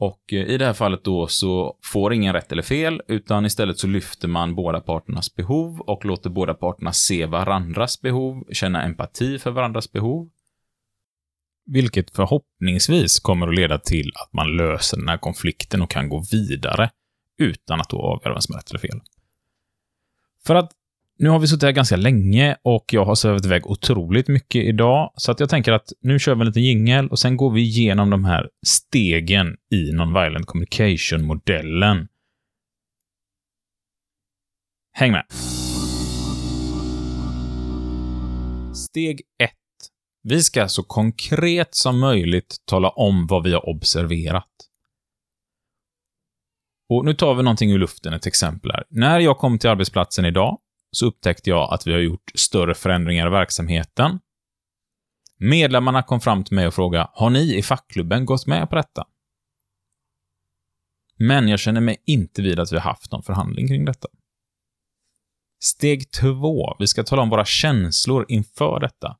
[0.00, 3.78] Och eh, i det här fallet då så får ingen rätt eller fel, utan istället
[3.78, 9.38] så lyfter man båda parternas behov och låter båda parterna se varandras behov, känna empati
[9.38, 10.30] för varandras behov.
[11.66, 16.22] Vilket förhoppningsvis kommer att leda till att man löser den här konflikten och kan gå
[16.32, 16.90] vidare
[17.38, 19.00] utan att då avgöra vem som har rätt eller fel.
[20.46, 20.72] För att
[21.20, 25.12] nu har vi suttit här ganska länge och jag har svävat iväg otroligt mycket idag,
[25.16, 27.60] så att jag tänker att nu kör vi en liten jingel och sen går vi
[27.60, 32.08] igenom de här stegen i Non-Violent Communication-modellen.
[34.92, 35.24] Häng med!
[38.76, 39.50] Steg 1.
[40.22, 44.46] Vi ska så konkret som möjligt tala om vad vi har observerat.
[46.88, 48.84] Och nu tar vi någonting ur luften, ett exempel här.
[48.88, 50.58] När jag kom till arbetsplatsen idag
[50.90, 54.20] så upptäckte jag att vi har gjort större förändringar i verksamheten.
[55.38, 59.06] Medlemmarna kom fram till mig och frågade, har ni i fackklubben gått med på detta?
[61.16, 64.08] Men jag känner mig inte vid att vi har haft någon förhandling kring detta.
[65.62, 66.76] Steg två.
[66.78, 69.16] Vi ska tala om våra känslor inför detta.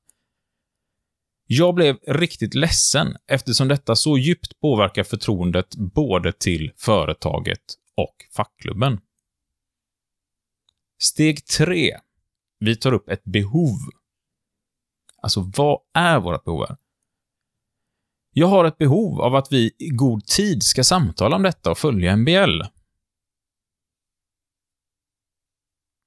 [1.46, 7.62] Jag blev riktigt ledsen eftersom detta så djupt påverkar förtroendet både till företaget
[7.96, 9.00] och fackklubben.
[11.02, 11.98] Steg tre.
[12.58, 13.78] Vi tar upp ett behov.
[15.22, 16.76] Alltså, vad är vårt behov här?
[18.32, 21.78] Jag har ett behov av att vi i god tid ska samtala om detta och
[21.78, 22.62] följa MBL.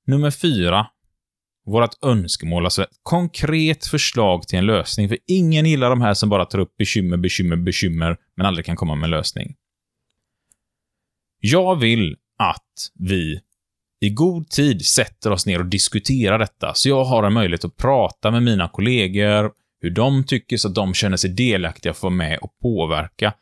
[0.05, 0.87] Nummer fyra.
[1.65, 6.29] Vårt önskemål, alltså ett konkret förslag till en lösning, för ingen gillar de här som
[6.29, 9.55] bara tar upp bekymmer, bekymmer, bekymmer, men aldrig kan komma med en lösning.
[11.39, 13.41] Jag vill att vi
[14.03, 17.77] i god tid sätter oss ner och diskuterar detta, så jag har en möjlighet att
[17.77, 19.51] prata med mina kollegor,
[19.81, 23.33] hur de tycker så att de känner sig delaktiga och får med och påverka.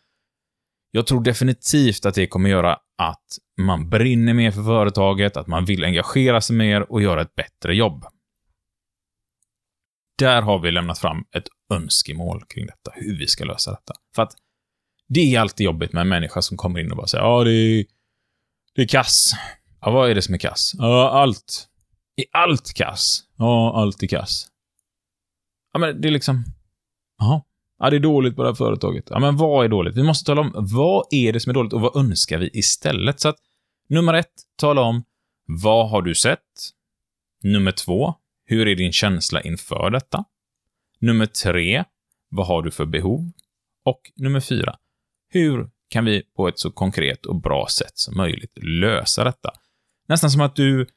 [0.92, 3.26] Jag tror definitivt att det kommer göra att
[3.62, 7.76] man brinner mer för företaget, att man vill engagera sig mer och göra ett bättre
[7.76, 8.06] jobb.
[10.18, 13.94] Där har vi lämnat fram ett önskemål kring detta, hur vi ska lösa detta.
[14.16, 14.34] För att
[15.08, 17.52] det är alltid jobbigt med en människa som kommer in och bara säger ja, det
[17.52, 17.86] är,
[18.76, 19.32] det är kass.
[19.82, 20.72] Ja, vad är det som är kass?
[20.78, 21.68] Ja, allt.
[22.16, 23.24] Är allt kass?
[23.38, 24.48] Ja, allt är kass.
[25.74, 26.44] Ja, men det är liksom...
[27.18, 27.42] Jaha.
[27.80, 29.08] Ja, det är dåligt på det här företaget.
[29.10, 29.96] Ja, men vad är dåligt?
[29.96, 33.20] Vi måste tala om vad är det som är dåligt och vad önskar vi istället?
[33.20, 33.38] Så att,
[33.90, 35.04] nummer ett, tala om
[35.46, 36.40] vad har du sett?
[37.44, 38.14] Nummer två,
[38.46, 40.26] hur är din känsla inför detta?
[41.00, 41.84] Nummer tre,
[42.30, 43.32] vad har du för behov?
[43.86, 44.78] Och nummer fyra,
[45.30, 49.52] hur kan vi på ett så konkret och bra sätt som möjligt lösa detta?
[50.12, 50.88] Nästan som att du,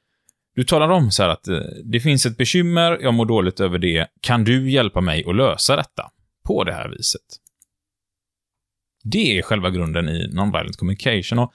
[0.54, 3.78] du talar om så här att eh, det finns ett bekymmer, jag mår dåligt över
[3.78, 6.10] det, kan du hjälpa mig att lösa detta?
[6.46, 7.20] På det här viset.
[9.04, 11.52] Det är själva grunden i non-violent communication och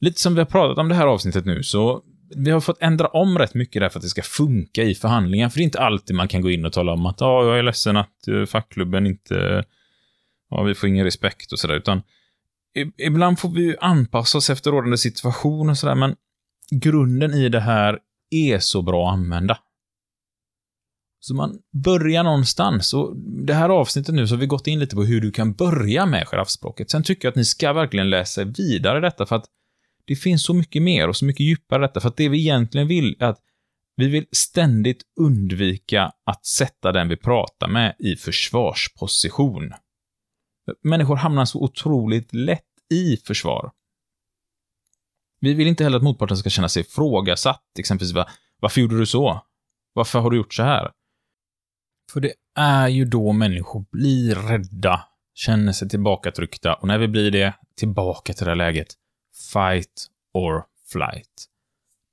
[0.00, 2.02] lite som vi har pratat om det här avsnittet nu, så
[2.36, 5.48] vi har fått ändra om rätt mycket där för att det ska funka i förhandlingar,
[5.48, 7.58] för det är inte alltid man kan gå in och tala om att ja, jag
[7.58, 9.64] är ledsen att eh, fackklubben inte,
[10.50, 12.02] ja, vi får ingen respekt och sådär, utan
[12.98, 16.16] ibland får vi ju anpassa oss efter rådande situation och sådär, men
[16.70, 17.98] grunden i det här
[18.30, 19.58] är så bra att använda.
[21.20, 22.94] Så man börjar någonstans.
[22.94, 23.16] Och
[23.46, 26.06] det här avsnittet nu så har vi gått in lite på hur du kan börja
[26.06, 26.90] med giraffspråket.
[26.90, 29.46] Sen tycker jag att ni ska verkligen läsa vidare detta för att
[30.04, 32.00] det finns så mycket mer och så mycket djupare i detta.
[32.00, 33.38] För att det vi egentligen vill är att
[33.96, 39.72] vi vill ständigt undvika att sätta den vi pratar med i försvarsposition.
[40.82, 42.64] Människor hamnar så otroligt lätt
[42.94, 43.70] i försvar.
[45.40, 48.28] Vi vill inte heller att motparten ska känna sig ifrågasatt, exempelvis va,
[48.60, 49.44] varför gjorde du så?
[49.92, 50.90] Varför har du gjort så här?
[52.12, 55.04] För det är ju då människor blir rädda,
[55.34, 58.94] känner sig tillbakatryckta och när vi blir det, tillbaka till det här läget,
[59.52, 61.46] fight or flight.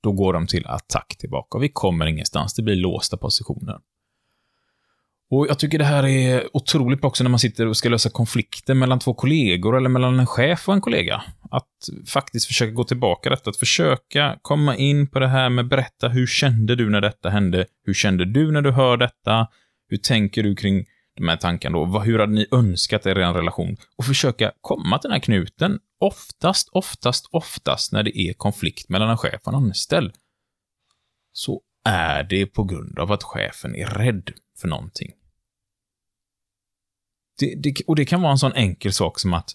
[0.02, 3.80] Då går de till attack tillbaka och vi kommer ingenstans, det blir låsta positioner.
[5.30, 8.10] Och jag tycker det här är otroligt bra också när man sitter och ska lösa
[8.10, 11.22] konflikter mellan två kollegor eller mellan en chef och en kollega.
[11.50, 16.08] att faktiskt försöka gå tillbaka detta, att försöka komma in på det här med berätta
[16.08, 17.66] hur kände du när detta hände?
[17.86, 19.48] Hur kände du när du hör detta?
[19.88, 20.84] Hur tänker du kring
[21.16, 22.00] de här tankarna då?
[22.00, 23.76] Hur hade ni önskat er en relation?
[23.96, 25.78] Och försöka komma till den här knuten.
[26.00, 30.14] Oftast, oftast, oftast när det är konflikt mellan en chef och en anställd
[31.32, 34.30] så är det på grund av att chefen är rädd
[34.60, 35.12] för någonting.
[37.38, 39.52] Det, det, och det kan vara en sån enkel sak som att,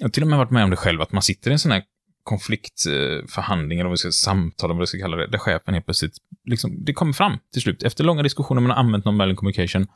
[0.00, 1.58] jag har till och med varit med om det själv, att man sitter i en
[1.58, 1.84] sån här
[2.22, 6.16] konfliktförhandling, eller vad vi ska samtal, vad vi ska kalla det, där chefen helt plötsligt,
[6.44, 7.82] liksom, det kommer fram till slut.
[7.82, 9.86] Efter långa diskussioner man har använt non-violent communication.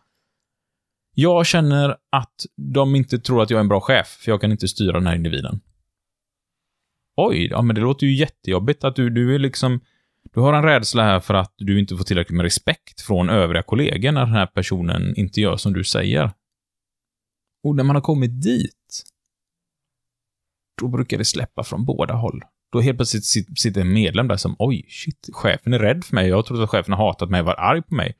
[1.15, 2.35] Jag känner att
[2.75, 5.07] de inte tror att jag är en bra chef, för jag kan inte styra den
[5.07, 5.61] här individen.
[7.17, 9.81] Oj, ja men det låter ju jättejobbigt att du, du är liksom,
[10.35, 13.63] du har en rädsla här för att du inte får tillräckligt med respekt från övriga
[13.63, 16.31] kollegor när den här personen inte gör som du säger.
[17.65, 19.03] Och när man har kommit dit,
[20.81, 22.43] då brukar det släppa från båda håll.
[22.73, 23.25] Då helt plötsligt
[23.59, 26.29] sitter en medlem där som, oj, shit, chefen är rädd för mig.
[26.29, 28.15] Jag trodde att chefen har hatat mig och varit arg på mig.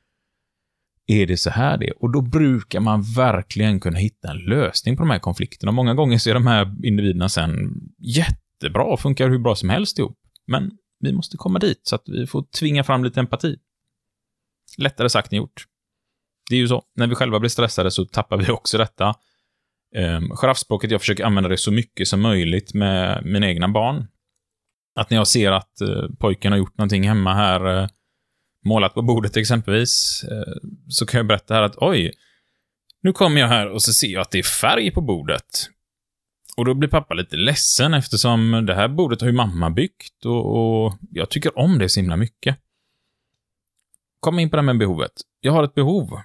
[1.07, 1.91] Är det så här det?
[1.91, 5.73] Och då brukar man verkligen kunna hitta en lösning på de här konflikterna.
[5.73, 9.99] Många gånger så är de här individerna sen jättebra och funkar hur bra som helst
[9.99, 10.19] ihop.
[10.47, 10.71] Men
[11.03, 13.57] vi måste komma dit så att vi får tvinga fram lite empati.
[14.79, 15.67] Lättare sagt än gjort.
[16.51, 16.83] Det är ju så.
[16.95, 19.15] När vi själva blir stressade så tappar vi också detta.
[19.97, 24.07] Ehm, Giraffspråket, jag försöker använda det så mycket som möjligt med mina egna barn.
[24.95, 27.89] Att när jag ser att eh, pojken har gjort någonting hemma här, eh,
[28.65, 30.55] målat på bordet exempelvis, eh,
[30.89, 32.13] så kan jag berätta här att oj,
[33.03, 35.69] nu kommer jag här och så ser jag att det är färg på bordet.
[36.57, 40.85] Och då blir pappa lite ledsen eftersom det här bordet har ju mamma byggt och,
[40.85, 42.59] och jag tycker om det så himla mycket.
[44.21, 45.13] Kom in på det här med behovet.
[45.41, 46.21] Jag har ett behov.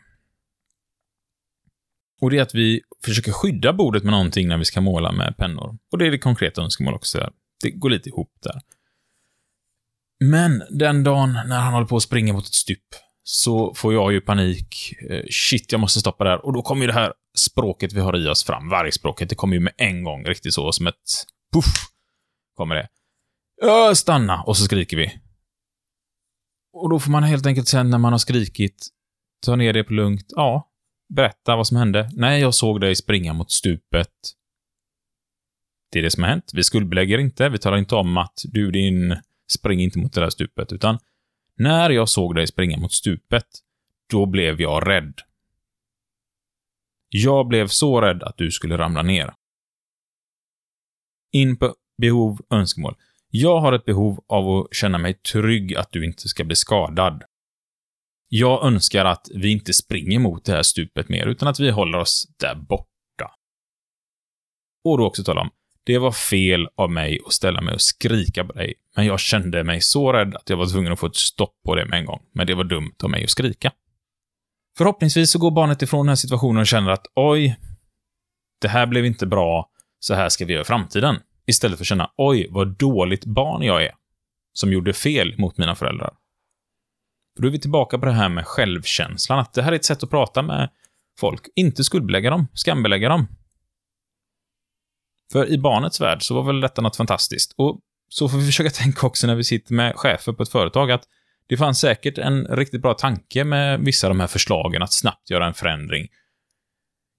[2.21, 5.37] Och det är att vi försöker skydda bordet med någonting när vi ska måla med
[5.37, 5.77] pennor.
[5.91, 7.17] Och det är det konkreta önskemål också.
[7.17, 7.31] Där.
[7.63, 8.61] Det går lite ihop där.
[10.19, 12.95] Men den dagen när han håller på att springa mot ett stup
[13.29, 14.93] så får jag ju panik.
[15.09, 16.45] Eh, shit, jag måste stoppa där.
[16.45, 18.69] Och då kommer ju det här språket vi har i oss fram.
[18.69, 19.29] Vargspråket.
[19.29, 20.25] Det kommer ju med en gång.
[20.25, 21.65] Riktigt så, som ett puff.
[22.55, 22.87] Kommer det.
[23.61, 24.43] Ö, stanna!
[24.43, 25.19] Och så skriker vi.
[26.73, 28.87] Och då får man helt enkelt sen när man har skrikit
[29.45, 30.25] ta ner det på lugnt.
[30.27, 30.69] Ja,
[31.13, 32.09] berätta vad som hände.
[32.13, 34.13] Nej, jag såg dig springa mot stupet.
[35.91, 36.51] Det är det som har hänt.
[36.53, 37.49] Vi skuldbelägger inte.
[37.49, 39.17] Vi talar inte om att du din
[39.51, 40.99] spring inte mot det där stupet, utan
[41.57, 43.47] när jag såg dig springa mot stupet,
[44.09, 45.13] då blev jag rädd.
[47.09, 49.33] Jag blev så rädd att du skulle ramla ner.
[51.31, 52.95] In på behov, önskemål.
[53.29, 57.23] Jag har ett behov av att känna mig trygg att du inte ska bli skadad.
[58.29, 61.97] Jag önskar att vi inte springer mot det här stupet mer, utan att vi håller
[61.97, 63.31] oss där borta.
[64.83, 65.49] Och då också tala om,
[65.87, 69.63] det var fel av mig att ställa mig och skrika på dig, men jag kände
[69.63, 72.05] mig så rädd att jag var tvungen att få ett stopp på det med en
[72.05, 72.21] gång.
[72.33, 73.71] Men det var dumt av mig att skrika.
[74.77, 77.57] Förhoppningsvis så går barnet ifrån den här situationen och känner att oj,
[78.61, 79.69] det här blev inte bra,
[79.99, 81.19] så här ska vi göra i framtiden.
[81.45, 83.91] Istället för att känna oj, vad dåligt barn jag är,
[84.53, 86.13] som gjorde fel mot mina föräldrar.
[87.35, 89.85] För då är vi tillbaka på det här med självkänslan, att det här är ett
[89.85, 90.69] sätt att prata med
[91.19, 91.41] folk.
[91.55, 93.27] Inte skuldbelägga dem, skambelägga dem.
[95.31, 97.53] För i barnets värld så var väl detta något fantastiskt.
[97.57, 97.79] Och
[98.09, 101.03] så får vi försöka tänka också när vi sitter med chefer på ett företag att
[101.47, 105.29] det fanns säkert en riktigt bra tanke med vissa av de här förslagen att snabbt
[105.29, 106.07] göra en förändring.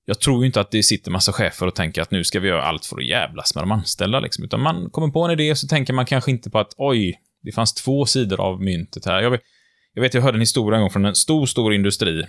[0.05, 2.49] Jag tror ju inte att det sitter massa chefer och tänker att nu ska vi
[2.49, 4.45] göra allt för att jävlas med de anställda, liksom.
[4.45, 7.53] Utan man kommer på en idé så tänker man kanske inte på att oj, det
[7.53, 9.23] fanns två sidor av myntet här.
[9.23, 9.41] Jag vet,
[9.95, 12.27] jag, vet, jag hörde en historia en gång från en stor, stor industri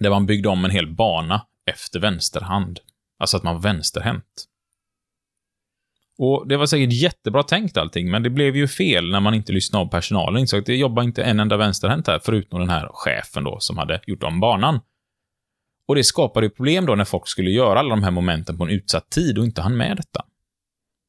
[0.00, 2.80] där man byggde om en hel bana efter vänsterhand.
[3.18, 4.46] Alltså att man var vänsterhänt.
[6.24, 9.52] Och det var säkert jättebra tänkt allting, men det blev ju fel när man inte
[9.52, 10.40] lyssnade av personalen.
[10.40, 13.78] Insåg att det jobbar inte en enda vänsterhänt här, förutom den här chefen då, som
[13.78, 14.80] hade gjort om banan.
[15.88, 18.64] Och det skapade ju problem då när folk skulle göra alla de här momenten på
[18.64, 20.24] en utsatt tid och inte hann med detta.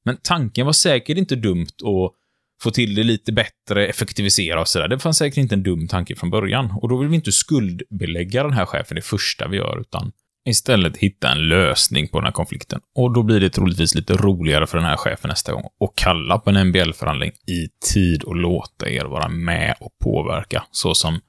[0.05, 2.13] Men tanken var säkert inte dumt att
[2.61, 4.87] få till det lite bättre, effektivisera och sådär.
[4.87, 6.71] Det fanns säkert inte en dum tanke från början.
[6.81, 10.11] Och då vill vi inte skuldbelägga den här chefen det första vi gör, utan
[10.45, 12.81] istället hitta en lösning på den här konflikten.
[12.95, 16.39] Och då blir det troligtvis lite roligare för den här chefen nästa gång och kalla
[16.39, 21.19] på en MBL-förhandling i tid och låta er vara med och påverka, så som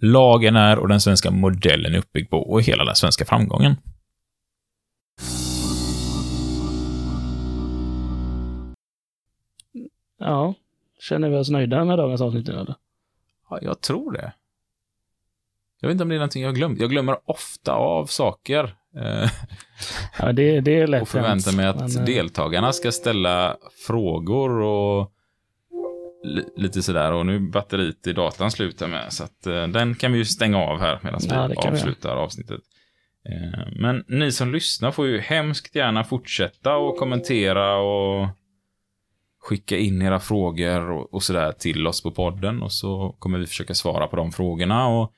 [0.00, 3.76] lagen är och den svenska modellen är uppbyggd på och hela den svenska framgången.
[10.18, 10.54] Ja,
[11.00, 12.74] känner vi oss nöjda med dagens avsnitt nu, eller?
[13.50, 14.32] Ja, jag tror det.
[15.80, 16.80] Jag vet inte om det är någonting jag har glömt.
[16.80, 18.74] Jag glömmer ofta av saker.
[18.96, 19.30] Eh,
[20.18, 24.50] Ja, det, det är lätt och förväntar mig att men, eh, deltagarna ska ställa frågor
[24.50, 25.12] och
[26.24, 27.12] li- lite sådär.
[27.12, 30.24] Och nu är batteriet i datan slut med, så att eh, den kan vi ju
[30.24, 32.60] stänga av här medan Ja, vi kan vi avslutar avsnittet.
[33.76, 38.28] Men ni som lyssnar får ju hemskt gärna fortsätta och kommentera och
[39.42, 43.46] skicka in era frågor och, och sådär till oss på podden och så kommer vi
[43.46, 44.86] försöka svara på de frågorna.
[44.88, 45.12] Och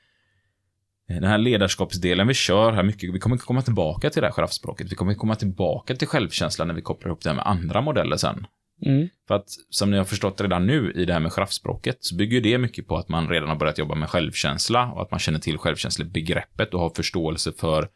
[1.09, 4.93] den här ledarskapsdelen vi kör här mycket, vi kommer komma tillbaka till det här giraffspråket.
[4.93, 8.17] Vi kommer komma tillbaka till självkänslan när vi kopplar ihop det här med andra modeller
[8.17, 8.47] sen.
[8.87, 12.17] Mm, För att som ni har förstått redan nu i det här med giraffspråket så
[12.17, 15.21] bygger det mycket på att man redan har börjat jobba med självkänsla och att man
[15.21, 17.89] känner till självkänslebegreppet och har förståelse för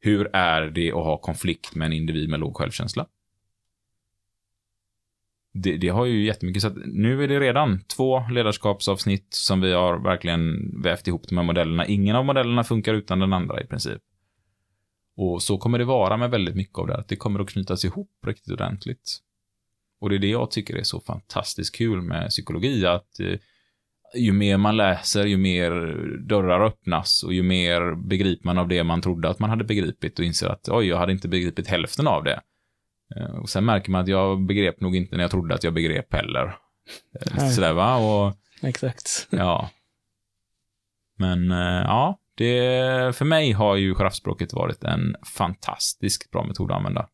[0.00, 3.06] hur är det att ha konflikt med en individ med låg självkänsla.
[5.52, 9.72] Det, det har ju jättemycket, så att nu är det redan två ledarskapsavsnitt som vi
[9.72, 11.86] har verkligen vävt ihop de här modellerna.
[11.86, 14.02] Ingen av modellerna funkar utan den andra i princip.
[15.16, 17.48] Och så kommer det vara med väldigt mycket av det här, att det kommer att
[17.48, 19.18] knytas ihop riktigt ordentligt.
[20.00, 23.38] Och det är det jag tycker är så fantastiskt kul med psykologi, att eh,
[24.14, 25.70] ju mer man läser, ju mer
[26.28, 30.18] dörrar öppnas och ju mer begriper man av det man trodde att man hade begripit
[30.18, 32.40] och inser att oj, jag hade inte begripit hälften av det.
[33.16, 35.74] Eh, Och sen märker man att jag begrep nog inte när jag trodde att jag
[35.74, 36.44] begrep heller.
[37.20, 39.28] Eh, Lite sådär va, och exakt.
[39.30, 39.70] ja.
[41.16, 46.76] Men eh, ja, det, för mig har ju giraffspråket varit en fantastiskt bra metod att
[46.76, 47.08] använda.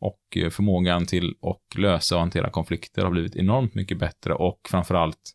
[0.00, 5.32] Och förmågan till att lösa och hantera konflikter har blivit enormt mycket bättre och framförallt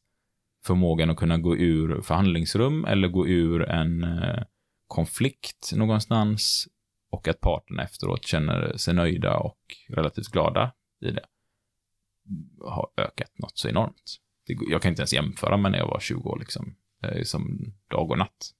[0.66, 4.06] förmågan att kunna gå ur förhandlingsrum eller gå ur en
[4.88, 6.68] konflikt någonstans
[7.10, 9.60] och att parterna efteråt känner sig nöjda och
[9.90, 10.72] relativt glada
[11.02, 11.26] i det
[12.66, 14.18] har ökat något så enormt.
[14.48, 16.76] Det, jag kan inte ens jämföra med när jag var 20 år liksom.
[17.02, 18.52] Det är som dag och natt.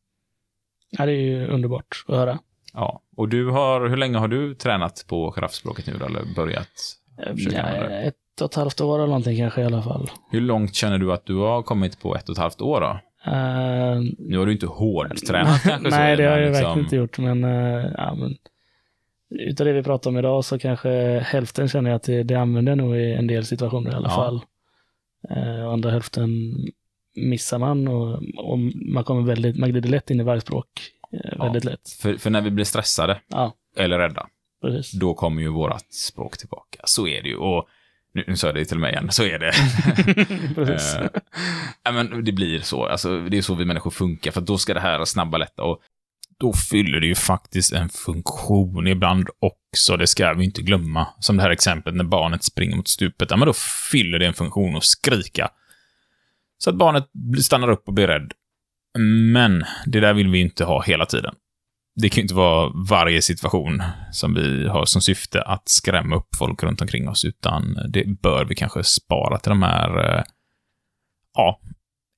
[0.90, 2.40] Ja, det är ju underbart att höra.
[2.74, 6.98] Ja, och du har, hur länge har du tränat på giraffspråket nu eller börjat?
[7.18, 8.02] Ja, det.
[8.02, 10.12] ett och ett halvt år eller någonting kanske i alla fall.
[10.32, 13.00] Hur långt känner du att du har kommit på ett och ett halvt år då?
[13.26, 15.90] Eh, Nu har du inte hårdtränat kanske.
[15.90, 18.36] Nej, det har jag liksom- verkligen inte gjort, men, eh, ja, men
[19.40, 22.76] utav det vi pratar om idag så kanske hälften känner jag att det, det använder
[22.76, 24.16] nog i en del situationer i alla Ja.
[24.16, 24.42] fall.
[25.66, 26.30] Och andra hälften
[27.16, 28.60] missar man och, och
[28.94, 30.68] man kommer väldigt, man glider lätt in i vargspråk.
[31.14, 31.90] Eh, väldigt lätt.
[32.02, 34.28] För, för när vi blir stressade Ja, eller rädda,
[34.62, 34.92] precis.
[35.00, 36.80] då kommer ju vårat språk tillbaka.
[36.84, 37.36] Så är det ju.
[37.36, 37.68] Och
[38.20, 39.54] nu, nu sa jag det till mig igen, så är det.
[41.86, 42.86] Eh, men det blir så.
[42.86, 45.64] Alltså, det är så vi människor funkar, för då ska det här snabba lätta.
[45.64, 45.82] Och
[46.40, 49.98] då fyller det ju faktiskt en funktion ibland också.
[49.98, 51.08] Det ska vi inte glömma.
[51.20, 53.32] Som det här exemplet när barnet springer mot stupet.
[53.32, 53.54] Ja, men då
[53.92, 55.50] fyller det en funktion att skrika.
[56.58, 57.06] Så att barnet
[57.44, 58.34] stannar upp och blir rädd.
[59.34, 61.36] Men det där vill vi inte ha hela tiden.
[62.02, 66.36] Det kan ju inte vara varje situation som vi har som syfte att skrämma upp
[66.38, 70.24] folk runt omkring oss, utan det bör vi kanske spara till de här eh,
[71.34, 71.60] ja,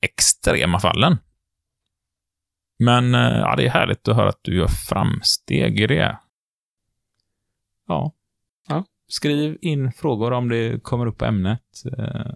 [0.02, 1.18] extrema fallen.
[2.80, 6.18] Men eh, ja, det är härligt att höra att du gör framsteg i det.
[7.88, 8.14] Ja.
[8.68, 8.86] Ja.
[9.08, 11.62] Skriv in frågor om det kommer upp på ämnet.
[11.98, 12.32] Eh,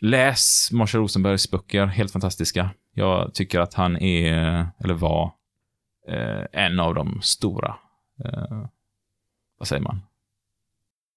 [0.00, 2.70] Läs Marshall Rosenbergs böcker, helt fantastiska.
[2.94, 5.32] Jag tycker att han är, eller var,
[6.52, 7.74] en av de stora,
[8.24, 8.64] eh,
[9.58, 10.00] vad säger man?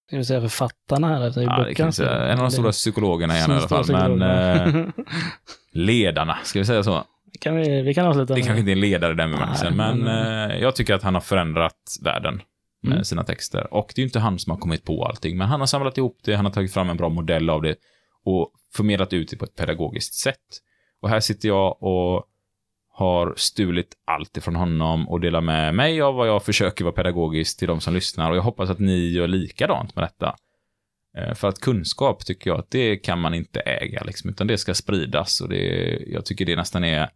[0.08, 1.40] Ska vi säga författarna här?
[1.42, 2.12] I Ja, det kan säga.
[2.28, 4.86] En av de stora psykologerna igen i alla fall, men eh,
[5.72, 7.04] ledarna, ska vi säga så?
[7.42, 10.00] kan vi, vi kan avsluta Det kanske inte är en ledare i den bemärkelsen, men
[10.00, 12.42] men- eh, jag tycker att han har förändrat världen
[12.82, 13.04] med Mm.
[13.04, 13.74] sina texter.
[13.74, 15.98] Och det är ju inte han som har kommit på allting, men han har samlat
[15.98, 17.76] ihop det, han har tagit fram en bra modell av det
[18.24, 20.62] och förmedlat ut det på ett pedagogiskt sätt.
[21.02, 22.24] Och här sitter jag och
[22.98, 27.60] har stulit allt ifrån honom och delar med mig av vad jag försöker vara pedagogiskt
[27.60, 30.36] till de som lyssnar och jag hoppas att ni gör likadant med detta.
[31.18, 34.58] Eh, För att kunskap tycker jag att det kan man inte äga, liksom, utan det
[34.58, 35.64] ska spridas och det,
[36.08, 37.10] jag tycker det nästan är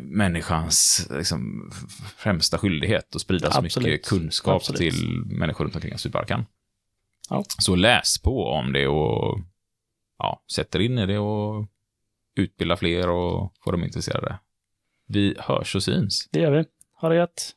[0.00, 1.70] människans liksom,
[2.16, 3.88] främsta skyldighet att sprida så Absolut.
[3.88, 4.78] mycket kunskap Absolut.
[4.78, 6.46] till människor runt omkring oss vi bara kan.
[7.30, 7.44] Ja.
[7.58, 9.40] Så läs på om det och
[10.18, 11.66] ja, sätt er in i det och
[12.36, 14.38] utbilda fler och få dem intresserade.
[15.06, 16.28] Vi hörs och syns.
[16.32, 16.64] Det gör vi.
[17.00, 17.52] Ha det gött.